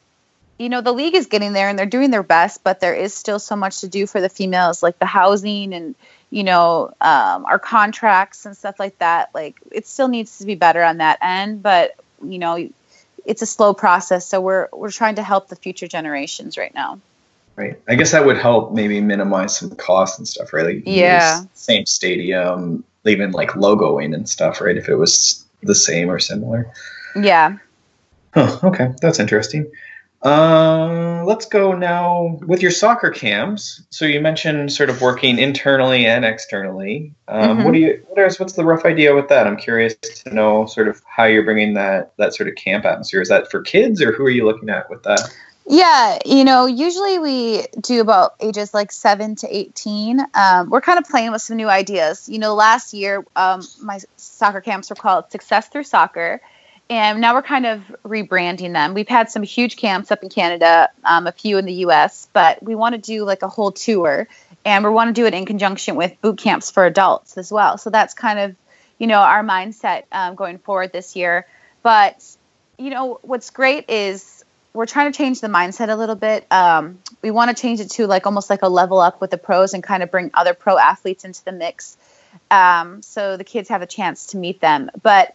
you 0.58 0.68
know 0.68 0.80
the 0.80 0.92
league 0.92 1.14
is 1.14 1.26
getting 1.26 1.52
there 1.52 1.68
and 1.68 1.78
they're 1.78 1.86
doing 1.86 2.10
their 2.10 2.22
best 2.22 2.64
but 2.64 2.80
there 2.80 2.94
is 2.94 3.12
still 3.12 3.38
so 3.38 3.54
much 3.54 3.80
to 3.80 3.88
do 3.88 4.06
for 4.06 4.20
the 4.20 4.28
females 4.28 4.82
like 4.82 4.98
the 4.98 5.06
housing 5.06 5.74
and 5.74 5.94
you 6.30 6.44
know 6.44 6.92
um, 7.00 7.44
our 7.46 7.58
contracts 7.58 8.44
and 8.46 8.56
stuff 8.56 8.78
like 8.78 8.98
that. 8.98 9.30
Like 9.34 9.56
it 9.70 9.86
still 9.86 10.08
needs 10.08 10.38
to 10.38 10.46
be 10.46 10.54
better 10.54 10.82
on 10.82 10.98
that 10.98 11.18
end 11.22 11.62
but 11.62 11.96
you 12.24 12.38
know 12.38 12.68
it's 13.24 13.42
a 13.42 13.46
slow 13.46 13.74
process. 13.74 14.26
So 14.26 14.40
we're 14.40 14.68
we're 14.72 14.90
trying 14.90 15.16
to 15.16 15.22
help 15.22 15.48
the 15.48 15.56
future 15.56 15.88
generations 15.88 16.56
right 16.56 16.74
now. 16.74 17.00
Right. 17.56 17.78
I 17.88 17.96
guess 17.96 18.12
that 18.12 18.24
would 18.24 18.38
help 18.38 18.72
maybe 18.72 19.00
minimize 19.00 19.58
some 19.58 19.70
costs 19.70 20.18
and 20.18 20.28
stuff 20.28 20.52
right? 20.52 20.64
Like 20.64 20.82
yeah. 20.86 21.42
same 21.54 21.86
stadium 21.86 22.84
even 23.04 23.32
like 23.32 23.50
logoing 23.50 24.14
and 24.14 24.28
stuff 24.28 24.60
right? 24.60 24.76
If 24.76 24.88
it 24.88 24.96
was 24.96 25.44
the 25.62 25.74
same 25.74 26.10
or 26.10 26.18
similar. 26.18 26.72
Yeah. 27.16 27.58
Huh, 28.34 28.58
okay, 28.62 28.92
that's 29.00 29.18
interesting. 29.18 29.70
Uh, 30.20 31.22
let's 31.24 31.46
go 31.46 31.72
now 31.74 32.38
with 32.44 32.60
your 32.60 32.72
soccer 32.72 33.10
camps. 33.10 33.84
So 33.90 34.04
you 34.04 34.20
mentioned 34.20 34.72
sort 34.72 34.90
of 34.90 35.00
working 35.00 35.38
internally 35.38 36.06
and 36.06 36.24
externally. 36.24 37.14
Um, 37.28 37.58
mm-hmm. 37.58 37.64
What 37.64 37.72
do 37.72 37.78
you? 37.78 38.04
What 38.08 38.26
is? 38.26 38.40
What's 38.40 38.54
the 38.54 38.64
rough 38.64 38.84
idea 38.84 39.14
with 39.14 39.28
that? 39.28 39.46
I'm 39.46 39.56
curious 39.56 39.94
to 39.94 40.34
know 40.34 40.66
sort 40.66 40.88
of 40.88 41.00
how 41.06 41.24
you're 41.24 41.44
bringing 41.44 41.74
that 41.74 42.14
that 42.16 42.34
sort 42.34 42.48
of 42.48 42.56
camp 42.56 42.84
atmosphere. 42.84 43.20
Is 43.20 43.28
that 43.28 43.50
for 43.50 43.62
kids 43.62 44.02
or 44.02 44.12
who 44.12 44.24
are 44.24 44.30
you 44.30 44.44
looking 44.44 44.70
at 44.70 44.90
with 44.90 45.04
that? 45.04 45.20
Yeah, 45.70 46.18
you 46.24 46.44
know, 46.44 46.64
usually 46.64 47.18
we 47.18 47.66
do 47.78 48.00
about 48.00 48.36
ages 48.40 48.72
like 48.72 48.90
seven 48.90 49.36
to 49.36 49.54
18. 49.54 50.18
Um, 50.32 50.70
we're 50.70 50.80
kind 50.80 50.98
of 50.98 51.04
playing 51.04 51.30
with 51.30 51.42
some 51.42 51.58
new 51.58 51.68
ideas. 51.68 52.26
You 52.26 52.38
know, 52.38 52.54
last 52.54 52.94
year, 52.94 53.22
um, 53.36 53.62
my 53.82 54.00
soccer 54.16 54.62
camps 54.62 54.88
were 54.88 54.96
called 54.96 55.30
Success 55.30 55.68
Through 55.68 55.84
Soccer. 55.84 56.40
And 56.88 57.20
now 57.20 57.34
we're 57.34 57.42
kind 57.42 57.66
of 57.66 57.82
rebranding 58.02 58.72
them. 58.72 58.94
We've 58.94 59.08
had 59.08 59.30
some 59.30 59.42
huge 59.42 59.76
camps 59.76 60.10
up 60.10 60.22
in 60.22 60.30
Canada, 60.30 60.88
um, 61.04 61.26
a 61.26 61.32
few 61.32 61.58
in 61.58 61.66
the 61.66 61.74
US, 61.84 62.28
but 62.32 62.62
we 62.62 62.74
want 62.74 62.94
to 62.94 63.00
do 63.00 63.24
like 63.24 63.42
a 63.42 63.48
whole 63.48 63.70
tour. 63.70 64.26
And 64.64 64.82
we 64.82 64.88
want 64.90 65.14
to 65.14 65.20
do 65.20 65.26
it 65.26 65.34
in 65.34 65.44
conjunction 65.44 65.96
with 65.96 66.18
boot 66.22 66.38
camps 66.38 66.70
for 66.70 66.86
adults 66.86 67.36
as 67.36 67.52
well. 67.52 67.76
So 67.76 67.90
that's 67.90 68.14
kind 68.14 68.38
of, 68.38 68.56
you 68.96 69.06
know, 69.06 69.20
our 69.20 69.44
mindset 69.44 70.04
um, 70.12 70.34
going 70.34 70.60
forward 70.60 70.94
this 70.94 71.14
year. 71.14 71.46
But, 71.82 72.24
you 72.78 72.88
know, 72.88 73.18
what's 73.20 73.50
great 73.50 73.90
is 73.90 74.37
we're 74.78 74.86
trying 74.86 75.10
to 75.10 75.16
change 75.16 75.40
the 75.40 75.48
mindset 75.48 75.88
a 75.88 75.96
little 75.96 76.14
bit. 76.14 76.46
Um, 76.52 77.00
we 77.20 77.32
want 77.32 77.54
to 77.54 77.60
change 77.60 77.80
it 77.80 77.90
to 77.90 78.06
like 78.06 78.26
almost 78.26 78.48
like 78.48 78.62
a 78.62 78.68
level 78.68 79.00
up 79.00 79.20
with 79.20 79.32
the 79.32 79.36
pros 79.36 79.74
and 79.74 79.82
kind 79.82 80.04
of 80.04 80.10
bring 80.12 80.30
other 80.34 80.54
pro 80.54 80.78
athletes 80.78 81.24
into 81.24 81.44
the 81.44 81.50
mix, 81.50 81.96
um, 82.48 83.02
so 83.02 83.36
the 83.36 83.42
kids 83.42 83.70
have 83.70 83.82
a 83.82 83.88
chance 83.88 84.28
to 84.28 84.36
meet 84.36 84.60
them. 84.60 84.88
But 85.02 85.34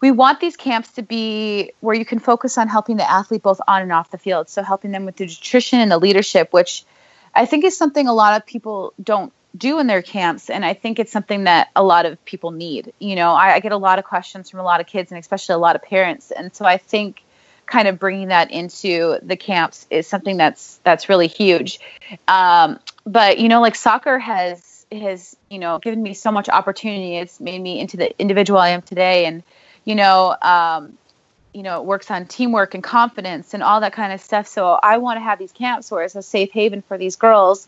we 0.00 0.10
want 0.10 0.40
these 0.40 0.56
camps 0.56 0.90
to 0.94 1.02
be 1.02 1.74
where 1.78 1.94
you 1.94 2.04
can 2.04 2.18
focus 2.18 2.58
on 2.58 2.66
helping 2.66 2.96
the 2.96 3.08
athlete 3.08 3.44
both 3.44 3.60
on 3.68 3.82
and 3.82 3.92
off 3.92 4.10
the 4.10 4.18
field. 4.18 4.48
So 4.48 4.64
helping 4.64 4.90
them 4.90 5.04
with 5.04 5.14
the 5.14 5.26
nutrition 5.26 5.78
and 5.78 5.88
the 5.88 5.98
leadership, 5.98 6.52
which 6.52 6.84
I 7.36 7.46
think 7.46 7.62
is 7.62 7.78
something 7.78 8.08
a 8.08 8.12
lot 8.12 8.36
of 8.36 8.44
people 8.46 8.94
don't 9.00 9.32
do 9.56 9.78
in 9.78 9.86
their 9.86 10.02
camps 10.02 10.50
and 10.50 10.66
i 10.66 10.74
think 10.74 10.98
it's 10.98 11.10
something 11.10 11.44
that 11.44 11.70
a 11.74 11.82
lot 11.82 12.04
of 12.04 12.22
people 12.26 12.50
need 12.50 12.92
you 12.98 13.16
know 13.16 13.32
I, 13.32 13.54
I, 13.54 13.60
get 13.60 13.72
a 13.72 13.78
lot 13.78 13.98
of 13.98 14.04
questions 14.04 14.50
from 14.50 14.60
a 14.60 14.62
lot 14.62 14.82
of 14.82 14.86
kids 14.86 15.10
and 15.10 15.18
especially 15.18 15.54
a 15.54 15.58
lot 15.58 15.76
of 15.76 15.82
parents 15.82 16.30
and 16.30 16.54
so 16.54 16.66
i 16.66 16.76
think 16.76 17.24
kind 17.66 17.88
of 17.88 17.98
bringing 17.98 18.28
that 18.28 18.50
into 18.50 19.18
the 19.22 19.36
camps 19.36 19.86
is 19.90 20.06
something 20.06 20.36
that's 20.36 20.78
that's 20.84 21.08
really 21.08 21.26
huge. 21.26 21.80
Um, 22.28 22.78
but 23.04 23.38
you 23.38 23.48
know, 23.48 23.60
like 23.60 23.74
soccer 23.74 24.18
has 24.18 24.86
has 24.92 25.36
you 25.50 25.58
know 25.58 25.78
given 25.78 26.02
me 26.02 26.14
so 26.14 26.30
much 26.32 26.48
opportunity. 26.48 27.16
It's 27.16 27.40
made 27.40 27.60
me 27.60 27.80
into 27.80 27.96
the 27.96 28.18
individual 28.18 28.58
I 28.58 28.70
am 28.70 28.82
today, 28.82 29.26
and 29.26 29.42
you 29.84 29.94
know. 29.94 30.36
Um, 30.40 30.98
you 31.52 31.62
know, 31.62 31.80
it 31.80 31.86
works 31.86 32.10
on 32.10 32.26
teamwork 32.26 32.74
and 32.74 32.84
confidence 32.84 33.54
and 33.54 33.62
all 33.62 33.80
that 33.80 33.94
kind 33.94 34.12
of 34.12 34.20
stuff. 34.20 34.46
So 34.46 34.72
I 34.72 34.98
want 34.98 35.16
to 35.16 35.22
have 35.22 35.38
these 35.38 35.52
camps 35.52 35.90
where 35.90 36.04
it's 36.04 36.14
a 36.14 36.20
safe 36.20 36.52
haven 36.52 36.82
for 36.82 36.98
these 36.98 37.16
girls 37.16 37.66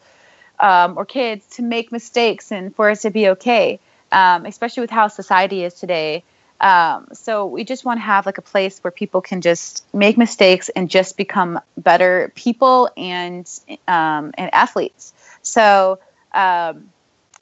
um, 0.60 0.98
or 0.98 1.06
kids 1.06 1.46
to 1.56 1.62
make 1.62 1.90
mistakes 1.90 2.52
and 2.52 2.76
for 2.76 2.90
it 2.90 3.00
to 3.00 3.10
be 3.10 3.30
okay, 3.30 3.80
um, 4.12 4.44
especially 4.44 4.82
with 4.82 4.90
how 4.90 5.08
society 5.08 5.64
is 5.64 5.72
today. 5.72 6.22
Um, 6.60 7.08
so 7.12 7.46
we 7.46 7.64
just 7.64 7.84
want 7.84 7.98
to 7.98 8.02
have 8.02 8.26
like 8.26 8.38
a 8.38 8.42
place 8.42 8.78
where 8.80 8.90
people 8.90 9.20
can 9.20 9.40
just 9.40 9.86
make 9.94 10.18
mistakes 10.18 10.68
and 10.70 10.90
just 10.90 11.16
become 11.16 11.60
better 11.76 12.32
people 12.34 12.90
and 12.96 13.48
um, 13.86 14.32
and 14.36 14.52
athletes. 14.52 15.12
So 15.42 16.00
um, 16.32 16.90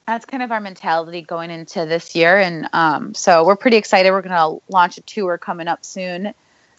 that's 0.05 0.25
kind 0.25 0.43
of 0.43 0.51
our 0.51 0.61
mentality 0.61 1.21
going 1.21 1.49
into 1.49 1.85
this 1.85 2.15
year 2.15 2.37
and 2.37 2.69
um, 2.73 3.13
so 3.13 3.43
we're 3.43 3.57
pretty 3.57 3.75
excited 3.75 4.11
we're 4.11 4.21
going 4.21 4.31
to 4.31 4.63
launch 4.71 4.97
a 4.97 5.01
tour 5.01 5.37
coming 5.37 5.67
up 5.67 5.83
soon 5.83 6.33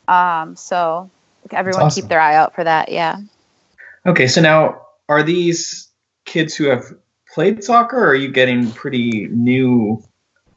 um, 0.08 0.56
so 0.56 1.10
everyone 1.50 1.82
awesome. 1.82 2.02
keep 2.02 2.08
their 2.08 2.20
eye 2.20 2.36
out 2.36 2.54
for 2.54 2.64
that 2.64 2.90
yeah 2.90 3.18
Okay, 4.08 4.26
so 4.26 4.40
now 4.40 4.86
are 5.10 5.22
these 5.22 5.88
kids 6.24 6.54
who 6.54 6.64
have 6.64 6.84
played 7.32 7.62
soccer, 7.62 7.98
or 7.98 8.08
are 8.08 8.14
you 8.14 8.30
getting 8.30 8.70
pretty 8.72 9.28
new? 9.30 10.02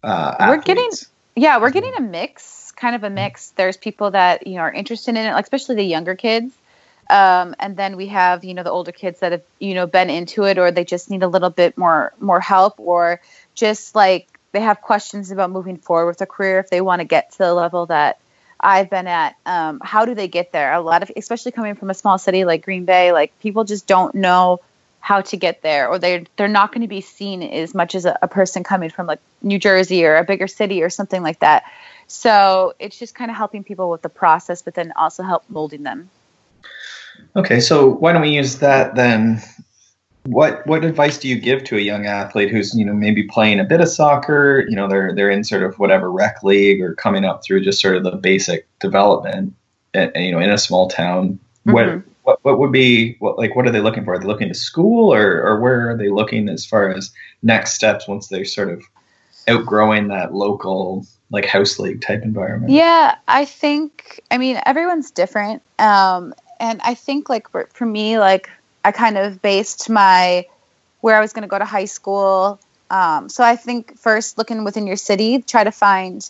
Uh, 0.04 0.36
We're 0.40 0.62
getting-? 0.62 0.90
Yeah 1.36 1.60
we're 1.60 1.72
getting 1.72 1.94
a 1.96 2.02
mix 2.02 2.72
kind 2.72 2.96
of 2.96 3.04
a 3.04 3.10
mix 3.10 3.52
there's 3.52 3.78
people 3.78 4.12
that 4.12 4.48
you 4.48 4.56
know 4.56 4.62
are 4.62 4.72
interested 4.72 5.12
in 5.12 5.18
it 5.18 5.34
like 5.34 5.46
especially 5.46 5.76
the 5.76 5.84
younger 5.84 6.16
kids 6.16 6.54
um, 7.10 7.56
and 7.60 7.76
then 7.76 7.98
we 7.98 8.08
have 8.08 8.46
you 8.46 8.54
know 8.54 8.64
the 8.64 8.72
older 8.72 8.92
kids 8.92 9.20
that 9.20 9.34
have 9.34 9.44
you 9.60 9.74
know 9.74 9.86
been 9.86 10.10
into 10.10 10.44
it 10.44 10.58
or 10.58 10.72
they 10.72 10.86
just 10.86 11.10
need 11.10 11.24
a 11.24 11.28
little 11.28 11.50
bit 11.50 11.78
more 11.78 12.14
more 12.20 12.40
help 12.40 12.80
or 12.80 13.22
just 13.54 13.96
like 13.96 14.28
they 14.52 14.62
have 14.62 14.82
questions 14.82 15.32
about 15.32 15.52
moving 15.52 15.78
forward 15.78 16.08
with 16.08 16.18
their 16.18 16.28
career 16.28 16.60
if 16.60 16.70
they 16.70 16.82
want 16.82 17.00
to 17.00 17.06
get 17.06 17.32
to 17.32 17.38
the 17.40 17.54
level 17.54 17.86
that 17.88 18.20
I've 18.60 18.90
been 18.90 19.08
at. 19.08 19.36
Um, 19.46 19.82
how 19.84 20.06
do 20.06 20.14
they 20.14 20.28
get 20.28 20.52
there? 20.52 20.74
A 20.74 20.82
lot 20.82 21.04
of, 21.04 21.12
especially 21.16 21.52
coming 21.52 21.76
from 21.76 21.90
a 21.90 21.94
small 21.94 22.18
city 22.18 22.46
like 22.46 22.64
Green 22.64 22.86
Bay, 22.86 23.12
like 23.12 23.38
people 23.40 23.64
just 23.64 23.88
don't 23.88 24.14
know 24.14 24.60
how 25.02 25.20
to 25.20 25.36
get 25.36 25.64
there, 25.64 25.90
or 25.90 26.00
they're 26.00 26.24
they're 26.38 26.48
not 26.48 26.72
going 26.72 26.82
to 26.82 26.88
be 26.88 27.02
seen 27.02 27.44
as 27.44 27.74
much 27.74 27.96
as 27.96 28.06
a, 28.06 28.18
a 28.22 28.28
person 28.28 28.64
coming 28.64 28.90
from 28.90 29.08
like 29.08 29.20
New 29.42 29.60
Jersey 29.60 30.06
or 30.06 30.16
a 30.16 30.24
bigger 30.24 30.48
city 30.48 30.84
or 30.84 30.90
something 30.90 31.22
like 31.22 31.40
that. 31.40 31.64
So 32.08 32.76
it's 32.80 32.98
just 32.98 33.16
kind 33.16 33.32
of 33.32 33.36
helping 33.36 33.64
people 33.64 33.90
with 33.90 34.04
the 34.04 34.10
process, 34.10 34.62
but 34.62 34.76
then 34.76 34.94
also 34.96 35.24
help 35.24 35.44
molding 35.50 35.84
them. 35.84 36.10
Okay, 37.36 37.60
so 37.60 37.90
why 37.90 38.14
don't 38.14 38.22
we 38.22 38.30
use 38.30 38.60
that 38.60 38.96
then? 38.96 39.42
What 40.26 40.66
what 40.68 40.86
advice 40.86 41.18
do 41.18 41.28
you 41.28 41.40
give 41.40 41.64
to 41.66 41.78
a 41.78 41.82
young 41.82 42.06
athlete 42.06 42.52
who's 42.52 42.76
you 42.76 42.86
know 42.86 42.94
maybe 42.94 43.24
playing 43.24 43.60
a 43.60 43.64
bit 43.64 43.82
of 43.82 43.90
soccer? 43.90 44.64
You 44.70 44.76
know 44.76 44.88
they're 44.88 45.16
they're 45.16 45.32
in 45.32 45.44
sort 45.44 45.64
of 45.64 45.80
whatever 45.80 46.12
rec 46.12 46.44
league 46.44 46.80
or 46.80 46.94
coming 46.94 47.26
up 47.26 47.44
through 47.44 47.64
just 47.64 47.82
sort 47.82 47.96
of 47.96 48.04
the 48.04 48.12
basic 48.12 48.68
development, 48.80 49.56
and, 49.96 50.12
and, 50.14 50.24
you 50.24 50.32
know 50.32 50.40
in 50.40 50.52
a 50.52 50.60
small 50.60 50.90
town. 50.90 51.40
What 51.64 51.88
Mhm. 51.88 52.04
What 52.24 52.40
what 52.44 52.60
would 52.60 52.72
be 52.72 53.16
what 53.20 53.38
like 53.38 53.56
what 53.56 53.68
are 53.68 53.72
they 53.72 53.82
looking 53.82 54.06
for? 54.06 54.14
Are 54.14 54.20
they 54.20 54.28
looking 54.28 54.48
to 54.48 54.54
school 54.54 55.14
or 55.14 55.44
or 55.44 55.60
where 55.60 55.90
are 55.90 55.98
they 55.98 56.10
looking 56.10 56.50
as 56.50 56.66
far 56.66 56.90
as 56.90 57.12
next 57.42 57.74
steps 57.74 58.08
once 58.08 58.28
they're 58.28 58.46
sort 58.46 58.70
of 58.70 58.84
outgrowing 59.48 60.08
that 60.10 60.34
local 60.34 61.06
like 61.32 61.46
house 61.46 61.80
league 61.80 62.02
type 62.02 62.24
environment? 62.24 62.72
Yeah, 62.72 63.16
I 63.28 63.46
think. 63.46 64.22
I 64.30 64.38
mean, 64.38 64.60
everyone's 64.66 65.12
different, 65.12 65.64
um, 65.80 66.34
and 66.60 66.82
I 66.84 66.94
think 66.94 67.30
like 67.30 67.50
for, 67.50 67.68
for 67.74 67.86
me, 67.86 68.20
like 68.20 68.50
I 68.86 68.92
kind 68.92 69.18
of 69.18 69.42
based 69.42 69.90
my 69.90 70.46
where 71.02 71.16
I 71.16 71.22
was 71.22 71.34
going 71.34 71.44
to 71.44 71.48
go 71.48 71.58
to 71.58 71.66
high 71.66 71.86
school. 71.86 72.60
Um, 72.90 73.30
so 73.30 73.44
I 73.44 73.56
think 73.56 73.98
first 73.98 74.38
looking 74.38 74.64
within 74.64 74.86
your 74.86 74.98
city, 74.98 75.42
try 75.42 75.64
to 75.64 75.72
find, 75.72 76.30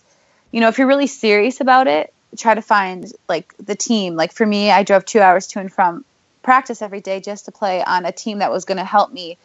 you 0.52 0.62
know, 0.62 0.68
if 0.68 0.78
you're 0.78 0.88
really 0.88 1.08
serious 1.08 1.60
about 1.60 1.88
it, 1.88 2.14
try 2.38 2.56
to 2.56 2.62
find 2.62 3.12
like 3.28 3.54
the 3.58 3.76
team. 3.76 4.16
Like 4.16 4.32
for 4.32 4.46
me, 4.46 4.72
I 4.72 4.84
drove 4.84 5.06
two 5.06 5.20
hours 5.20 5.48
to 5.48 5.60
and 5.60 5.72
from 5.72 6.06
practice 6.44 6.82
every 6.82 7.02
day 7.02 7.20
just 7.20 7.46
to 7.46 7.52
play 7.52 7.84
on 7.84 8.06
a 8.06 8.12
team 8.12 8.40
that 8.40 8.52
was 8.52 8.66
going 8.66 8.78
to 8.78 8.86
help 8.86 9.12
me. 9.12 9.38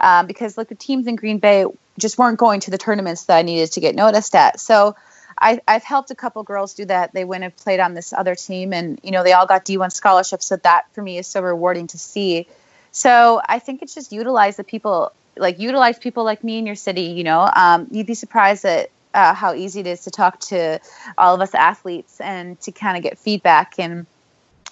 Um, 0.00 0.26
because 0.26 0.58
like 0.58 0.68
the 0.68 0.74
teams 0.74 1.06
in 1.06 1.16
Green 1.16 1.38
Bay 1.38 1.64
just 1.98 2.18
weren't 2.18 2.38
going 2.38 2.60
to 2.60 2.70
the 2.70 2.78
tournaments 2.78 3.24
that 3.24 3.36
I 3.36 3.42
needed 3.42 3.72
to 3.72 3.80
get 3.80 3.94
noticed 3.94 4.34
at. 4.34 4.60
So 4.60 4.96
I, 5.38 5.60
I've 5.66 5.84
helped 5.84 6.10
a 6.10 6.14
couple 6.14 6.42
girls 6.42 6.74
do 6.74 6.84
that. 6.86 7.12
They 7.12 7.24
went 7.24 7.44
and 7.44 7.54
played 7.56 7.80
on 7.80 7.94
this 7.94 8.12
other 8.12 8.34
team, 8.34 8.72
and 8.72 9.00
you 9.02 9.10
know 9.10 9.22
they 9.22 9.32
all 9.32 9.46
got 9.46 9.64
D1 9.64 9.92
scholarships. 9.92 10.46
So 10.46 10.56
that 10.56 10.86
for 10.92 11.02
me 11.02 11.18
is 11.18 11.26
so 11.26 11.40
rewarding 11.40 11.86
to 11.88 11.98
see. 11.98 12.46
So 12.92 13.40
I 13.44 13.58
think 13.58 13.82
it's 13.82 13.94
just 13.94 14.12
utilize 14.12 14.56
the 14.56 14.64
people, 14.64 15.12
like 15.36 15.58
utilize 15.58 15.98
people 15.98 16.24
like 16.24 16.44
me 16.44 16.58
in 16.58 16.66
your 16.66 16.76
city. 16.76 17.02
You 17.02 17.24
know, 17.24 17.50
um, 17.54 17.88
you'd 17.90 18.06
be 18.06 18.14
surprised 18.14 18.64
at 18.64 18.90
uh, 19.14 19.32
how 19.32 19.54
easy 19.54 19.80
it 19.80 19.86
is 19.86 20.00
to 20.00 20.10
talk 20.10 20.40
to 20.40 20.80
all 21.16 21.34
of 21.34 21.40
us 21.40 21.54
athletes 21.54 22.20
and 22.20 22.60
to 22.60 22.72
kind 22.72 22.96
of 22.96 23.02
get 23.02 23.18
feedback 23.18 23.78
and 23.78 24.06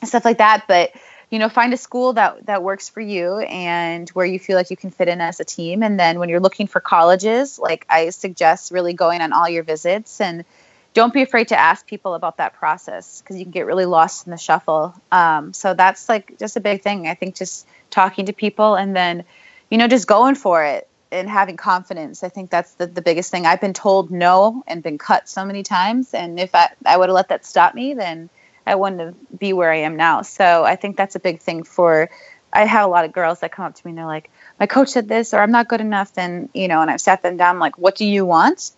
stuff 0.04 0.24
like 0.24 0.38
that. 0.38 0.64
But 0.68 0.92
you 1.30 1.38
know, 1.38 1.48
find 1.48 1.72
a 1.72 1.78
school 1.78 2.12
that 2.12 2.44
that 2.44 2.62
works 2.62 2.90
for 2.90 3.00
you 3.00 3.38
and 3.38 4.10
where 4.10 4.26
you 4.26 4.38
feel 4.38 4.56
like 4.56 4.70
you 4.70 4.76
can 4.76 4.90
fit 4.90 5.08
in 5.08 5.22
as 5.22 5.40
a 5.40 5.44
team. 5.44 5.82
And 5.82 5.98
then 5.98 6.18
when 6.18 6.28
you're 6.28 6.40
looking 6.40 6.66
for 6.66 6.78
colleges, 6.78 7.58
like 7.58 7.86
I 7.88 8.10
suggest 8.10 8.70
really 8.70 8.92
going 8.92 9.22
on 9.22 9.32
all 9.32 9.48
your 9.48 9.62
visits 9.62 10.20
and 10.20 10.44
don't 10.92 11.14
be 11.14 11.22
afraid 11.22 11.48
to 11.48 11.58
ask 11.58 11.86
people 11.86 12.12
about 12.12 12.36
that 12.36 12.52
process 12.52 13.22
because 13.22 13.38
you 13.38 13.46
can 13.46 13.52
get 13.52 13.64
really 13.64 13.86
lost 13.86 14.26
in 14.26 14.30
the 14.30 14.36
shuffle. 14.36 14.94
Um, 15.10 15.54
so 15.54 15.72
that's 15.72 16.06
like 16.06 16.38
just 16.38 16.56
a 16.58 16.60
big 16.60 16.82
thing. 16.82 17.08
I 17.08 17.14
think 17.14 17.34
just 17.34 17.66
talking 17.88 18.26
to 18.26 18.34
people 18.34 18.74
and 18.74 18.94
then, 18.94 19.24
you 19.70 19.78
know, 19.78 19.88
just 19.88 20.06
going 20.06 20.34
for 20.34 20.62
it 20.64 20.86
and 21.12 21.28
having 21.28 21.56
confidence. 21.56 22.24
I 22.24 22.28
think 22.28 22.50
that's 22.50 22.72
the, 22.74 22.86
the 22.86 23.02
biggest 23.02 23.30
thing. 23.30 23.46
I've 23.46 23.60
been 23.60 23.74
told 23.74 24.10
no 24.10 24.64
and 24.66 24.82
been 24.82 24.98
cut 24.98 25.28
so 25.28 25.44
many 25.44 25.62
times. 25.62 26.14
And 26.14 26.40
if 26.40 26.54
I, 26.54 26.70
I 26.84 26.96
would 26.96 27.08
have 27.08 27.14
let 27.14 27.28
that 27.28 27.44
stop 27.44 27.74
me, 27.74 27.94
then 27.94 28.30
I 28.66 28.74
wouldn't 28.74 29.00
have 29.00 29.38
be 29.38 29.52
where 29.52 29.70
I 29.70 29.78
am 29.78 29.96
now. 29.96 30.22
So 30.22 30.64
I 30.64 30.76
think 30.76 30.96
that's 30.96 31.14
a 31.14 31.20
big 31.20 31.40
thing 31.40 31.62
for. 31.62 32.10
I 32.54 32.66
have 32.66 32.84
a 32.84 32.88
lot 32.88 33.04
of 33.04 33.12
girls 33.12 33.40
that 33.40 33.50
come 33.52 33.64
up 33.64 33.74
to 33.74 33.86
me 33.86 33.90
and 33.90 33.98
they're 33.98 34.06
like, 34.06 34.30
"My 34.60 34.66
coach 34.66 34.88
said 34.90 35.08
this, 35.08 35.32
or 35.32 35.40
I'm 35.40 35.52
not 35.52 35.68
good 35.68 35.80
enough." 35.80 36.12
And 36.16 36.50
you 36.52 36.68
know, 36.68 36.82
and 36.82 36.90
I've 36.90 37.00
sat 37.00 37.22
them 37.22 37.36
down, 37.36 37.58
like, 37.58 37.78
"What 37.78 37.96
do 37.96 38.04
you 38.04 38.26
want?" 38.26 38.72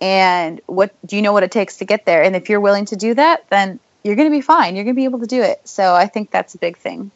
And 0.00 0.60
what 0.66 0.94
do 1.04 1.16
you 1.16 1.22
know 1.22 1.32
what 1.32 1.42
it 1.42 1.50
takes 1.50 1.78
to 1.78 1.84
get 1.84 2.06
there? 2.06 2.22
And 2.22 2.36
if 2.36 2.48
you're 2.48 2.60
willing 2.60 2.86
to 2.86 2.96
do 2.96 3.14
that, 3.14 3.48
then 3.50 3.80
you're 4.02 4.16
going 4.16 4.28
to 4.28 4.36
be 4.36 4.40
fine. 4.40 4.76
You're 4.76 4.84
going 4.84 4.94
to 4.94 4.98
be 4.98 5.04
able 5.04 5.18
to 5.20 5.26
do 5.26 5.42
it. 5.42 5.60
So 5.68 5.94
I 5.94 6.06
think 6.06 6.30
that's 6.30 6.54
a 6.54 6.58
big 6.58 6.78
thing. 6.78 7.10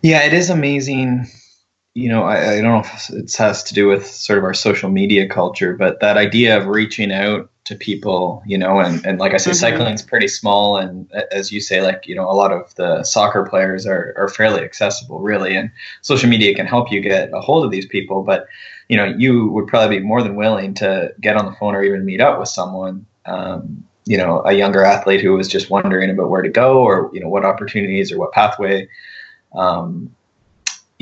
Yeah, 0.00 0.24
it 0.24 0.32
is 0.32 0.48
amazing. 0.48 1.26
You 1.94 2.08
know, 2.08 2.22
I, 2.22 2.54
I 2.54 2.60
don't 2.62 2.72
know 2.72 2.80
if 2.80 3.10
it 3.10 3.34
has 3.36 3.62
to 3.64 3.74
do 3.74 3.86
with 3.86 4.06
sort 4.06 4.38
of 4.38 4.44
our 4.44 4.54
social 4.54 4.88
media 4.90 5.28
culture, 5.28 5.74
but 5.76 6.00
that 6.00 6.16
idea 6.16 6.56
of 6.56 6.66
reaching 6.66 7.12
out 7.12 7.50
to 7.64 7.76
people, 7.76 8.42
you 8.46 8.56
know, 8.56 8.80
and, 8.80 9.04
and 9.04 9.18
like 9.18 9.34
I 9.34 9.36
say, 9.36 9.50
Mhm. 9.50 9.56
cycling's 9.56 10.02
pretty 10.02 10.26
small. 10.26 10.78
And 10.78 11.10
as 11.30 11.52
you 11.52 11.60
say, 11.60 11.82
like, 11.82 12.06
you 12.06 12.14
know, 12.14 12.28
a 12.28 12.32
lot 12.32 12.50
of 12.50 12.74
the 12.76 13.04
soccer 13.04 13.44
players 13.44 13.86
are, 13.86 14.14
are 14.16 14.28
fairly 14.28 14.62
accessible, 14.62 15.20
really. 15.20 15.54
And 15.54 15.70
social 16.00 16.30
media 16.30 16.54
can 16.54 16.66
help 16.66 16.90
you 16.90 17.00
get 17.00 17.30
a 17.34 17.40
hold 17.40 17.64
of 17.64 17.70
these 17.70 17.86
people. 17.86 18.22
But, 18.22 18.46
you 18.88 18.96
know, 18.96 19.04
you 19.04 19.48
would 19.50 19.66
probably 19.66 20.00
be 20.00 20.04
more 20.04 20.22
than 20.22 20.34
willing 20.34 20.72
to 20.74 21.12
get 21.20 21.36
on 21.36 21.44
the 21.44 21.52
phone 21.52 21.74
or 21.74 21.84
even 21.84 22.06
meet 22.06 22.22
up 22.22 22.40
with 22.40 22.48
someone, 22.48 23.06
um, 23.26 23.84
you 24.06 24.16
know, 24.16 24.42
a 24.44 24.52
younger 24.54 24.82
athlete 24.82 25.20
who 25.20 25.34
was 25.34 25.46
just 25.46 25.70
wondering 25.70 26.10
about 26.10 26.30
where 26.30 26.42
to 26.42 26.48
go 26.48 26.82
or, 26.82 27.10
you 27.12 27.20
know, 27.20 27.28
what 27.28 27.44
opportunities 27.44 28.10
or 28.10 28.18
what 28.18 28.32
pathway 28.32 28.88
um, 29.54 30.10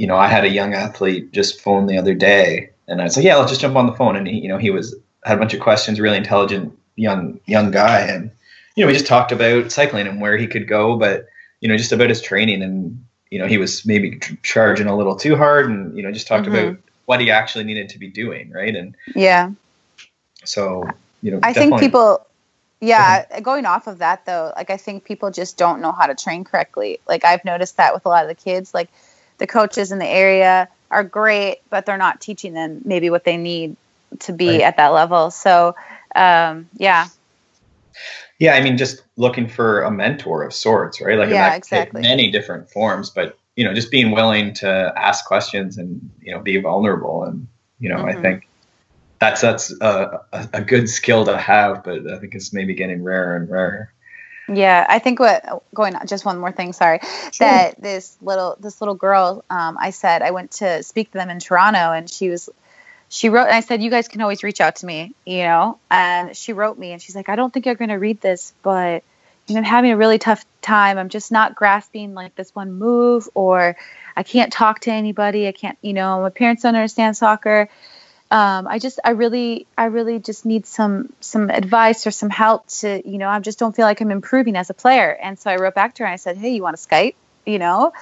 you 0.00 0.06
know, 0.06 0.16
I 0.16 0.28
had 0.28 0.44
a 0.44 0.48
young 0.48 0.72
athlete 0.72 1.30
just 1.30 1.60
phone 1.60 1.86
the 1.86 1.98
other 1.98 2.14
day, 2.14 2.70
and 2.88 3.02
I 3.02 3.04
was 3.04 3.16
like, 3.16 3.26
"Yeah, 3.26 3.36
let's 3.36 3.50
just 3.50 3.60
jump 3.60 3.76
on 3.76 3.86
the 3.86 3.92
phone." 3.92 4.16
And 4.16 4.26
he, 4.26 4.38
you 4.38 4.48
know, 4.48 4.56
he 4.56 4.70
was 4.70 4.96
had 5.24 5.36
a 5.36 5.38
bunch 5.38 5.52
of 5.52 5.60
questions, 5.60 6.00
really 6.00 6.16
intelligent 6.16 6.72
young 6.96 7.38
young 7.44 7.70
guy, 7.70 8.00
and 8.00 8.30
you 8.74 8.82
know, 8.82 8.86
we 8.86 8.94
just 8.94 9.06
talked 9.06 9.30
about 9.30 9.70
cycling 9.70 10.06
and 10.06 10.18
where 10.18 10.38
he 10.38 10.46
could 10.46 10.66
go, 10.66 10.96
but 10.96 11.26
you 11.60 11.68
know, 11.68 11.76
just 11.76 11.92
about 11.92 12.08
his 12.08 12.22
training, 12.22 12.62
and 12.62 13.04
you 13.30 13.38
know, 13.38 13.46
he 13.46 13.58
was 13.58 13.84
maybe 13.84 14.16
tr- 14.16 14.32
charging 14.42 14.86
a 14.86 14.96
little 14.96 15.16
too 15.16 15.36
hard, 15.36 15.68
and 15.68 15.94
you 15.94 16.02
know, 16.02 16.10
just 16.10 16.26
talked 16.26 16.48
Mhm. 16.48 16.70
about 16.70 16.78
what 17.04 17.20
he 17.20 17.30
actually 17.30 17.64
needed 17.64 17.90
to 17.90 17.98
be 17.98 18.08
doing, 18.08 18.50
right? 18.52 18.74
And 18.74 18.96
Yeah. 19.14 19.50
so, 20.46 20.88
you 21.20 21.30
know, 21.30 21.40
I 21.42 21.52
think 21.52 21.78
people, 21.78 22.26
yeah, 22.80 23.40
going 23.40 23.66
off 23.66 23.86
of 23.86 23.98
that 23.98 24.24
though, 24.24 24.54
like 24.56 24.70
I 24.70 24.78
think 24.78 25.04
people 25.04 25.30
just 25.30 25.58
don't 25.58 25.82
know 25.82 25.92
how 25.92 26.06
to 26.06 26.14
train 26.14 26.44
correctly. 26.44 27.00
Like 27.06 27.26
I've 27.26 27.44
noticed 27.44 27.76
that 27.76 27.92
with 27.92 28.06
a 28.06 28.08
lot 28.08 28.24
of 28.24 28.28
the 28.28 28.34
kids, 28.34 28.72
like 28.72 28.88
the 29.40 29.48
coaches 29.48 29.90
in 29.90 29.98
the 29.98 30.06
area 30.06 30.68
are 30.92 31.02
great, 31.02 31.58
but 31.70 31.86
they're 31.86 31.96
not 31.98 32.20
teaching 32.20 32.52
them 32.54 32.82
maybe 32.84 33.10
what 33.10 33.24
they 33.24 33.36
need 33.36 33.76
to 34.20 34.32
be 34.32 34.46
Right. 34.46 34.62
at 34.62 34.76
that 34.76 34.88
level. 34.88 35.30
So, 35.32 35.74
um, 36.14 36.68
yeah, 36.76 37.08
Yeah, 38.38 38.54
I 38.54 38.62
mean, 38.62 38.78
just 38.78 39.02
looking 39.16 39.48
for 39.48 39.82
a 39.82 39.90
mentor 39.90 40.44
of 40.44 40.54
sorts, 40.54 41.00
right? 41.00 41.18
Like, 41.18 41.30
Yeah, 41.30 41.54
exactly. 41.54 42.02
many 42.02 42.30
different 42.30 42.70
forms, 42.70 43.10
but 43.10 43.36
you 43.56 43.64
know, 43.64 43.74
just 43.74 43.90
being 43.90 44.12
willing 44.12 44.54
to 44.54 44.92
ask 44.96 45.26
questions 45.26 45.76
and 45.76 46.00
you 46.20 46.32
know, 46.32 46.40
be 46.40 46.58
vulnerable, 46.58 47.24
and 47.24 47.48
you 47.78 47.88
know, 47.88 47.98
I 47.98 48.14
Mhm. 48.14 48.22
think 48.22 48.48
that's 49.20 49.42
that's 49.42 49.74
a, 49.80 50.20
a 50.54 50.62
good 50.62 50.88
skill 50.88 51.26
to 51.26 51.36
have, 51.36 51.84
but 51.84 52.10
I 52.10 52.18
think 52.18 52.34
it's 52.34 52.52
maybe 52.54 52.74
getting 52.74 53.02
rarer 53.02 53.36
and 53.36 53.50
rarer. 53.50 53.92
Yeah, 54.52 54.84
I 54.88 54.98
think 54.98 55.20
what 55.20 55.62
going 55.72 55.94
on 55.94 56.06
just 56.06 56.24
one 56.24 56.38
more 56.38 56.50
thing, 56.50 56.72
sorry. 56.72 57.00
That 57.38 57.80
this 57.80 58.16
little 58.20 58.56
this 58.58 58.80
little 58.80 58.96
girl, 58.96 59.44
um, 59.48 59.78
I 59.80 59.90
said 59.90 60.22
I 60.22 60.32
went 60.32 60.50
to 60.52 60.82
speak 60.82 61.12
to 61.12 61.18
them 61.18 61.30
in 61.30 61.38
Toronto 61.38 61.92
and 61.92 62.10
she 62.10 62.30
was 62.30 62.50
she 63.08 63.28
wrote 63.28 63.46
and 63.46 63.54
I 63.54 63.60
said, 63.60 63.82
You 63.82 63.90
guys 63.90 64.08
can 64.08 64.20
always 64.22 64.42
reach 64.42 64.60
out 64.60 64.76
to 64.76 64.86
me, 64.86 65.14
you 65.24 65.44
know? 65.44 65.78
And 65.90 66.36
she 66.36 66.52
wrote 66.52 66.78
me 66.78 66.92
and 66.92 67.00
she's 67.00 67.14
like, 67.14 67.28
I 67.28 67.36
don't 67.36 67.52
think 67.52 67.66
you're 67.66 67.76
gonna 67.76 67.98
read 67.98 68.20
this, 68.20 68.52
but 68.62 69.04
you 69.46 69.54
know, 69.54 69.60
I'm 69.60 69.64
having 69.64 69.92
a 69.92 69.96
really 69.96 70.18
tough 70.18 70.44
time. 70.62 70.98
I'm 70.98 71.08
just 71.08 71.30
not 71.30 71.54
grasping 71.54 72.14
like 72.14 72.34
this 72.34 72.54
one 72.54 72.72
move 72.72 73.28
or 73.34 73.76
I 74.16 74.22
can't 74.24 74.52
talk 74.52 74.80
to 74.80 74.92
anybody. 74.92 75.46
I 75.46 75.52
can't, 75.52 75.78
you 75.80 75.92
know, 75.92 76.22
my 76.22 76.30
parents 76.30 76.62
don't 76.62 76.74
understand 76.74 77.16
soccer 77.16 77.68
um, 78.30 78.68
I 78.68 78.78
just 78.78 79.00
I 79.04 79.10
really 79.10 79.66
I 79.76 79.86
really 79.86 80.18
just 80.20 80.46
need 80.46 80.66
some 80.66 81.12
some 81.20 81.50
advice 81.50 82.06
or 82.06 82.10
some 82.12 82.30
help 82.30 82.66
to 82.80 83.02
you 83.08 83.18
know 83.18 83.28
I 83.28 83.38
just 83.40 83.58
don't 83.58 83.74
feel 83.74 83.86
like 83.86 84.00
I'm 84.00 84.10
improving 84.12 84.56
as 84.56 84.70
a 84.70 84.74
player. 84.74 85.10
And 85.20 85.38
so 85.38 85.50
I 85.50 85.56
wrote 85.56 85.74
back 85.74 85.94
to 85.96 86.02
her 86.02 86.06
and 86.06 86.12
I 86.12 86.16
said 86.16 86.36
hey 86.38 86.50
you 86.50 86.62
want 86.62 86.78
to 86.78 86.88
Skype? 86.88 87.14
You 87.46 87.58
know, 87.58 87.92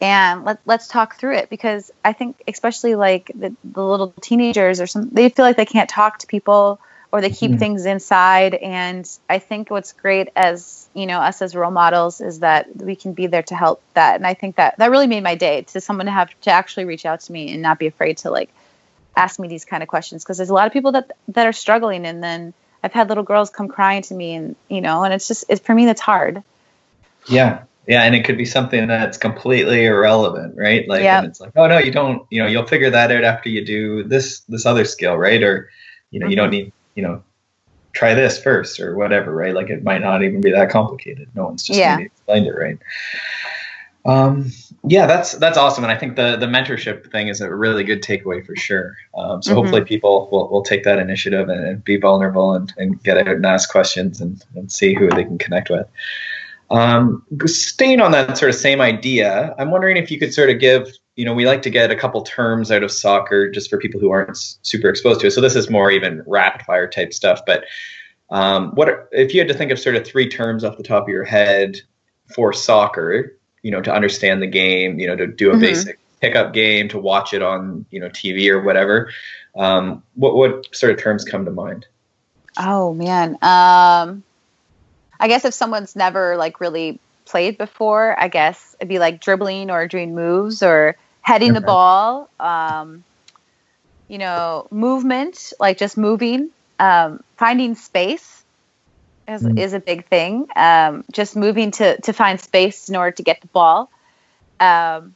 and 0.00 0.44
let 0.44 0.60
let's 0.66 0.88
talk 0.88 1.16
through 1.18 1.36
it 1.36 1.50
because 1.50 1.90
I 2.04 2.12
think 2.12 2.42
especially 2.46 2.94
like 2.94 3.30
the, 3.34 3.56
the 3.64 3.84
little 3.84 4.14
teenagers 4.20 4.80
or 4.80 4.86
some 4.86 5.08
they 5.10 5.28
feel 5.30 5.44
like 5.44 5.56
they 5.56 5.66
can't 5.66 5.88
talk 5.90 6.18
to 6.18 6.26
people 6.26 6.80
or 7.12 7.20
they 7.20 7.30
keep 7.30 7.52
Mhm. 7.52 7.58
things 7.58 7.86
inside. 7.86 8.54
And 8.54 9.08
I 9.28 9.38
think 9.38 9.70
what's 9.70 9.92
great 9.92 10.28
as 10.36 10.88
you 10.94 11.06
know 11.06 11.18
us 11.20 11.42
as 11.42 11.54
role 11.56 11.70
models 11.70 12.20
is 12.20 12.40
that 12.40 12.66
we 12.76 12.96
can 12.96 13.14
be 13.14 13.26
there 13.26 13.42
to 13.44 13.54
help 13.54 13.82
that. 13.94 14.16
And 14.16 14.26
I 14.26 14.34
think 14.34 14.56
that 14.56 14.78
that 14.78 14.90
really 14.90 15.06
made 15.06 15.22
my 15.22 15.34
day 15.34 15.62
to 15.72 15.80
someone 15.80 16.06
to 16.06 16.12
have 16.12 16.30
to 16.42 16.50
actually 16.50 16.84
reach 16.84 17.06
out 17.06 17.20
to 17.22 17.32
me 17.32 17.52
and 17.52 17.62
not 17.62 17.78
be 17.78 17.86
afraid 17.86 18.18
to 18.18 18.30
like 18.30 18.50
ask 19.16 19.38
me 19.38 19.48
these 19.48 19.64
kind 19.64 19.82
of 19.82 19.88
questions 19.88 20.24
because 20.24 20.36
there's 20.36 20.50
a 20.50 20.54
lot 20.54 20.66
of 20.66 20.72
people 20.72 20.92
that 20.92 21.12
that 21.28 21.46
are 21.46 21.52
struggling 21.52 22.06
and 22.06 22.22
then 22.22 22.54
I've 22.82 22.92
had 22.92 23.08
little 23.08 23.24
girls 23.24 23.50
come 23.50 23.68
crying 23.68 24.02
to 24.02 24.14
me 24.14 24.34
and 24.34 24.56
you 24.68 24.80
know 24.80 25.04
and 25.04 25.12
it's 25.14 25.28
just 25.28 25.44
it's 25.48 25.60
for 25.60 25.74
me 25.74 25.86
that's 25.86 26.00
hard 26.00 26.42
Yeah. 27.28 27.64
Yeah, 27.88 28.04
and 28.04 28.14
it 28.14 28.24
could 28.24 28.38
be 28.38 28.44
something 28.44 28.86
that's 28.86 29.18
completely 29.18 29.86
irrelevant, 29.86 30.56
right? 30.56 30.86
Like 30.88 31.02
Yep. 31.02 31.18
and 31.18 31.26
it's 31.26 31.40
like, 31.40 31.50
oh 31.56 31.66
no, 31.66 31.78
you 31.78 31.90
don't, 31.90 32.24
you 32.30 32.40
know, 32.40 32.46
you'll 32.48 32.66
figure 32.66 32.90
that 32.90 33.10
out 33.10 33.24
after 33.24 33.48
you 33.48 33.64
do 33.64 34.04
this 34.04 34.40
this 34.48 34.66
other 34.66 34.84
skill, 34.84 35.16
right? 35.16 35.42
Or 35.42 35.68
you 36.12 36.20
know, 36.20 36.28
you 36.28 36.36
don't 36.36 36.50
mm-hmm. 36.50 36.66
need, 36.66 36.72
you 36.94 37.02
know, 37.02 37.24
try 37.92 38.14
this 38.14 38.40
first 38.40 38.78
or 38.78 38.94
whatever, 38.96 39.34
right? 39.34 39.52
Like 39.52 39.68
it 39.68 39.82
might 39.82 40.00
not 40.00 40.22
even 40.22 40.40
be 40.40 40.52
that 40.52 40.70
complicated. 40.70 41.28
No 41.34 41.46
one's 41.46 41.64
just 41.64 41.78
Yeah. 41.78 41.96
maybe 41.96 42.06
explained 42.06 42.46
it 42.46 42.52
right. 42.52 42.78
Um, 44.04 44.50
yeah, 44.84 45.06
that's 45.06 45.32
that's 45.34 45.56
awesome, 45.56 45.84
and 45.84 45.92
I 45.92 45.96
think 45.96 46.16
the 46.16 46.36
the 46.36 46.46
mentorship 46.46 47.12
thing 47.12 47.28
is 47.28 47.40
a 47.40 47.54
really 47.54 47.84
good 47.84 48.02
takeaway 48.02 48.44
for 48.44 48.56
sure. 48.56 48.96
Um, 49.16 49.42
so 49.42 49.52
Mhm. 49.52 49.54
hopefully 49.54 49.84
people 49.84 50.28
will, 50.32 50.48
will 50.50 50.62
take 50.62 50.82
that 50.84 50.98
initiative 50.98 51.48
and, 51.48 51.64
and 51.64 51.84
be 51.84 51.98
vulnerable 51.98 52.54
and, 52.54 52.72
and 52.76 53.00
get 53.04 53.16
out 53.16 53.28
and 53.28 53.46
ask 53.46 53.70
questions 53.70 54.20
and, 54.20 54.44
and 54.56 54.72
see 54.72 54.94
who 54.94 55.08
they 55.08 55.22
can 55.22 55.38
connect 55.38 55.70
with. 55.70 55.86
Um, 56.70 57.24
staying 57.46 58.00
on 58.00 58.10
that 58.12 58.36
sort 58.38 58.48
of 58.48 58.56
same 58.56 58.80
idea, 58.80 59.54
I'm 59.58 59.70
wondering 59.70 59.98
if 59.98 60.10
you 60.10 60.18
could 60.18 60.32
sort 60.34 60.48
of 60.50 60.58
give, 60.58 60.88
you 61.16 61.24
know, 61.24 61.34
we 61.34 61.46
like 61.46 61.62
to 61.62 61.70
get 61.70 61.90
a 61.90 61.96
couple 61.96 62.22
terms 62.22 62.72
out 62.72 62.82
of 62.82 62.90
soccer 62.90 63.50
just 63.50 63.68
for 63.70 63.76
people 63.76 64.00
who 64.00 64.10
aren't 64.10 64.36
super 64.62 64.88
exposed 64.88 65.20
to 65.20 65.26
it. 65.26 65.32
So 65.32 65.42
this 65.42 65.54
is 65.54 65.68
more 65.70 65.90
even 65.90 66.22
rapid 66.26 66.64
fire 66.64 66.88
type 66.88 67.12
stuff. 67.12 67.42
But 67.46 67.66
um, 68.30 68.70
what 68.74 68.88
are, 68.88 69.08
if 69.12 69.34
you 69.34 69.40
had 69.40 69.48
to 69.48 69.54
think 69.54 69.70
of 69.70 69.78
sort 69.78 69.94
of 69.96 70.06
three 70.06 70.28
terms 70.28 70.64
off 70.64 70.78
the 70.78 70.82
top 70.82 71.02
of 71.04 71.08
your 71.10 71.24
head 71.24 71.80
for 72.34 72.54
soccer, 72.54 73.38
you 73.62 73.70
know, 73.70 73.80
to 73.80 73.92
understand 73.92 74.42
the 74.42 74.46
game, 74.46 74.98
you 74.98 75.06
know, 75.06 75.16
to 75.16 75.26
do 75.26 75.50
a 75.50 75.56
Mhm. 75.56 75.60
basic 75.60 75.98
pickup 76.20 76.52
game, 76.52 76.88
to 76.88 76.98
watch 76.98 77.32
it 77.34 77.42
on, 77.42 77.84
you 77.90 78.00
know, 78.00 78.08
TV 78.08 78.48
or 78.50 78.62
whatever. 78.62 79.10
Um, 79.56 80.02
what 80.14 80.34
what 80.34 80.74
sort 80.74 80.92
of 80.92 81.00
terms 81.00 81.24
come 81.24 81.44
to 81.44 81.50
mind? 81.50 81.86
Oh 82.56 82.94
man. 82.94 83.38
Um 83.42 84.22
I 85.20 85.28
guess 85.28 85.44
if 85.44 85.54
someone's 85.54 85.94
never 85.94 86.36
like 86.36 86.60
really 86.60 86.98
played 87.26 87.56
before, 87.58 88.18
I 88.18 88.28
guess 88.28 88.74
it'd 88.80 88.88
be 88.88 88.98
like 88.98 89.20
dribbling 89.20 89.70
or 89.70 89.86
doing 89.86 90.14
moves 90.14 90.62
or 90.62 90.96
heading 91.22 91.52
the 91.54 91.60
ball. 91.60 92.28
Um 92.40 93.04
you 94.08 94.18
know, 94.18 94.66
movement, 94.70 95.52
like 95.58 95.78
just 95.78 95.96
moving. 95.96 96.50
Um 96.78 97.20
finding 97.36 97.74
space 97.74 98.41
is 99.28 99.42
Mm. 99.42 99.58
is 99.58 99.72
a 99.72 99.80
big 99.80 100.06
thing. 100.06 100.46
Um 100.56 101.04
just 101.12 101.36
moving 101.36 101.70
to 101.72 102.00
to 102.00 102.12
find 102.12 102.40
space 102.40 102.88
in 102.88 102.96
order 102.96 103.12
to 103.12 103.22
get 103.22 103.40
the 103.40 103.46
ball. 103.48 103.90
Um 104.60 105.14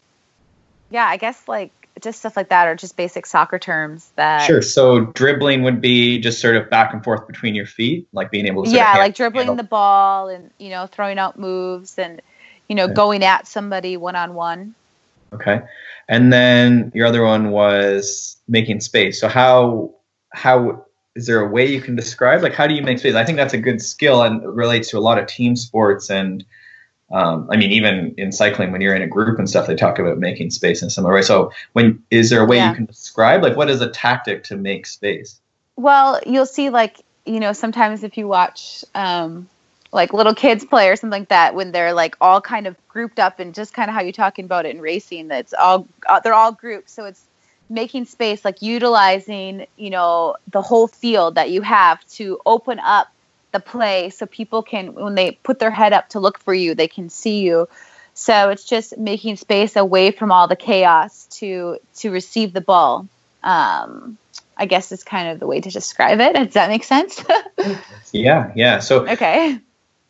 yeah, 0.90 1.06
I 1.06 1.16
guess 1.16 1.46
like 1.48 1.72
just 2.00 2.18
stuff 2.18 2.36
like 2.36 2.50
that 2.50 2.68
or 2.68 2.74
just 2.76 2.96
basic 2.96 3.24
soccer 3.26 3.58
terms 3.58 4.10
that 4.16 4.46
Sure. 4.46 4.60
So 4.62 5.00
dribbling 5.00 5.62
would 5.62 5.80
be 5.80 6.18
just 6.18 6.40
sort 6.40 6.54
of 6.56 6.68
back 6.68 6.92
and 6.92 7.02
forth 7.02 7.26
between 7.26 7.54
your 7.54 7.64
feet, 7.66 8.06
like 8.12 8.30
being 8.30 8.46
able 8.46 8.64
to. 8.64 8.70
Yeah, 8.70 8.84
hand- 8.88 8.98
like 8.98 9.14
dribbling 9.14 9.46
handle- 9.48 9.56
the 9.64 9.68
ball 9.68 10.28
and 10.28 10.50
you 10.58 10.68
know 10.70 10.86
throwing 10.86 11.18
out 11.18 11.38
moves 11.38 11.98
and 11.98 12.20
you 12.68 12.74
know 12.76 12.84
Okay. 12.84 12.92
going 12.94 13.24
at 13.24 13.46
somebody 13.46 13.96
one 13.96 14.14
on 14.16 14.34
one. 14.34 14.74
Okay, 15.32 15.60
and 16.08 16.32
then 16.32 16.92
your 16.94 17.06
other 17.06 17.24
one 17.24 17.50
was 17.50 18.36
making 18.46 18.80
space. 18.80 19.20
So 19.20 19.26
how 19.28 19.90
how 20.32 20.84
is 21.16 21.26
there 21.26 21.40
a 21.40 21.48
way 21.48 21.66
you 21.66 21.80
can 21.80 21.96
describe 21.96 22.42
like 22.42 22.54
how 22.54 22.66
do 22.66 22.74
you 22.74 22.82
make 22.82 22.98
space? 22.98 23.14
I 23.14 23.24
think 23.24 23.36
that's 23.36 23.54
a 23.54 23.58
good 23.58 23.82
skill 23.82 24.22
and 24.22 24.42
relates 24.56 24.90
to 24.90 24.98
a 24.98 25.00
lot 25.00 25.18
of 25.18 25.26
team 25.26 25.56
sports 25.56 26.10
and. 26.10 26.44
Um, 27.12 27.48
I 27.52 27.56
mean, 27.56 27.70
even 27.70 28.16
in 28.18 28.32
cycling, 28.32 28.72
when 28.72 28.80
you're 28.80 28.96
in 28.96 29.00
a 29.00 29.06
group 29.06 29.38
and 29.38 29.48
stuff, 29.48 29.68
they 29.68 29.76
talk 29.76 30.00
about 30.00 30.18
making 30.18 30.50
space 30.50 30.82
in 30.82 30.88
a 30.88 30.90
similar 30.90 31.14
way. 31.14 31.22
So, 31.22 31.52
when 31.72 32.02
is 32.10 32.30
there 32.30 32.42
a 32.42 32.44
way 32.44 32.56
Yeah. 32.56 32.70
you 32.70 32.74
can 32.74 32.84
describe, 32.84 33.44
like, 33.44 33.56
what 33.56 33.70
is 33.70 33.80
a 33.80 33.88
tactic 33.88 34.42
to 34.44 34.56
make 34.56 34.86
space? 34.86 35.40
Well, 35.76 36.20
you'll 36.26 36.46
see 36.46 36.68
like 36.68 37.04
you 37.26 37.40
know 37.40 37.52
sometimes 37.52 38.02
if 38.02 38.16
you 38.16 38.26
watch 38.26 38.84
um, 38.94 39.48
like 39.92 40.12
little 40.12 40.34
kids 40.34 40.64
play 40.64 40.88
or 40.88 40.96
something 40.96 41.20
like 41.20 41.28
that 41.28 41.54
when 41.54 41.72
they're 41.72 41.92
like 41.92 42.16
all 42.20 42.40
kind 42.40 42.66
of 42.66 42.76
grouped 42.88 43.18
up 43.18 43.40
and 43.40 43.54
just 43.54 43.74
kind 43.74 43.90
of 43.90 43.94
how 43.94 44.00
you're 44.00 44.12
talking 44.12 44.44
about 44.44 44.64
it 44.64 44.74
in 44.74 44.80
racing 44.80 45.28
that's 45.28 45.52
all 45.52 45.86
uh, 46.08 46.20
they're 46.20 46.34
all 46.34 46.52
grouped 46.52 46.88
so 46.88 47.04
it's 47.04 47.24
making 47.68 48.04
space 48.04 48.44
like 48.44 48.62
utilizing 48.62 49.66
you 49.76 49.90
know 49.90 50.36
the 50.50 50.62
whole 50.62 50.86
field 50.86 51.34
that 51.34 51.50
you 51.50 51.62
have 51.62 52.04
to 52.08 52.40
open 52.46 52.78
up 52.78 53.08
the 53.52 53.60
play 53.60 54.10
so 54.10 54.26
people 54.26 54.62
can 54.62 54.94
when 54.94 55.14
they 55.14 55.32
put 55.42 55.58
their 55.58 55.70
head 55.70 55.92
up 55.92 56.08
to 56.08 56.20
look 56.20 56.38
for 56.38 56.54
you 56.54 56.74
they 56.74 56.88
can 56.88 57.08
see 57.08 57.40
you 57.40 57.68
so 58.14 58.50
it's 58.50 58.64
just 58.64 58.96
making 58.96 59.36
space 59.36 59.76
away 59.76 60.10
from 60.10 60.30
all 60.30 60.48
the 60.48 60.56
chaos 60.56 61.26
to 61.26 61.78
to 61.94 62.10
receive 62.10 62.52
the 62.52 62.60
ball 62.60 63.06
um, 63.42 64.18
I 64.56 64.66
guess 64.66 64.90
is 64.90 65.04
kind 65.04 65.28
of 65.28 65.38
the 65.38 65.46
way 65.46 65.60
to 65.60 65.70
describe 65.70 66.18
it. 66.20 66.34
Does 66.34 66.54
that 66.54 66.68
make 66.68 66.84
sense? 66.84 67.22
Yeah, 68.12 68.52
yeah. 68.54 68.78
So, 68.78 69.06
okay. 69.06 69.60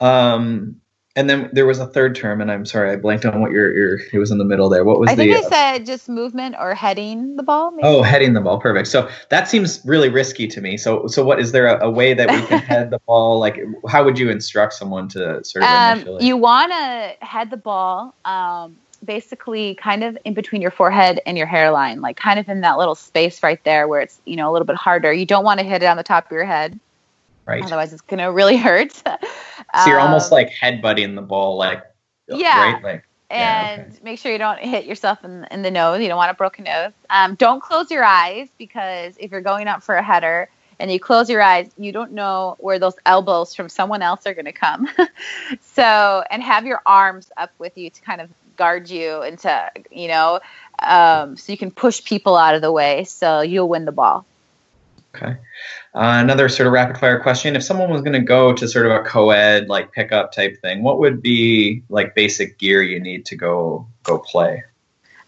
um, 0.00 0.80
and 1.16 1.30
then 1.30 1.48
there 1.52 1.64
was 1.64 1.78
a 1.78 1.86
third 1.86 2.14
term, 2.14 2.42
and 2.42 2.52
I'm 2.52 2.66
sorry, 2.66 2.90
I 2.90 2.96
blanked 2.96 3.24
on 3.24 3.40
what 3.40 3.50
your 3.50 3.74
your 3.74 3.98
it 4.12 4.18
was 4.18 4.30
in 4.30 4.36
the 4.36 4.44
middle 4.44 4.68
there. 4.68 4.84
What 4.84 5.00
was 5.00 5.08
the, 5.08 5.12
I 5.12 5.16
think 5.16 5.32
the? 5.32 5.46
I 5.46 5.48
said 5.48 5.86
just 5.86 6.08
movement 6.08 6.54
or 6.58 6.74
heading 6.74 7.36
the 7.36 7.42
ball. 7.42 7.70
Maybe? 7.70 7.88
Oh, 7.88 8.02
heading 8.02 8.34
the 8.34 8.42
ball, 8.42 8.60
perfect. 8.60 8.88
So 8.88 9.08
that 9.30 9.48
seems 9.48 9.80
really 9.84 10.10
risky 10.10 10.46
to 10.46 10.60
me. 10.60 10.76
So, 10.76 11.06
so 11.06 11.24
what 11.24 11.40
is 11.40 11.52
there 11.52 11.66
a, 11.66 11.86
a 11.86 11.90
way 11.90 12.12
that 12.12 12.30
we 12.30 12.46
can 12.46 12.58
head 12.72 12.90
the 12.90 12.98
ball? 13.00 13.38
Like, 13.38 13.58
how 13.88 14.04
would 14.04 14.18
you 14.18 14.28
instruct 14.28 14.74
someone 14.74 15.08
to 15.08 15.42
sort 15.42 15.64
of 15.64 15.70
um, 15.70 15.98
initially? 15.98 16.26
you 16.26 16.36
want 16.36 16.70
to 16.72 17.16
head 17.24 17.50
the 17.50 17.56
ball 17.56 18.14
um, 18.26 18.76
basically 19.02 19.74
kind 19.76 20.04
of 20.04 20.18
in 20.26 20.34
between 20.34 20.60
your 20.60 20.70
forehead 20.70 21.20
and 21.24 21.38
your 21.38 21.46
hairline, 21.46 22.02
like 22.02 22.18
kind 22.18 22.38
of 22.38 22.48
in 22.50 22.60
that 22.60 22.76
little 22.76 22.94
space 22.94 23.42
right 23.42 23.62
there 23.64 23.88
where 23.88 24.02
it's 24.02 24.20
you 24.26 24.36
know 24.36 24.50
a 24.50 24.52
little 24.52 24.66
bit 24.66 24.76
harder. 24.76 25.12
You 25.12 25.24
don't 25.24 25.44
want 25.44 25.60
to 25.60 25.64
hit 25.64 25.82
it 25.82 25.86
on 25.86 25.96
the 25.96 26.02
top 26.02 26.26
of 26.26 26.32
your 26.32 26.44
head, 26.44 26.78
right. 27.46 27.64
otherwise 27.64 27.94
it's 27.94 28.02
gonna 28.02 28.30
really 28.30 28.56
hurt. 28.58 29.02
So 29.78 29.90
you're 29.90 30.00
almost 30.00 30.32
Um, 30.32 30.36
like 30.36 30.50
headbutting 30.50 31.14
the 31.14 31.22
ball, 31.22 31.56
like 31.56 31.82
Yeah. 32.28 32.60
right, 32.60 32.82
like 32.82 33.04
Yeah, 33.30 33.68
and 33.76 34.02
make 34.02 34.18
sure 34.18 34.30
you 34.32 34.38
don't 34.38 34.58
hit 34.58 34.84
yourself 34.84 35.24
in, 35.24 35.46
in 35.50 35.62
the 35.62 35.70
nose. 35.70 36.00
You 36.00 36.08
don't 36.08 36.16
want 36.16 36.30
a 36.30 36.34
broken 36.34 36.64
nose. 36.64 36.92
Um, 37.10 37.34
don't 37.34 37.60
close 37.60 37.90
your 37.90 38.04
eyes 38.04 38.48
because 38.58 39.16
if 39.18 39.30
you're 39.32 39.40
going 39.40 39.68
up 39.68 39.82
for 39.82 39.96
a 39.96 40.02
header 40.02 40.48
and 40.78 40.92
you 40.92 41.00
close 41.00 41.28
your 41.28 41.42
eyes, 41.42 41.70
you 41.76 41.90
don't 41.92 42.12
know 42.12 42.56
where 42.58 42.78
those 42.78 42.94
elbows 43.04 43.54
from 43.54 43.68
someone 43.68 44.02
else 44.02 44.26
are 44.26 44.34
going 44.34 44.44
to 44.44 44.52
come. 44.52 44.88
so, 45.60 46.22
and 46.30 46.42
have 46.42 46.66
your 46.66 46.82
arms 46.86 47.30
up 47.36 47.50
with 47.58 47.76
you 47.76 47.90
to 47.90 48.00
kind 48.02 48.20
of 48.20 48.30
guard 48.56 48.88
you 48.88 49.22
and 49.22 49.38
to, 49.40 49.70
you 49.90 50.08
know, 50.08 50.40
um, 50.80 51.36
so 51.36 51.52
you 51.52 51.58
can 51.58 51.70
push 51.70 52.04
people 52.04 52.36
out 52.36 52.54
of 52.54 52.62
the 52.62 52.72
way 52.72 53.04
so 53.04 53.40
you'll 53.40 53.68
win 53.68 53.84
the 53.84 53.92
ball. 53.92 54.24
Okay. 55.16 55.36
Uh, 55.94 56.20
another 56.20 56.48
sort 56.48 56.66
of 56.66 56.72
rapid 56.72 56.98
fire 56.98 57.20
question: 57.20 57.56
If 57.56 57.62
someone 57.62 57.90
was 57.90 58.02
going 58.02 58.12
to 58.12 58.20
go 58.20 58.52
to 58.52 58.68
sort 58.68 58.86
of 58.86 58.92
a 58.92 59.02
co-ed 59.02 59.68
like 59.68 59.92
pickup 59.92 60.32
type 60.32 60.60
thing, 60.60 60.82
what 60.82 60.98
would 60.98 61.22
be 61.22 61.82
like 61.88 62.14
basic 62.14 62.58
gear 62.58 62.82
you 62.82 63.00
need 63.00 63.24
to 63.26 63.36
go 63.36 63.86
go 64.02 64.18
play? 64.18 64.62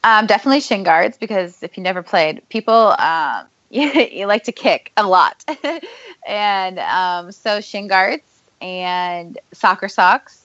Um, 0.04 0.26
definitely 0.26 0.60
shin 0.60 0.82
guards 0.82 1.16
because 1.16 1.62
if 1.62 1.76
you 1.76 1.82
never 1.82 2.02
played, 2.02 2.46
people 2.50 2.94
um, 2.98 3.46
you, 3.70 3.90
you 3.90 4.26
like 4.26 4.44
to 4.44 4.52
kick 4.52 4.92
a 4.96 5.06
lot, 5.06 5.44
and 6.26 6.78
um, 6.78 7.32
so 7.32 7.60
shin 7.60 7.88
guards 7.88 8.22
and 8.60 9.38
soccer 9.52 9.88
socks 9.88 10.44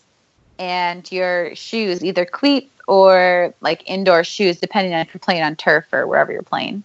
and 0.59 1.11
your 1.11 1.53
shoes, 1.55 2.03
either 2.03 2.25
cleats 2.25 2.71
or 2.87 3.53
like 3.59 3.89
indoor 3.89 4.23
shoes, 4.23 4.59
depending 4.59 4.93
on 4.93 5.01
if 5.01 5.13
you're 5.13 5.19
playing 5.19 5.43
on 5.43 5.55
turf 5.55 5.91
or 5.91 6.07
wherever 6.07 6.31
you're 6.31 6.43
playing. 6.43 6.83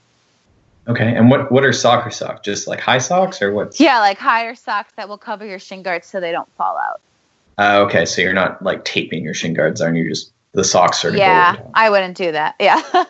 Okay. 0.88 1.14
And 1.14 1.30
what 1.30 1.52
what 1.52 1.64
are 1.64 1.72
soccer 1.72 2.10
socks? 2.10 2.40
Just 2.42 2.66
like 2.66 2.80
high 2.80 2.98
socks 2.98 3.42
or 3.42 3.52
what? 3.52 3.78
Yeah, 3.78 4.00
like 4.00 4.18
higher 4.18 4.54
socks 4.54 4.92
that 4.96 5.08
will 5.08 5.18
cover 5.18 5.44
your 5.44 5.58
shin 5.58 5.82
guards 5.82 6.06
so 6.06 6.20
they 6.20 6.32
don't 6.32 6.50
fall 6.54 6.76
out. 6.76 7.00
Uh, 7.58 7.84
okay, 7.86 8.04
so 8.04 8.22
you're 8.22 8.32
not 8.32 8.62
like 8.62 8.84
taping 8.84 9.24
your 9.24 9.34
shin 9.34 9.52
guards 9.52 9.80
on. 9.80 9.94
You 9.94 10.08
just 10.08 10.32
the 10.52 10.64
socks 10.64 11.02
sort 11.02 11.14
of. 11.14 11.18
Yeah. 11.18 11.56
I 11.74 11.90
wouldn't 11.90 12.16
do 12.16 12.32
that. 12.32 12.54
Yeah. 12.58 12.82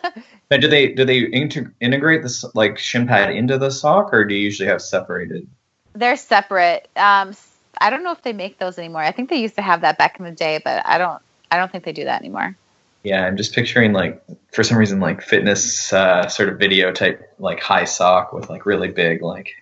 Now, 0.51 0.57
do 0.57 0.67
they 0.67 0.93
do 0.93 1.05
they 1.05 1.25
integ- 1.25 1.71
integrate 1.79 2.23
this 2.23 2.43
like 2.55 2.77
shin 2.79 3.07
pad 3.07 3.31
into 3.31 3.57
the 3.57 3.69
sock, 3.69 4.11
or 4.13 4.25
do 4.25 4.33
you 4.33 4.41
usually 4.41 4.67
have 4.67 4.81
separated? 4.81 5.47
They're 5.93 6.17
separate. 6.17 6.89
Um, 6.95 7.35
I 7.79 7.89
don't 7.89 8.03
know 8.03 8.11
if 8.11 8.23
they 8.23 8.33
make 8.33 8.57
those 8.57 8.79
anymore. 8.79 9.03
I 9.03 9.11
think 9.11 9.29
they 9.29 9.39
used 9.39 9.55
to 9.55 9.61
have 9.61 9.81
that 9.81 9.97
back 9.97 10.17
in 10.17 10.25
the 10.25 10.31
day, 10.31 10.59
but 10.63 10.85
I 10.85 10.97
don't. 10.97 11.21
I 11.51 11.57
don't 11.57 11.71
think 11.71 11.83
they 11.83 11.93
do 11.93 12.03
that 12.05 12.19
anymore. 12.19 12.55
Yeah, 13.03 13.25
I'm 13.25 13.37
just 13.37 13.53
picturing 13.53 13.93
like 13.93 14.21
for 14.51 14.63
some 14.63 14.77
reason 14.77 14.99
like 14.99 15.21
fitness 15.21 15.93
uh, 15.93 16.27
sort 16.27 16.49
of 16.49 16.59
video 16.59 16.91
type 16.91 17.33
like 17.39 17.61
high 17.61 17.85
sock 17.85 18.33
with 18.33 18.49
like 18.49 18.65
really 18.65 18.89
big 18.89 19.21
like 19.21 19.53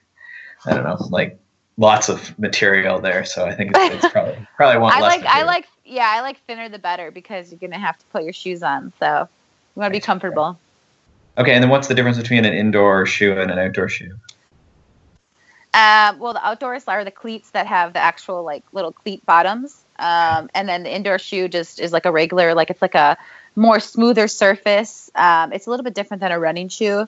I 0.66 0.74
don't 0.74 0.84
know 0.84 0.98
like 1.10 1.40
lots 1.78 2.10
of 2.10 2.38
material 2.40 3.00
there. 3.00 3.24
So 3.24 3.46
I 3.46 3.54
think 3.54 3.72
it's, 3.76 4.04
it's 4.04 4.10
probably 4.12 4.48
probably 4.56 4.80
won't 4.80 4.96
I 4.96 5.02
less 5.02 5.18
like. 5.18 5.26
I 5.26 5.44
like. 5.44 5.66
yeah, 5.86 6.12
I 6.12 6.22
like 6.22 6.40
thinner 6.46 6.70
the 6.70 6.80
better 6.80 7.12
because 7.12 7.52
you're 7.52 7.60
gonna 7.60 7.80
have 7.80 7.98
to 7.98 8.06
put 8.08 8.24
your 8.24 8.34
shoes 8.34 8.64
on, 8.64 8.92
so 9.00 9.30
you 9.76 9.80
want 9.80 9.94
to 9.94 10.00
be 10.00 10.04
comfortable. 10.04 10.60
Okay, 11.38 11.54
and 11.54 11.64
then 11.64 11.70
what's 11.70 11.88
the 11.88 11.94
difference 11.94 12.18
between 12.18 12.46
an 12.46 12.54
indoor 12.54 13.06
shoe 13.06 13.40
and 13.40 13.52
an 13.52 13.60
outdoor 13.60 13.90
shoe? 13.90 14.16
Um, 15.74 16.18
well, 16.18 16.34
the 16.34 16.44
outdoors 16.44 16.86
are 16.88 17.04
the 17.04 17.12
cleats 17.12 17.52
that 17.52 17.68
have 17.68 17.94
the 17.94 18.00
actual 18.00 18.44
like 18.44 18.64
little 18.74 18.92
cleat 18.92 19.24
bottoms, 19.26 19.84
um, 20.00 20.50
and 20.54 20.68
then 20.68 20.84
the 20.84 20.94
indoor 20.94 21.20
shoe 21.20 21.48
just 21.48 21.80
is 21.80 21.92
like 21.92 22.06
a 22.06 22.12
regular, 22.12 22.54
like 22.54 22.70
it's 22.70 22.82
like 22.82 22.96
a 22.96 23.18
more 23.56 23.80
smoother 23.80 24.28
surface. 24.28 25.10
Um, 25.16 25.52
it's 25.52 25.68
a 25.68 25.70
little 25.70 25.84
bit 25.84 25.94
different 25.96 26.22
than 26.22 26.32
a 26.32 26.40
running 26.40 26.70
shoe. 26.70 27.08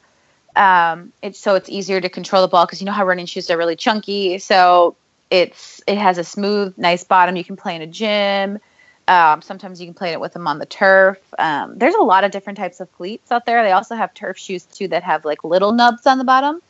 Um, 0.55 1.13
it's 1.21 1.39
so 1.39 1.55
it's 1.55 1.69
easier 1.69 2.01
to 2.01 2.09
control 2.09 2.41
the 2.41 2.47
ball 2.47 2.65
because 2.65 2.81
you 2.81 2.85
know 2.85 2.91
how 2.91 3.05
running 3.05 3.27
shoes 3.27 3.49
are 3.49 3.57
really 3.57 3.75
chunky. 3.75 4.39
So 4.39 4.95
it's 5.29 5.81
it 5.87 5.97
has 5.97 6.17
a 6.17 6.23
smooth, 6.23 6.77
nice 6.77 7.03
bottom. 7.03 7.35
You 7.35 7.43
can 7.43 7.55
play 7.55 7.75
in 7.75 7.81
a 7.81 7.87
gym. 7.87 8.59
Um, 9.07 9.41
sometimes 9.41 9.79
you 9.79 9.87
can 9.87 9.95
play 9.95 10.11
it 10.11 10.19
with 10.19 10.33
them 10.33 10.47
on 10.47 10.59
the 10.59 10.65
turf. 10.65 11.17
Um, 11.39 11.77
there's 11.77 11.95
a 11.95 12.01
lot 12.01 12.23
of 12.23 12.31
different 12.31 12.57
types 12.57 12.79
of 12.79 12.91
cleats 12.93 13.31
out 13.31 13.45
there. 13.45 13.63
They 13.63 13.71
also 13.71 13.95
have 13.95 14.13
turf 14.13 14.37
shoes 14.37 14.65
too 14.65 14.87
that 14.89 15.03
have 15.03 15.25
like 15.25 15.43
little 15.43 15.71
nubs 15.71 16.05
on 16.05 16.17
the 16.19 16.23
bottom. 16.23 16.61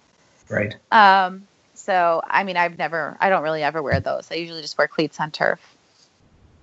Right. 0.49 0.75
Um, 0.91 1.47
so 1.73 2.21
I 2.25 2.43
mean, 2.43 2.57
I've 2.57 2.77
never, 2.77 3.17
I 3.19 3.29
don't 3.29 3.43
really 3.43 3.63
ever 3.63 3.81
wear 3.81 3.99
those. 3.99 4.29
I 4.31 4.35
usually 4.35 4.61
just 4.61 4.77
wear 4.77 4.87
cleats 4.87 5.19
on 5.19 5.31
turf. 5.31 5.59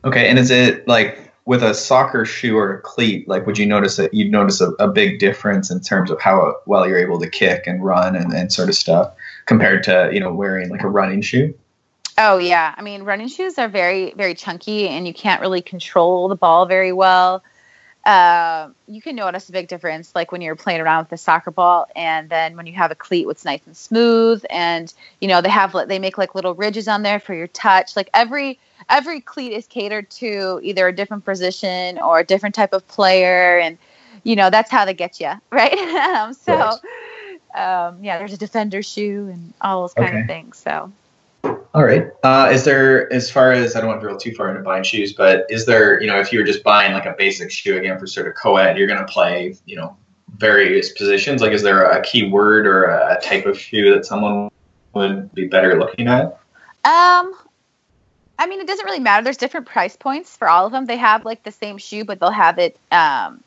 Okay, 0.06 0.28
and 0.28 0.38
is 0.38 0.52
it 0.52 0.86
like 0.86 1.32
with 1.46 1.64
a 1.64 1.74
soccer 1.74 2.24
shoe 2.24 2.56
or 2.56 2.74
a 2.74 2.80
cleat? 2.80 3.26
Like, 3.26 3.44
would 3.44 3.58
you 3.58 3.66
notice 3.66 3.96
that 3.96 4.14
you'd 4.14 4.30
notice 4.30 4.60
a, 4.60 4.70
a 4.78 4.86
big 4.86 5.18
difference 5.18 5.68
in 5.68 5.80
terms 5.80 6.12
of 6.12 6.20
how 6.20 6.56
well 6.64 6.88
you're 6.88 6.98
able 6.98 7.18
to 7.18 7.28
kick 7.28 7.66
and 7.66 7.84
run 7.84 8.14
and, 8.14 8.32
and 8.32 8.52
sort 8.52 8.68
of 8.68 8.76
stuff 8.76 9.12
compared 9.46 9.82
to 9.84 10.08
you 10.12 10.20
know 10.20 10.32
wearing 10.32 10.68
like 10.68 10.82
a 10.82 10.88
running 10.88 11.22
shoe? 11.22 11.52
Oh 12.18 12.38
yeah, 12.38 12.72
I 12.76 12.82
mean 12.82 13.02
running 13.02 13.26
shoes 13.26 13.58
are 13.58 13.68
very 13.68 14.12
very 14.12 14.36
chunky 14.36 14.88
and 14.88 15.08
you 15.08 15.12
can't 15.12 15.40
really 15.40 15.60
control 15.60 16.28
the 16.28 16.36
ball 16.36 16.66
very 16.66 16.92
well. 16.92 17.42
Uh, 18.04 18.68
you 18.86 19.02
can 19.02 19.16
notice 19.16 19.48
a 19.48 19.52
big 19.52 19.66
difference 19.66 20.14
like 20.14 20.30
when 20.30 20.40
you're 20.40 20.54
playing 20.54 20.80
around 20.80 21.02
with 21.02 21.10
the 21.10 21.16
soccer 21.16 21.50
ball 21.50 21.88
and 21.96 22.30
then 22.30 22.56
when 22.56 22.64
you 22.64 22.72
have 22.72 22.92
a 22.92 22.94
cleat 22.94 23.26
it's 23.28 23.44
nice 23.44 23.60
and 23.66 23.76
smooth 23.76 24.44
and 24.48 24.94
you 25.20 25.26
know 25.26 25.40
they 25.40 25.48
have 25.48 25.74
they 25.88 25.98
make 25.98 26.16
like 26.16 26.36
little 26.36 26.54
ridges 26.54 26.86
on 26.86 27.02
there 27.02 27.18
for 27.18 27.34
your 27.34 27.48
touch 27.48 27.96
like 27.96 28.08
every 28.14 28.60
every 28.88 29.20
cleat 29.20 29.52
is 29.52 29.66
catered 29.66 30.08
to 30.10 30.60
either 30.62 30.88
a 30.88 30.94
different 30.94 31.24
position 31.24 31.98
or 31.98 32.20
a 32.20 32.24
different 32.24 32.54
type 32.54 32.72
of 32.72 32.86
player 32.88 33.58
and 33.58 33.78
you 34.22 34.36
know 34.36 34.50
that's 34.50 34.70
how 34.70 34.84
they 34.84 34.94
get 34.94 35.20
you 35.20 35.32
right 35.50 35.78
um, 35.78 36.32
so 36.32 36.70
um, 37.54 38.02
yeah 38.02 38.18
there's 38.18 38.32
a 38.32 38.38
defender 38.38 38.82
shoe 38.82 39.28
and 39.32 39.54
all 39.60 39.82
those 39.82 39.94
kind 39.94 40.08
Okay. 40.08 40.20
of 40.20 40.26
things 40.26 40.58
so 40.58 40.92
All 41.74 41.84
right. 41.84 42.08
Uh, 42.22 42.48
is 42.52 42.64
there, 42.64 43.12
as 43.12 43.30
far 43.30 43.52
as 43.52 43.76
I 43.76 43.80
don't 43.80 43.88
want 43.90 44.00
to 44.00 44.08
go 44.08 44.16
too 44.16 44.32
far 44.34 44.48
into 44.50 44.62
buying 44.62 44.82
shoes, 44.82 45.12
but 45.12 45.44
is 45.50 45.66
there, 45.66 46.00
you 46.00 46.06
know, 46.06 46.18
if 46.18 46.32
you 46.32 46.38
were 46.38 46.44
just 46.44 46.62
buying 46.64 46.94
like 46.94 47.04
a 47.04 47.14
basic 47.18 47.50
shoe 47.50 47.76
again 47.76 47.98
for 47.98 48.06
sort 48.06 48.26
of 48.26 48.34
co-ed, 48.34 48.78
you're 48.78 48.86
going 48.86 48.98
to 48.98 49.12
play, 49.12 49.54
you 49.66 49.76
know, 49.76 49.94
various 50.38 50.92
positions. 50.92 51.42
Like, 51.42 51.52
is 51.52 51.62
there 51.62 51.84
a 51.84 52.02
key 52.02 52.30
word 52.30 52.66
or 52.66 52.84
a 52.84 53.20
type 53.22 53.44
of 53.44 53.58
shoe 53.58 53.94
that 53.94 54.06
someone 54.06 54.48
would 54.94 55.32
be 55.34 55.48
better 55.48 55.78
looking 55.78 56.08
at? 56.08 56.38
Um, 56.84 57.34
I 58.38 58.46
mean, 58.46 58.60
it 58.60 58.66
doesn't 58.66 58.84
really 58.84 59.00
matter. 59.00 59.24
There's 59.24 59.36
different 59.36 59.66
price 59.66 59.96
points 59.96 60.36
for 60.36 60.48
all 60.48 60.66
of 60.66 60.72
them. 60.72 60.86
They 60.86 60.98
have 60.98 61.24
like 61.24 61.42
the 61.42 61.52
same 61.52 61.78
shoe, 61.78 62.04
but 62.04 62.20
they'll 62.20 62.30
have 62.30 62.58
it 62.58 62.76
um, 62.92 63.42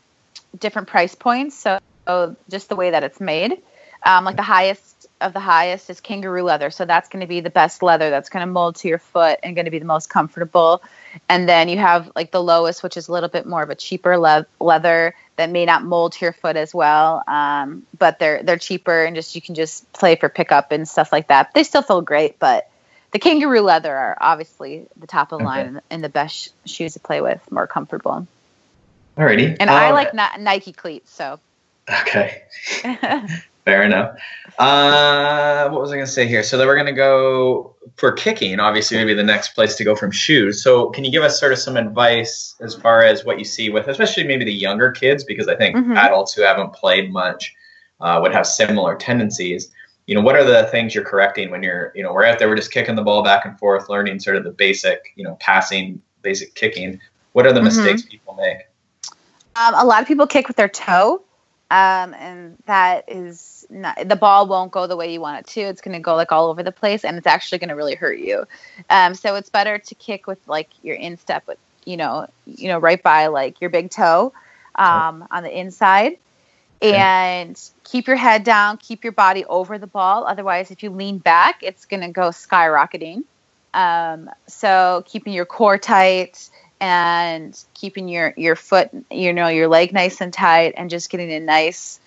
different 0.57 0.87
price 0.87 1.15
points. 1.15 1.57
So, 1.57 1.79
so 2.07 2.35
just 2.49 2.69
the 2.69 2.75
way 2.75 2.91
that 2.91 3.03
it's 3.03 3.19
made. 3.19 3.61
Um, 4.03 4.23
like 4.23 4.37
the 4.37 4.41
highest 4.41 5.07
of 5.21 5.33
the 5.33 5.39
highest 5.39 5.89
is 5.89 5.99
kangaroo 5.99 6.43
leather. 6.43 6.69
So 6.69 6.85
that's 6.85 7.09
going 7.09 7.19
to 7.21 7.27
be 7.27 7.41
the 7.41 7.49
best 7.49 7.83
leather 7.83 8.09
that's 8.09 8.29
going 8.29 8.45
to 8.45 8.51
mold 8.51 8.77
to 8.77 8.87
your 8.87 8.99
foot 8.99 9.39
and 9.43 9.55
going 9.55 9.65
to 9.65 9.71
be 9.71 9.79
the 9.79 9.85
most 9.85 10.09
comfortable. 10.09 10.81
And 11.27 11.49
then 11.49 11.67
you 11.67 11.77
have 11.77 12.11
like 12.15 12.31
the 12.31 12.41
lowest, 12.41 12.81
which 12.81 12.95
is 12.95 13.09
a 13.09 13.11
little 13.11 13.29
bit 13.29 13.45
more 13.45 13.61
of 13.61 13.69
a 13.69 13.75
cheaper 13.75 14.17
le- 14.17 14.47
leather 14.59 15.13
that 15.35 15.49
may 15.49 15.65
not 15.65 15.83
mold 15.83 16.13
to 16.13 16.25
your 16.25 16.33
foot 16.33 16.55
as 16.55 16.73
well. 16.73 17.23
Um, 17.27 17.85
but 17.97 18.19
they're 18.19 18.41
they're 18.43 18.57
cheaper 18.57 19.03
and 19.03 19.15
just 19.15 19.35
you 19.35 19.41
can 19.41 19.55
just 19.55 19.91
play 19.91 20.15
for 20.15 20.29
pickup 20.29 20.71
and 20.71 20.87
stuff 20.87 21.11
like 21.11 21.27
that. 21.27 21.53
They 21.53 21.63
still 21.63 21.81
feel 21.81 22.01
great, 22.01 22.39
but 22.39 22.68
the 23.11 23.19
kangaroo 23.19 23.61
leather 23.61 23.95
are 23.95 24.17
obviously 24.21 24.87
the 24.97 25.07
top 25.07 25.31
of 25.31 25.39
the 25.39 25.45
line 25.45 25.77
Okay. 25.77 25.85
and, 25.89 26.03
the 26.03 26.09
best 26.09 26.53
shoes 26.65 26.93
to 26.93 26.99
play 26.99 27.21
with, 27.21 27.41
more 27.51 27.67
comfortable. 27.67 28.27
Alrighty. 29.17 29.57
And 29.59 29.69
I 29.69 29.87
Um, 29.87 29.93
like 29.93 30.13
Ni- 30.13 30.43
Nike 30.43 30.71
cleats, 30.73 31.11
so 31.11 31.39
Okay. 32.01 32.43
Fair 33.65 33.83
enough. 33.83 34.17
Uh, 34.57 35.69
what 35.69 35.81
was 35.81 35.91
I 35.91 35.95
going 35.95 36.05
to 36.05 36.11
say 36.11 36.27
here? 36.27 36.43
So 36.43 36.57
then 36.57 36.67
we're 36.67 36.75
going 36.75 36.87
to 36.87 36.91
go 36.93 37.75
for 37.97 38.11
kicking. 38.11 38.59
Obviously, 38.59 38.97
maybe 38.97 39.13
the 39.13 39.23
next 39.23 39.49
place 39.49 39.75
to 39.75 39.83
go 39.83 39.95
from 39.95 40.11
shoes. 40.11 40.63
So 40.63 40.89
can 40.89 41.03
you 41.03 41.11
give 41.11 41.23
us 41.23 41.39
sort 41.39 41.51
of 41.51 41.59
some 41.59 41.77
advice 41.77 42.55
as 42.61 42.73
far 42.75 43.03
as 43.03 43.25
what 43.25 43.37
you 43.39 43.45
see 43.45 43.69
with, 43.69 43.87
especially 43.87 44.23
maybe 44.23 44.45
the 44.45 44.53
younger 44.53 44.91
kids, 44.91 45.23
because 45.23 45.47
I 45.47 45.55
think 45.55 45.75
Mhm. 45.75 45.97
adults 45.97 46.33
who 46.33 46.41
haven't 46.43 46.73
played 46.73 47.11
much 47.11 47.53
uh, 48.01 48.19
would 48.21 48.33
have 48.33 48.47
similar 48.47 48.95
tendencies. 48.95 49.71
You 50.09 50.15
know, 50.15 50.21
what 50.21 50.35
are 50.35 50.43
the 50.43 50.63
things 50.71 50.95
you're 50.95 51.03
correcting 51.03 51.51
when 51.51 51.61
you're, 51.61 51.91
you 51.93 52.01
know, 52.01 52.11
we're 52.11 52.25
out 52.25 52.39
there, 52.39 52.49
we're 52.49 52.55
just 52.55 52.71
kicking 52.71 52.95
the 52.95 53.03
ball 53.03 53.21
back 53.21 53.45
and 53.45 53.55
forth, 53.59 53.89
learning 53.89 54.19
sort 54.19 54.37
of 54.37 54.43
the 54.43 54.49
basic, 54.49 55.13
you 55.15 55.23
know, 55.23 55.37
passing, 55.39 56.01
basic 56.23 56.55
kicking. 56.55 56.99
What 57.33 57.45
are 57.45 57.53
the 57.53 57.59
Mhm. 57.59 57.65
mistakes 57.65 58.01
people 58.01 58.33
make? 58.33 58.65
Um, 59.55 59.75
a 59.75 59.85
lot 59.85 60.01
of 60.01 60.07
people 60.07 60.25
kick 60.25 60.47
with 60.47 60.57
their 60.57 60.67
toe, 60.67 61.21
um, 61.69 62.15
and 62.15 62.57
that 62.65 63.03
is 63.07 63.67
not, 63.69 63.99
the 64.09 64.15
ball 64.15 64.47
won't 64.47 64.71
go 64.71 64.87
the 64.87 64.95
way 64.95 65.13
you 65.13 65.21
want 65.21 65.41
it 65.41 65.47
to. 65.53 65.61
It's 65.61 65.79
going 65.79 65.93
to 65.93 66.01
go 66.01 66.15
like 66.15 66.31
all 66.31 66.49
over 66.49 66.63
the 66.63 66.71
place, 66.71 67.05
and 67.05 67.15
it's 67.15 67.27
actually 67.27 67.59
going 67.59 67.69
to 67.69 67.75
really 67.75 67.93
hurt 67.93 68.17
you. 68.17 68.47
Um, 68.89 69.13
so 69.13 69.35
it's 69.35 69.51
better 69.51 69.77
to 69.77 69.93
kick 69.93 70.25
with 70.25 70.39
like 70.47 70.71
your 70.81 70.95
instep, 70.95 71.45
with 71.45 71.59
you 71.85 71.97
know, 71.97 72.27
you 72.47 72.67
know, 72.67 72.79
right 72.79 73.03
by 73.03 73.27
like 73.27 73.61
your 73.61 73.69
big 73.69 73.91
toe 73.91 74.33
um, 74.73 75.27
on 75.29 75.43
the 75.43 75.55
inside, 75.55 76.17
and 76.81 77.61
keep 77.83 78.07
your 78.07 78.15
head 78.15 78.43
down, 78.43 78.77
keep 78.77 79.03
your 79.03 79.13
body 79.13 79.45
over 79.45 79.77
the 79.77 79.87
ball. 79.87 80.25
Otherwise, 80.25 80.71
if 80.71 80.83
you 80.83 80.89
lean 80.89 81.17
back, 81.17 81.61
it's 81.61 81.85
going 81.85 82.01
to 82.01 82.09
go 82.09 82.29
skyrocketing. 82.29 83.23
Um, 83.73 84.29
so 84.47 85.03
keeping 85.05 85.33
your 85.33 85.45
core 85.45 85.77
tight 85.77 86.49
and 86.79 87.61
keeping 87.73 88.07
your 88.07 88.33
your 88.37 88.55
foot 88.55 88.89
you 89.11 89.33
know 89.33 89.47
your 89.47 89.67
leg 89.67 89.91
nice 89.91 90.21
and 90.21 90.33
tight 90.33 90.73
and 90.77 90.89
just 90.89 91.09
getting 91.09 91.31
a 91.31 91.39
nice 91.39 91.99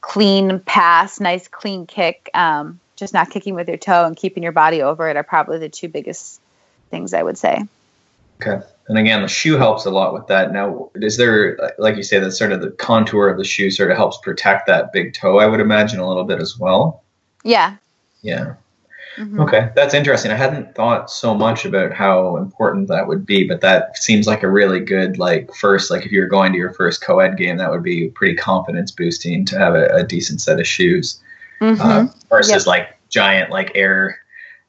clean 0.00 0.58
pass 0.60 1.20
nice 1.20 1.48
clean 1.48 1.86
kick 1.86 2.30
um, 2.34 2.80
just 2.96 3.12
not 3.12 3.30
kicking 3.30 3.54
with 3.54 3.68
your 3.68 3.76
toe 3.76 4.04
and 4.04 4.16
keeping 4.16 4.42
your 4.42 4.52
body 4.52 4.82
over 4.82 5.08
it 5.08 5.16
are 5.16 5.22
probably 5.22 5.58
the 5.58 5.68
two 5.68 5.88
biggest 5.88 6.40
things 6.90 7.12
i 7.12 7.22
would 7.22 7.36
say 7.36 7.62
Okay. 8.40 8.64
And 8.88 8.98
again, 8.98 9.22
the 9.22 9.28
shoe 9.28 9.56
helps 9.56 9.84
a 9.84 9.90
lot 9.90 10.14
with 10.14 10.26
that. 10.28 10.52
Now, 10.52 10.90
is 10.94 11.16
there, 11.16 11.58
like 11.78 11.96
you 11.96 12.02
say, 12.04 12.20
that 12.20 12.30
sort 12.32 12.52
of 12.52 12.60
the 12.60 12.70
contour 12.70 13.28
of 13.28 13.36
the 13.36 13.44
shoe 13.44 13.70
sort 13.70 13.90
of 13.90 13.96
helps 13.96 14.18
protect 14.18 14.66
that 14.68 14.92
big 14.92 15.12
toe, 15.12 15.38
I 15.38 15.46
would 15.46 15.58
imagine, 15.60 15.98
a 15.98 16.06
little 16.06 16.24
bit 16.24 16.40
as 16.40 16.58
well? 16.58 17.02
yeah 17.42 17.76
Yeah. 18.22 18.54
Mhm. 19.16 19.40
Okay. 19.40 19.70
That's 19.74 19.94
interesting. 19.94 20.30
I 20.30 20.34
hadn't 20.36 20.74
thought 20.74 21.10
so 21.10 21.34
much 21.34 21.64
about 21.64 21.92
how 21.92 22.36
important 22.36 22.86
that 22.88 23.06
would 23.08 23.24
be, 23.24 23.44
but 23.48 23.60
that 23.62 23.96
seems 23.96 24.26
like 24.26 24.42
a 24.42 24.50
really 24.50 24.78
good, 24.80 25.18
like, 25.18 25.52
first, 25.54 25.90
like, 25.90 26.04
if 26.04 26.12
you're 26.12 26.28
going 26.28 26.52
to 26.52 26.58
your 26.58 26.72
first 26.74 27.02
co 27.02 27.18
ed 27.20 27.36
game, 27.38 27.56
that 27.56 27.70
would 27.70 27.82
be 27.82 28.08
pretty 28.10 28.34
confidence 28.36 28.90
boosting 28.92 29.44
to 29.46 29.58
have 29.58 29.74
a, 29.74 29.86
a 29.94 30.02
decent 30.04 30.40
set 30.42 30.60
of 30.60 30.66
shoes 30.66 31.18
Mhm. 31.60 31.80
uh, 31.80 32.12
versus 32.28 32.50
Yep. 32.64 32.66
like 32.66 32.98
giant, 33.08 33.50
like, 33.50 33.72
Air. 33.74 34.18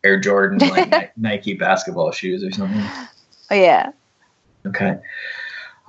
Air 0.03 0.19
Jordan, 0.19 0.59
like 0.69 1.11
Nike 1.17 1.53
basketball 1.55 2.11
shoes 2.11 2.43
or 2.43 2.51
something. 2.51 2.83
Oh 3.51 3.55
yeah 3.55 3.91
Okay. 4.67 4.97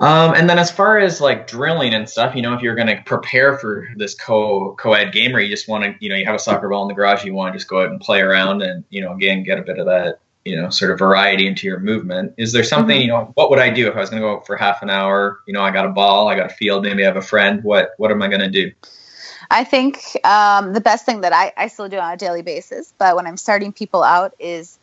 Um, 0.00 0.34
and 0.34 0.48
then 0.48 0.58
as 0.58 0.70
far 0.70 0.98
as 0.98 1.20
like 1.20 1.48
drilling 1.48 1.92
and 1.92 2.08
stuff, 2.08 2.36
you 2.36 2.42
know, 2.42 2.54
if 2.54 2.62
you're 2.62 2.76
going 2.76 2.86
to 2.86 3.02
prepare 3.04 3.58
for 3.58 3.88
this 3.96 4.14
co 4.14 4.76
co-ed 4.78 5.12
game 5.12 5.34
or 5.34 5.40
you 5.40 5.48
just 5.48 5.68
want 5.68 5.82
to, 5.82 5.94
you 5.98 6.08
know, 6.08 6.14
you 6.14 6.24
have 6.24 6.36
a 6.36 6.38
soccer 6.38 6.68
ball 6.68 6.82
in 6.82 6.88
the 6.88 6.94
garage, 6.94 7.24
you 7.24 7.34
want 7.34 7.52
to 7.52 7.58
just 7.58 7.68
go 7.68 7.82
out 7.82 7.90
and 7.90 8.00
play 8.00 8.20
around 8.20 8.62
and, 8.62 8.84
you 8.90 9.00
know, 9.00 9.12
again, 9.12 9.42
get 9.42 9.58
a 9.58 9.62
bit 9.62 9.78
of 9.78 9.86
that, 9.86 10.20
you 10.44 10.54
know, 10.54 10.70
sort 10.70 10.92
of 10.92 11.00
variety 11.00 11.48
into 11.48 11.66
your 11.66 11.80
movement. 11.80 12.32
Is 12.36 12.52
there 12.52 12.62
something, 12.62 12.96
Mhm. 12.96 13.02
you 13.02 13.08
know, 13.08 13.32
what 13.34 13.50
would 13.50 13.58
I 13.58 13.70
do 13.70 13.88
if 13.88 13.96
I 13.96 13.98
was 14.00 14.08
going 14.08 14.22
to 14.22 14.28
go 14.28 14.36
out 14.36 14.46
for 14.46 14.54
half 14.56 14.82
an 14.82 14.90
hour? 14.90 15.40
You 15.48 15.52
know, 15.52 15.62
I 15.62 15.72
got 15.72 15.84
a 15.84 15.90
ball, 15.90 16.28
I 16.28 16.36
got 16.36 16.46
a 16.46 16.54
field, 16.54 16.84
maybe 16.84 17.02
I 17.02 17.06
have 17.06 17.16
a 17.16 17.22
friend. 17.22 17.64
What, 17.64 17.94
what 17.96 18.12
am 18.12 18.22
I 18.22 18.28
going 18.28 18.40
to 18.40 18.48
do? 18.48 18.70
I 19.50 19.64
think 19.64 20.16
um, 20.24 20.74
the 20.74 20.80
best 20.80 21.06
thing 21.06 21.22
that 21.22 21.32
I, 21.32 21.52
I 21.56 21.66
still 21.66 21.88
do 21.88 21.98
on 21.98 22.12
a 22.12 22.16
daily 22.16 22.42
basis, 22.42 22.94
but 22.98 23.16
when 23.16 23.26
I'm 23.26 23.36
starting 23.36 23.72
people 23.72 24.04
out, 24.04 24.32
is 24.38 24.78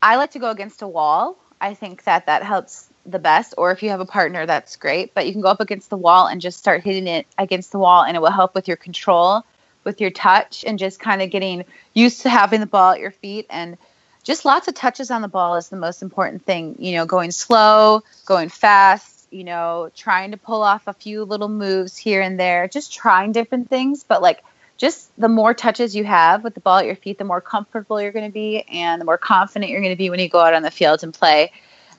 I 0.00 0.14
like 0.14 0.30
to 0.32 0.38
go 0.38 0.50
against 0.50 0.80
a 0.80 0.88
wall. 0.88 1.36
I 1.60 1.74
think 1.74 2.04
that 2.04 2.26
that 2.26 2.42
helps 2.42 2.88
the 3.06 3.18
best. 3.18 3.54
Or 3.58 3.70
if 3.70 3.82
you 3.82 3.90
have 3.90 4.00
a 4.00 4.06
partner, 4.06 4.46
that's 4.46 4.76
great. 4.76 5.14
But 5.14 5.26
you 5.26 5.32
can 5.32 5.40
go 5.40 5.48
up 5.48 5.60
against 5.60 5.90
the 5.90 5.96
wall 5.96 6.26
and 6.26 6.40
just 6.40 6.58
start 6.58 6.82
hitting 6.82 7.06
it 7.06 7.26
against 7.38 7.72
the 7.72 7.78
wall, 7.78 8.02
and 8.02 8.16
it 8.16 8.20
will 8.20 8.30
help 8.30 8.54
with 8.54 8.68
your 8.68 8.76
control, 8.76 9.44
with 9.84 10.00
your 10.00 10.10
touch, 10.10 10.64
and 10.64 10.78
just 10.78 11.00
kind 11.00 11.22
of 11.22 11.30
getting 11.30 11.64
used 11.94 12.22
to 12.22 12.30
having 12.30 12.60
the 12.60 12.66
ball 12.66 12.92
at 12.92 13.00
your 13.00 13.10
feet. 13.10 13.46
And 13.50 13.76
just 14.22 14.44
lots 14.44 14.68
of 14.68 14.74
touches 14.74 15.10
on 15.10 15.22
the 15.22 15.28
ball 15.28 15.56
is 15.56 15.68
the 15.68 15.76
most 15.76 16.02
important 16.02 16.44
thing. 16.44 16.76
You 16.78 16.92
know, 16.92 17.06
going 17.06 17.30
slow, 17.30 18.02
going 18.26 18.48
fast, 18.48 19.26
you 19.30 19.44
know, 19.44 19.90
trying 19.94 20.32
to 20.32 20.36
pull 20.36 20.62
off 20.62 20.86
a 20.86 20.92
few 20.92 21.24
little 21.24 21.48
moves 21.48 21.96
here 21.96 22.20
and 22.20 22.38
there, 22.38 22.68
just 22.68 22.92
trying 22.92 23.32
different 23.32 23.68
things. 23.68 24.04
But 24.04 24.22
like, 24.22 24.42
just 24.80 25.14
the 25.20 25.28
more 25.28 25.52
touches 25.52 25.94
you 25.94 26.04
have 26.04 26.42
with 26.42 26.54
the 26.54 26.60
ball 26.60 26.78
at 26.78 26.86
your 26.86 26.96
feet, 26.96 27.18
the 27.18 27.24
more 27.24 27.42
comfortable 27.42 28.00
you're 28.00 28.12
going 28.12 28.24
to 28.24 28.32
be 28.32 28.62
and 28.62 28.98
the 28.98 29.04
more 29.04 29.18
confident 29.18 29.70
you're 29.70 29.82
going 29.82 29.92
to 29.92 29.98
be 29.98 30.08
when 30.08 30.18
you 30.18 30.28
go 30.28 30.40
out 30.40 30.54
on 30.54 30.62
the 30.62 30.70
field 30.70 31.04
and 31.04 31.12
play. 31.12 31.52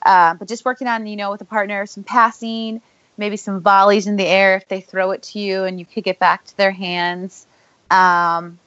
Uh, 0.04 0.34
but 0.34 0.48
just 0.48 0.66
working 0.66 0.88
on, 0.88 1.06
you 1.06 1.16
know, 1.16 1.30
with 1.30 1.40
a 1.42 1.46
partner, 1.46 1.86
some 1.86 2.04
passing, 2.04 2.82
maybe 3.18 3.38
some 3.38 3.62
volleys 3.62 4.08
in 4.08 4.16
the 4.16 4.26
air 4.26 4.56
if 4.56 4.68
they 4.68 4.82
throw 4.82 5.12
it 5.12 5.22
to 5.22 5.38
you 5.38 5.64
and 5.64 5.80
you 5.80 5.86
kick 5.86 6.08
it 6.08 6.18
back 6.18 6.44
to 6.44 6.58
their 6.58 6.72
hands. 6.72 7.46
Um, 7.92 8.58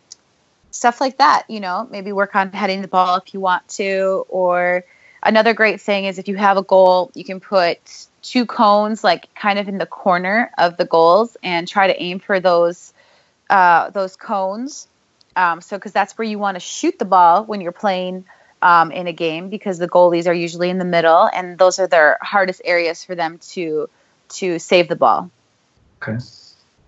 stuff 0.71 1.01
like 1.01 1.19
that, 1.19 1.43
you 1.49 1.59
know, 1.59 1.89
maybe 1.91 2.13
work 2.13 2.37
on 2.37 2.53
heading 2.53 2.83
the 2.83 2.89
ball 2.89 3.17
if 3.17 3.35
you 3.35 3.41
want 3.41 3.67
to. 3.71 4.25
Or 4.29 4.85
another 5.25 5.55
great 5.55 5.81
thing 5.81 6.05
is 6.05 6.21
if 6.21 6.29
you 6.29 6.37
have 6.37 6.57
a 6.57 6.63
goal, 6.63 7.11
you 7.15 7.25
can 7.25 7.41
put 7.41 8.07
two 8.23 8.47
cones 8.47 9.03
like 9.03 9.35
kind 9.35 9.59
of 9.59 9.67
in 9.67 9.79
the 9.79 9.87
corner 9.87 10.53
of 10.57 10.77
the 10.77 10.85
goals 10.85 11.37
and 11.43 11.67
try 11.67 11.89
to 11.89 12.01
aim 12.01 12.21
for 12.21 12.39
those 12.39 12.94
uh, 13.51 13.91
those 13.91 14.17
cones. 14.17 14.89
Um, 15.37 15.61
so 15.61 15.77
because 15.77 15.93
that's 15.93 16.17
where 16.17 16.27
you 16.27 16.39
want 16.39 16.55
to 16.55 16.61
shoot 16.61 16.99
the 16.99 17.05
ball 17.05 17.45
when 17.45 17.61
you're 17.61 17.73
playing 17.73 18.25
um, 18.63 18.91
in 18.91 19.07
a 19.07 19.13
game 19.13 19.51
because 19.51 19.79
the 19.79 19.89
goalies 19.89 20.27
are 20.27 20.35
usually 20.35 20.71
in 20.71 20.79
the 20.79 20.85
middle 20.85 21.29
and 21.33 21.59
those 21.59 21.79
are 21.79 21.87
their 21.87 22.19
hardest 22.23 22.63
areas 22.65 23.05
for 23.05 23.15
them 23.15 23.39
to 23.51 23.89
to 24.31 24.59
save 24.59 24.89
the 24.89 24.97
ball. 24.97 25.31
Okay. 26.03 26.19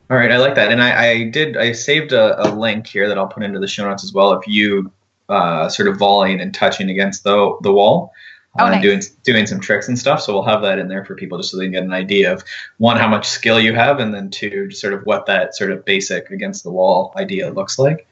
All 0.08 0.16
right, 0.16 0.30
I 0.30 0.36
like 0.36 0.54
that, 0.54 0.70
and 0.70 0.80
I, 0.80 1.10
I 1.10 1.24
did. 1.30 1.56
I 1.56 1.72
saved 1.72 2.12
a, 2.12 2.46
a, 2.46 2.54
link 2.54 2.86
here 2.86 3.08
that 3.08 3.18
I'll 3.18 3.26
put 3.26 3.42
into 3.42 3.58
the 3.58 3.66
show 3.66 3.88
notes 3.88 4.04
as 4.04 4.12
well. 4.12 4.34
If 4.34 4.46
you 4.46 4.92
uh, 5.28 5.68
sort 5.68 5.88
of 5.88 5.98
volleying 5.98 6.40
and 6.40 6.54
touching 6.54 6.90
against 6.90 7.24
the 7.24 7.56
the 7.62 7.72
wall, 7.72 8.12
uh, 8.58 8.64
oh, 8.64 8.70
nice. 8.70 8.82
doing 8.82 9.02
doing 9.22 9.46
some 9.46 9.60
tricks 9.60 9.88
and 9.88 9.98
stuff. 9.98 10.22
So 10.22 10.32
we'll 10.32 10.44
have 10.44 10.62
that 10.62 10.78
in 10.78 10.88
there 10.88 11.04
for 11.04 11.14
people 11.14 11.38
just 11.38 11.50
so 11.50 11.56
they 11.56 11.64
can 11.64 11.72
get 11.72 11.84
an 11.84 11.92
idea 11.92 12.32
of 12.32 12.44
one 12.78 12.96
how 12.96 13.08
much 13.08 13.28
skill 13.28 13.60
you 13.60 13.74
have, 13.74 14.00
and 14.00 14.12
then 14.12 14.30
two 14.30 14.68
just 14.68 14.80
sort 14.80 14.94
of 14.94 15.04
what 15.04 15.26
that 15.26 15.54
sort 15.54 15.70
of 15.70 15.84
basic 15.84 16.30
against 16.30 16.64
the 16.64 16.70
wall 16.70 17.12
idea 17.16 17.50
looks 17.50 17.78
like. 17.78 18.06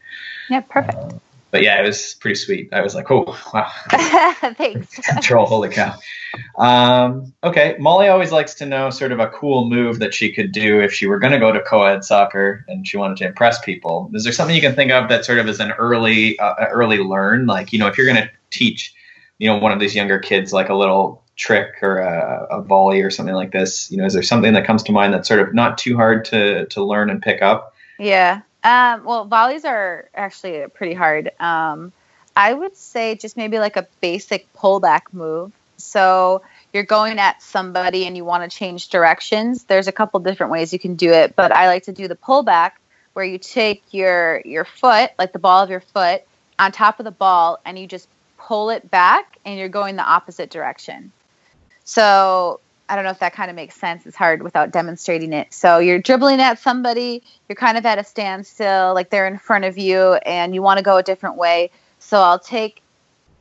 Yeah, 0.49 0.61
perfect. 0.61 0.97
Uh, 0.97 1.19
but 1.55 1.63
yeah, 1.63 1.81
it 1.81 1.87
was 1.87 2.15
pretty 2.15 2.35
sweet. 2.35 2.69
I 2.73 2.81
was 2.81 2.97
like, 2.97 3.13
oh, 3.13 3.25
wow. 3.55 3.71
Thanks. 4.57 4.97
Control, 4.97 5.47
holy 5.47 5.69
cow. 5.69 5.95
Um, 6.59 7.33
okay, 7.45 7.77
Molly 7.79 8.09
always 8.09 8.33
likes 8.33 8.55
to 8.55 8.67
know 8.67 8.91
sort 8.91 9.13
of 9.13 9.21
a 9.21 9.29
cool 9.29 9.69
move 9.69 10.01
that 10.01 10.13
she 10.13 10.33
could 10.33 10.51
do 10.51 10.81
if 10.81 10.93
she 10.93 11.07
were 11.07 11.21
going 11.21 11.33
to 11.33 11.39
go 11.39 11.53
to 11.53 11.61
co-ed 11.61 12.05
soccer 12.05 12.65
and 12.67 12.89
she 12.89 12.97
wanted 12.97 13.19
to 13.19 13.27
impress 13.27 13.61
people. 13.61 14.11
Is 14.15 14.25
there 14.25 14.33
something 14.33 14.57
you 14.57 14.61
can 14.61 14.75
think 14.75 14.91
of 14.91 15.09
that 15.11 15.25
sort 15.25 15.39
of 15.39 15.47
is 15.47 15.61
an 15.61 15.71
early, 15.73 16.37
uh, 16.41 16.67
early 16.73 16.99
learn? 16.99 17.47
Like, 17.47 17.73
you 17.73 17.79
know, 17.79 17.87
if 17.87 17.97
you're 17.97 18.13
going 18.13 18.25
to 18.25 18.31
teach, 18.51 18.93
you 19.39 19.49
know, 19.49 19.59
one 19.59 19.72
of 19.72 19.80
these 19.80 19.95
younger 19.95 20.18
kids 20.18 20.53
like 20.53 20.68
a 20.68 20.74
little 20.74 21.22
trick 21.37 21.82
or 21.82 21.99
a, 21.99 22.47
a 22.51 22.62
volley 22.62 23.03
or 23.03 23.11
something 23.11 23.35
like 23.35 23.53
this, 23.53 23.91
you 23.91 23.97
know, 23.97 24.05
is 24.05 24.14
there 24.14 24.22
something 24.22 24.55
that 24.55 24.64
comes 24.64 24.82
to 24.85 24.93
mind 24.93 25.12
that's 25.12 25.28
sort 25.28 25.41
of 25.41 25.55
not 25.55 25.78
too 25.78 25.97
hard 25.97 26.24
to 26.26 26.66
to 26.66 26.85
learn 26.85 27.11
and 27.11 27.20
pick 27.22 27.43
up? 27.43 27.74
Yeah. 27.99 28.43
Um, 28.62 29.05
well, 29.05 29.26
volleys 29.26 29.64
are 29.64 30.09
actually 30.14 30.64
pretty 30.68 30.95
hard. 30.95 31.30
Um, 31.39 31.93
I 32.37 32.53
would 32.53 32.76
say 32.76 33.14
just 33.14 33.37
maybe 33.37 33.59
like 33.59 33.76
a 33.76 33.87
basic 34.01 34.53
pullback 34.55 35.03
move. 35.12 35.53
So 35.76 36.43
you're 36.72 36.85
going 36.85 37.18
at 37.18 37.43
somebody 37.43 38.07
and 38.07 38.16
you 38.16 38.24
want 38.24 38.51
to 38.51 38.57
change 38.57 38.89
directions. 38.89 39.64
There's 39.64 39.87
a 39.87 39.93
couple 39.93 40.18
different 40.20 40.51
ways 40.51 40.72
you 40.72 40.78
can 40.78 40.95
do 40.95 41.12
it, 41.12 41.37
but 41.37 41.53
I 41.53 41.66
like 41.66 41.85
to 41.85 41.93
do 41.93 42.09
the 42.09 42.16
pullback 42.16 42.72
where 43.12 43.24
you 43.24 43.39
take 43.39 43.82
your 43.91 44.41
your 44.45 44.64
foot, 44.64 45.11
like 45.18 45.32
the 45.32 45.39
ball 45.39 45.62
of 45.62 45.70
your 45.70 45.80
foot, 45.80 46.22
on 46.59 46.72
top 46.72 46.99
of 47.01 47.05
the 47.05 47.11
ball 47.11 47.61
and 47.64 47.78
you 47.78 47.87
just 47.87 48.09
pull 48.47 48.71
it 48.71 48.91
back 48.91 49.39
and 49.45 49.59
you're 49.59 49.69
going 49.69 49.97
the 49.97 50.03
opposite 50.03 50.51
direction. 50.51 51.11
So 51.85 52.61
I 52.89 52.95
don't 52.95 53.05
know 53.05 53.11
if 53.11 53.21
that 53.21 53.33
kind 53.33 53.51
of 53.51 53.57
makes 53.57 53.75
sense. 53.77 54.07
It's 54.07 54.17
hard 54.17 54.43
without 54.43 54.71
demonstrating 54.71 55.33
it. 55.33 55.53
So 55.53 55.79
you're 55.79 55.99
dribbling 55.99 56.41
at 56.41 56.59
somebody, 56.59 57.23
you're 57.49 57.57
kind 57.57 57.79
of 57.79 57.87
at 57.87 57.99
a 57.99 58.05
standstill, 58.05 58.93
like 58.95 59.11
they're 59.11 59.27
in 59.27 59.39
front 59.39 59.65
of 59.65 59.79
you, 59.79 60.15
and 60.27 60.55
you 60.55 60.63
want 60.63 60.79
to 60.79 60.85
go 60.85 60.99
a 60.99 61.03
different 61.03 61.37
way. 61.37 61.71
So 61.99 62.19
I'll 62.21 62.39
take 62.39 62.83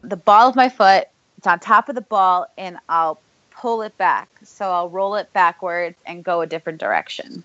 the 0.01 0.15
ball 0.15 0.47
of 0.47 0.55
my 0.55 0.69
foot, 0.69 1.07
it's 1.37 1.47
on 1.47 1.59
top 1.59 1.89
of 1.89 1.95
the 1.95 2.01
ball, 2.01 2.47
and 2.57 2.77
I'll 2.87 3.19
pull 3.51 3.81
it 3.81 3.97
back. 3.97 4.29
So 4.43 4.71
I'll 4.71 4.89
roll 4.89 5.15
it 5.15 5.31
backwards 5.33 5.97
and 6.05 6.23
go 6.23 6.41
a 6.41 6.47
different 6.47 6.79
direction. 6.79 7.43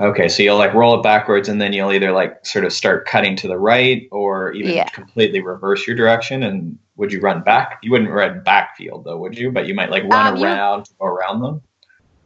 Okay, 0.00 0.28
so 0.28 0.42
you'll 0.42 0.56
like 0.56 0.72
roll 0.72 0.98
it 0.98 1.02
backwards 1.02 1.48
and 1.48 1.60
then 1.60 1.74
you'll 1.74 1.92
either 1.92 2.10
like 2.10 2.44
sort 2.46 2.64
of 2.64 2.72
start 2.72 3.06
cutting 3.06 3.36
to 3.36 3.48
the 3.48 3.58
right 3.58 4.08
or 4.10 4.52
even 4.52 4.72
yeah. 4.72 4.88
completely 4.88 5.40
reverse 5.40 5.86
your 5.86 5.94
direction. 5.94 6.42
And 6.42 6.78
would 7.00 7.12
you 7.12 7.20
run 7.20 7.42
back? 7.42 7.78
You 7.82 7.90
wouldn't 7.92 8.10
run 8.10 8.42
backfield 8.44 9.04
though, 9.04 9.16
would 9.16 9.36
you? 9.36 9.50
But 9.50 9.66
you 9.66 9.74
might 9.74 9.90
like 9.90 10.04
run 10.04 10.36
um, 10.36 10.42
around 10.42 10.88
you, 10.88 11.06
around 11.06 11.40
them. 11.40 11.62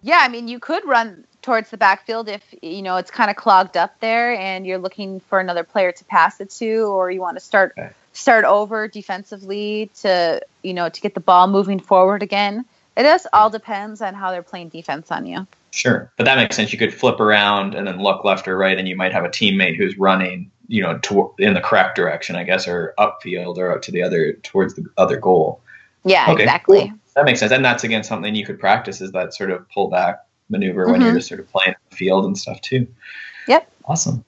Yeah, 0.03 0.19
I 0.21 0.29
mean, 0.29 0.49
you 0.49 0.59
could 0.59 0.85
run 0.85 1.25
towards 1.43 1.71
the 1.71 1.77
backfield 1.77 2.29
if 2.29 2.43
you 2.61 2.83
know 2.83 2.97
it's 2.97 3.11
kind 3.11 3.31
of 3.31 3.37
clogged 3.37 3.77
up 3.77 4.01
there 4.01 4.35
and 4.35 4.67
you're 4.67 4.79
looking 4.79 5.21
for 5.21 5.39
another 5.39 5.63
player 5.63 5.93
to 5.93 6.05
pass 6.07 6.41
it 6.41 6.51
to, 6.51 6.87
or 6.87 7.09
you 7.09 7.21
want 7.21 7.37
to 7.37 7.41
start 7.41 7.73
okay. 7.79 7.91
start 8.13 8.45
over 8.45 8.89
defensively 8.89 9.91
to 10.01 10.43
you 10.63 10.75
know 10.75 10.89
to 10.89 11.01
get 11.01 11.15
the 11.15 11.21
ball 11.21 11.47
moving 11.47 11.79
forward 11.79 12.23
again. 12.25 12.65
It 12.97 13.05
just 13.05 13.29
all 13.33 13.51
depends 13.51 14.03
on 14.03 14.15
how 14.15 14.33
they're 14.33 14.43
playing 14.43 14.71
defense 14.71 15.13
on 15.13 15.25
you. 15.25 15.47
Sure, 15.71 16.11
but 16.17 16.25
that 16.25 16.37
makes 16.37 16.57
sense. 16.57 16.73
You 16.73 16.79
could 16.79 16.93
flip 16.93 17.21
around 17.21 17.77
and 17.77 17.87
then 17.87 18.01
look 18.01 18.25
left 18.25 18.49
or 18.49 18.57
right, 18.57 18.77
and 18.77 18.89
you 18.89 18.97
might 18.97 19.13
have 19.13 19.25
a 19.25 19.29
teammate 19.29 19.77
who's 19.77 19.97
running, 19.97 20.51
you 20.69 20.83
know, 20.83 20.99
to, 20.99 21.35
in 21.39 21.55
the 21.55 21.61
correct 21.61 21.97
direction, 21.97 22.37
I 22.37 22.45
guess, 22.45 22.67
or 22.67 22.95
upfield 22.99 23.59
or 23.59 23.73
up 23.73 23.83
to 23.83 23.93
the 23.93 24.03
other 24.03 24.35
towards 24.35 24.75
the 24.75 24.85
other 24.97 25.17
goal. 25.17 25.61
Yeah, 26.05 26.27
okay, 26.31 26.43
exactly. 26.43 26.89
Cool. 26.89 26.99
That 27.17 27.25
makes 27.25 27.41
sense, 27.41 27.53
and 27.53 27.65
that's 27.65 27.85
again 27.85 28.05
something 28.05 28.35
you 28.35 28.45
could 28.45 28.59
practice 28.59 29.01
is 29.01 29.13
that 29.13 29.35
sort 29.35 29.51
of 29.51 29.67
pullback 29.75 30.19
maneuver 30.49 30.83
mm-hmm. 30.83 30.93
when 30.93 31.01
you're 31.01 31.15
just 31.15 31.29
sort 31.29 31.41
of 31.41 31.49
playing 31.49 31.71
in 31.71 31.77
the 31.91 31.97
field 31.97 32.25
and 32.25 32.37
stuff 32.37 32.61
too. 32.61 32.87
Yep. 33.49 33.71
Awesome. 33.87 34.25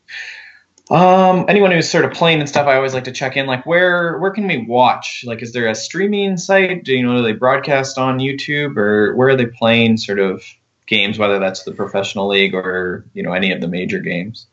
Um, 0.88 1.46
anyone 1.48 1.72
who's 1.72 1.90
sort 1.90 2.04
of 2.04 2.12
playing 2.12 2.38
and 2.38 2.48
stuff, 2.48 2.68
I 2.68 2.76
always 2.76 2.94
like 2.94 3.04
to 3.04 3.12
check 3.12 3.36
in. 3.36 3.46
Like, 3.46 3.66
where 3.66 4.18
where 4.18 4.30
can 4.30 4.46
we 4.46 4.58
watch? 4.58 5.24
Like, 5.26 5.42
is 5.42 5.52
there 5.52 5.68
a 5.68 5.74
streaming 5.74 6.36
site? 6.36 6.84
Do 6.84 6.92
you 6.92 7.02
know 7.02 7.16
do 7.16 7.22
they 7.22 7.32
broadcast 7.32 7.98
on 7.98 8.20
YouTube 8.20 8.76
or 8.76 9.14
where 9.16 9.28
are 9.28 9.36
they 9.36 9.46
playing? 9.46 9.96
Sort 9.96 10.20
of 10.20 10.44
games, 10.86 11.18
whether 11.18 11.40
that's 11.40 11.64
the 11.64 11.72
professional 11.72 12.28
league 12.28 12.54
or 12.54 13.04
you 13.14 13.22
know 13.22 13.32
any 13.32 13.50
of 13.50 13.60
the 13.60 13.68
major 13.68 13.98
games? 13.98 14.46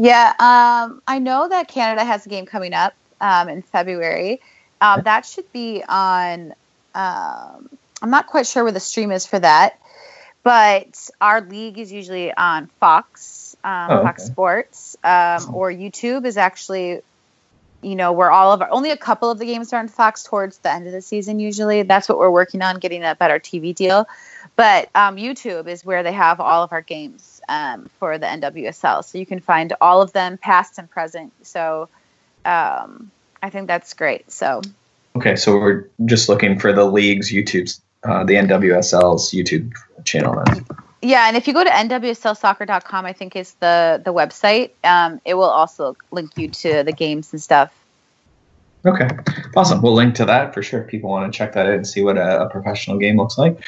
Yeah, 0.00 0.28
um, 0.38 1.02
I 1.06 1.18
know 1.18 1.46
that 1.46 1.68
Canada 1.68 2.02
has 2.02 2.24
a 2.24 2.30
game 2.30 2.46
coming 2.46 2.72
up 2.72 2.94
um, 3.20 3.50
in 3.50 3.60
February. 3.60 4.40
Um, 4.80 5.02
that 5.04 5.26
should 5.26 5.52
be 5.52 5.84
on. 5.86 6.54
Um, 6.94 7.68
I'm 8.00 8.08
not 8.08 8.26
quite 8.26 8.46
sure 8.46 8.62
where 8.62 8.72
the 8.72 8.80
stream 8.80 9.12
is 9.12 9.26
for 9.26 9.38
that, 9.38 9.78
but 10.42 11.10
our 11.20 11.42
league 11.42 11.78
is 11.78 11.92
usually 11.92 12.32
on 12.32 12.68
Fox, 12.80 13.54
um, 13.62 13.90
oh, 13.90 14.02
Fox 14.02 14.24
Sports, 14.24 14.96
um, 15.04 15.54
or 15.54 15.70
YouTube 15.70 16.24
is 16.24 16.38
actually 16.38 17.02
you 17.82 17.94
know, 17.94 18.12
where 18.12 18.30
all 18.30 18.52
of 18.52 18.62
our 18.62 18.70
only 18.70 18.90
a 18.90 18.96
couple 18.96 19.30
of 19.30 19.38
the 19.38 19.44
games 19.44 19.72
are 19.74 19.80
on 19.80 19.88
Fox 19.88 20.24
towards 20.24 20.58
the 20.58 20.72
end 20.72 20.86
of 20.86 20.92
the 20.92 21.02
season. 21.02 21.40
Usually, 21.40 21.82
that's 21.82 22.08
what 22.08 22.16
we're 22.18 22.30
working 22.30 22.62
on, 22.62 22.78
getting 22.78 23.04
a 23.04 23.14
better 23.14 23.38
TV 23.38 23.74
deal. 23.74 24.06
But 24.56 24.88
um, 24.94 25.16
YouTube 25.16 25.66
is 25.66 25.84
where 25.84 26.02
they 26.02 26.12
have 26.12 26.40
all 26.40 26.62
of 26.62 26.72
our 26.72 26.82
games 26.82 27.29
um, 27.50 27.90
for 27.98 28.16
the 28.16 28.26
NWSL. 28.26 29.04
So 29.04 29.18
you 29.18 29.26
can 29.26 29.40
find 29.40 29.74
all 29.80 30.00
of 30.00 30.12
them, 30.12 30.38
past 30.38 30.78
and 30.78 30.88
present. 30.88 31.32
So 31.42 31.88
um, 32.46 33.10
I 33.42 33.50
think 33.50 33.66
that's 33.66 33.92
great. 33.92 34.30
So. 34.30 34.62
Okay, 35.16 35.36
so 35.36 35.58
we're 35.58 35.88
just 36.06 36.28
looking 36.28 36.58
for 36.58 36.72
the 36.72 36.84
league's 36.84 37.30
YouTube's, 37.30 37.82
uh, 38.04 38.24
the 38.24 38.34
NWSL's 38.34 39.32
YouTube 39.32 39.74
channel. 40.04 40.42
Then. 40.46 40.64
Yeah, 41.02 41.26
and 41.26 41.36
if 41.36 41.48
you 41.48 41.52
go 41.52 41.64
to 41.64 41.70
nwslsoccer.com, 41.70 43.04
I 43.04 43.12
think 43.12 43.34
is 43.34 43.54
the 43.54 44.00
the 44.04 44.12
website. 44.12 44.70
Um, 44.84 45.20
it 45.24 45.34
will 45.34 45.44
also 45.44 45.96
link 46.12 46.30
you 46.36 46.48
to 46.48 46.84
the 46.84 46.92
games 46.92 47.32
and 47.32 47.42
stuff. 47.42 47.74
Okay, 48.86 49.08
awesome. 49.56 49.82
We'll 49.82 49.94
link 49.94 50.14
to 50.16 50.24
that 50.26 50.54
for 50.54 50.62
sure. 50.62 50.82
If 50.82 50.88
people 50.88 51.10
want 51.10 51.30
to 51.30 51.36
check 51.36 51.54
that 51.54 51.66
out 51.66 51.72
and 51.72 51.86
see 51.86 52.02
what 52.02 52.16
a, 52.16 52.42
a 52.42 52.48
professional 52.48 52.98
game 52.98 53.16
looks 53.16 53.36
like. 53.36 53.58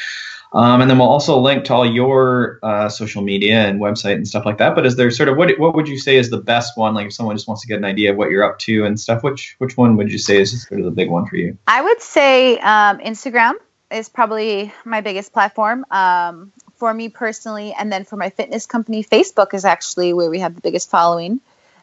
Um, 0.55 0.83
and 0.83 0.91
then 0.91 0.99
we'll 0.99 1.09
also 1.09 1.39
link 1.39 1.65
to 1.65 1.75
all 1.75 1.87
your 1.87 2.59
uh, 2.63 2.89
social 2.89 3.23
media 3.23 3.67
and 3.67 3.81
website 3.81 4.17
and 4.17 4.29
stuff 4.29 4.45
like 4.45 4.59
that. 4.59 4.75
But 4.75 4.85
is 4.85 4.97
there 4.97 5.11
sort 5.11 5.31
of 5.31 5.37
what 5.37 5.59
what 5.59 5.75
would 5.75 5.89
you 5.89 5.99
say 5.99 6.17
is 6.17 6.29
the 6.29 6.41
best 6.41 6.77
one? 6.77 6.95
Like 6.95 7.07
if 7.07 7.15
someone 7.15 7.37
just 7.37 7.49
wants 7.49 7.63
to 7.63 7.69
get 7.69 7.79
an 7.79 7.85
idea 7.85 8.11
of 8.11 8.19
what 8.19 8.31
you're 8.31 8.45
up 8.45 8.59
to 8.61 8.85
and 8.85 9.01
stuff, 9.01 9.23
which 9.23 9.55
which 9.59 9.77
one 9.77 9.97
would 9.97 10.13
you 10.13 10.19
say 10.19 10.41
is 10.41 10.67
sort 10.67 10.81
of 10.81 10.85
the 10.85 10.91
big 10.91 11.09
one 11.09 11.27
for 11.27 11.37
you? 11.37 11.57
I 11.67 11.81
would 11.81 12.03
say 12.03 12.59
um, 12.59 12.99
Instagram 12.99 13.55
is 13.91 14.11
probably 14.11 14.73
my 14.85 15.01
biggest 15.01 15.33
platform 15.33 15.87
um, 15.91 16.53
for 16.75 16.93
me 16.93 17.09
personally, 17.09 17.75
and 17.79 17.91
then 17.91 18.05
for 18.05 18.17
my 18.17 18.29
fitness 18.29 18.67
company, 18.67 19.03
Facebook 19.03 19.55
is 19.55 19.65
actually 19.65 20.13
where 20.13 20.29
we 20.29 20.41
have 20.41 20.55
the 20.55 20.61
biggest 20.61 20.91
following. 20.91 21.41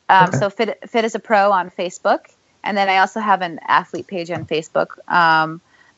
Um, 0.09 0.29
okay. 0.29 0.37
So 0.37 0.49
fit 0.51 0.89
fit 0.89 1.05
as 1.05 1.15
a 1.15 1.19
pro 1.19 1.51
on 1.51 1.71
Facebook, 1.71 2.25
and 2.63 2.77
then 2.77 2.87
I 2.87 2.99
also 2.99 3.19
have 3.19 3.41
an 3.41 3.59
athlete 3.67 4.05
page 4.05 4.29
on 4.29 4.45
Facebook. 4.45 4.89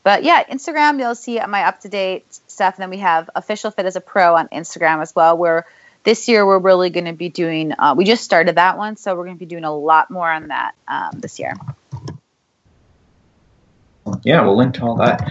But 0.02 0.24
yeah, 0.24 0.44
Instagram, 0.44 0.98
you'll 0.98 1.14
see 1.14 1.38
my 1.46 1.64
up 1.64 1.80
to 1.82 1.88
date 1.88 2.24
stuff. 2.48 2.74
And 2.74 2.82
then 2.82 2.90
we 2.90 2.98
have 2.98 3.30
official 3.34 3.70
fit 3.70 3.86
as 3.86 3.96
a 3.96 4.00
pro 4.00 4.34
on 4.36 4.48
Instagram 4.48 5.00
as 5.00 5.14
well, 5.14 5.36
where 5.36 5.66
this 6.02 6.28
year 6.28 6.44
we're 6.44 6.58
really 6.58 6.90
going 6.90 7.04
to 7.04 7.12
be 7.12 7.28
doing, 7.28 7.72
uh, 7.78 7.94
we 7.96 8.04
just 8.04 8.24
started 8.24 8.56
that 8.56 8.76
one. 8.76 8.96
So 8.96 9.14
we're 9.14 9.24
going 9.24 9.36
to 9.36 9.40
be 9.40 9.46
doing 9.46 9.64
a 9.64 9.74
lot 9.74 10.10
more 10.10 10.30
on 10.30 10.48
that 10.48 10.74
um, 10.88 11.20
this 11.20 11.38
year. 11.38 11.54
Yeah, 14.24 14.42
we'll 14.42 14.56
link 14.56 14.74
to 14.74 14.82
all 14.82 14.96
that. 14.96 15.30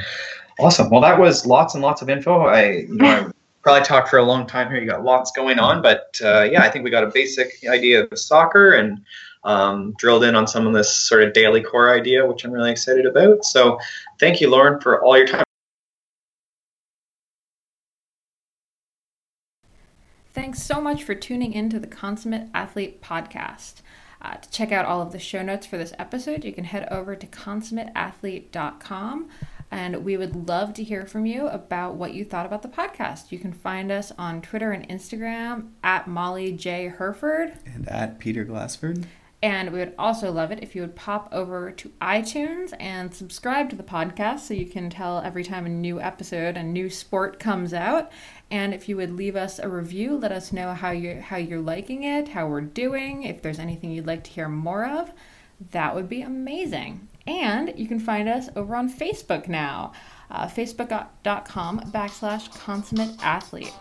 Awesome. 0.59 0.89
Well, 0.89 1.01
that 1.01 1.19
was 1.19 1.45
lots 1.45 1.74
and 1.74 1.84
lots 1.84 2.01
of 2.01 2.09
info. 2.09 2.41
I, 2.41 2.72
you 2.72 2.95
know, 2.95 3.05
I 3.05 3.32
probably 3.63 3.86
talked 3.86 4.09
for 4.09 4.17
a 4.17 4.24
long 4.24 4.47
time 4.47 4.69
here. 4.69 4.80
You 4.80 4.89
got 4.89 5.03
lots 5.03 5.32
going 5.32 5.59
on, 5.59 5.82
but 5.82 6.17
uh, 6.24 6.43
yeah, 6.43 6.61
I 6.61 6.69
think 6.69 6.86
we 6.86 6.91
got 6.91 7.03
a 7.03 7.07
basic 7.07 7.51
idea 7.69 8.03
of 8.03 8.17
soccer 8.17 8.74
and 8.74 9.03
um, 9.44 9.94
drilled 9.98 10.24
in 10.24 10.36
on 10.36 10.48
some 10.48 10.68
of 10.68 10.74
this 10.74 10.96
sort 10.96 11.24
of 11.24 11.34
daily 11.34 11.62
core 11.62 11.94
idea, 11.94 12.26
which 12.26 12.46
I'm 12.46 12.52
really 12.52 12.72
excited 12.72 13.06
about. 13.06 13.44
So 13.46 13.80
thank 14.20 14.42
you, 14.42 14.50
Lauren, 14.50 14.80
for 14.80 15.04
all 15.04 15.18
your 15.18 15.28
time. 15.28 15.44
Thanks 20.34 20.64
so 20.64 20.80
much 20.80 21.04
for 21.04 21.14
tuning 21.14 21.52
in 21.54 21.70
to 21.72 21.80
the 21.80 21.88
Consummate 21.88 22.48
Athlete 22.54 23.02
podcast. 23.02 23.82
Uh, 24.22 24.36
to 24.36 24.50
check 24.52 24.72
out 24.72 24.86
all 24.86 25.02
of 25.02 25.12
the 25.12 25.20
show 25.20 25.42
notes 25.42 25.66
for 25.66 25.78
this 25.78 25.94
episode, 25.98 26.46
you 26.46 26.54
can 26.54 26.64
head 26.64 26.88
over 26.92 27.16
to 27.16 27.28
consummateathlete.com. 27.28 29.30
And 29.72 30.06
we 30.06 30.18
would 30.18 30.48
love 30.48 30.74
to 30.76 30.84
hear 30.84 31.06
from 31.06 31.26
you 31.26 31.48
about 31.48 31.96
what 31.96 32.14
you 32.14 32.26
thought 32.26 32.46
about 32.46 32.62
the 32.62 32.68
podcast. 32.68 33.32
You 33.32 33.39
can 33.39 33.54
find 33.54 33.92
us 33.92 34.12
on 34.18 34.42
Twitter 34.42 34.72
and 34.72 34.88
Instagram 34.89 35.70
at 35.84 36.08
Molly 36.08 36.52
J. 36.52 36.88
Hurford 36.88 37.58
and 37.66 37.88
at 37.89 38.20
Peter 38.20 38.44
Glassford 38.44 39.08
and 39.44 39.72
we 39.72 39.80
would 39.80 39.96
also 39.98 40.32
love 40.32 40.52
it 40.52 40.62
if 40.62 40.76
you 40.76 40.82
would 40.82 40.96
pop 40.96 41.28
over 41.32 41.72
to 41.72 41.92
iTunes 42.00 42.74
and 42.80 43.14
subscribe 43.14 43.72
to 43.72 43.76
the 43.76 43.84
podcast 43.84 44.42
so 44.42 44.54
you 44.54 44.68
can 44.68 44.89
tell 44.89 45.20
every 45.20 45.44
time 45.44 45.66
a 45.66 45.70
new 45.70 46.00
episode, 46.00 46.58
a 46.58 46.64
new 46.64 46.89
sport 46.89 47.39
comes 47.39 47.74
out. 47.74 48.12
And 48.52 48.74
if 48.74 48.88
you 48.88 48.98
would 48.98 49.16
leave 49.16 49.36
us 49.36 49.58
a 49.58 49.68
review, 49.68 50.16
let 50.16 50.32
us 50.32 50.54
know 50.54 50.74
how 50.74 50.92
you 50.92 51.22
how 51.22 51.38
you're 51.38 51.60
liking 51.60 52.04
it, 52.04 52.30
how 52.30 52.48
we're 52.48 52.62
doing, 52.62 53.24
if 53.24 53.42
there's 53.42 53.60
anything 53.60 53.92
you'd 53.92 54.06
like 54.08 54.24
to 54.26 54.32
hear 54.32 54.48
more 54.48 54.86
of. 54.86 55.12
That 55.72 55.96
would 55.96 56.10
be 56.10 56.22
amazing. 56.22 57.08
And 57.26 57.74
you 57.78 57.88
can 57.88 58.00
find 58.00 58.28
us 58.30 58.50
over 58.56 58.76
on 58.76 58.92
Facebook 58.92 59.48
now, 59.48 59.94
uh, 60.30 60.48
facebook.com 60.48 61.80
backslash 61.92 62.52
consummate 62.60 63.16
athlete. 63.24 63.74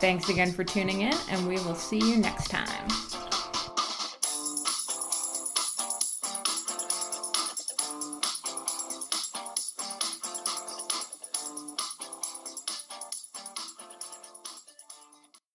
Thanks 0.00 0.28
again 0.28 0.50
for 0.50 0.64
tuning 0.64 1.02
in, 1.02 1.14
and 1.28 1.46
we 1.46 1.56
will 1.56 1.74
see 1.74 1.98
you 1.98 2.16
next 2.16 2.48
time. 2.48 3.29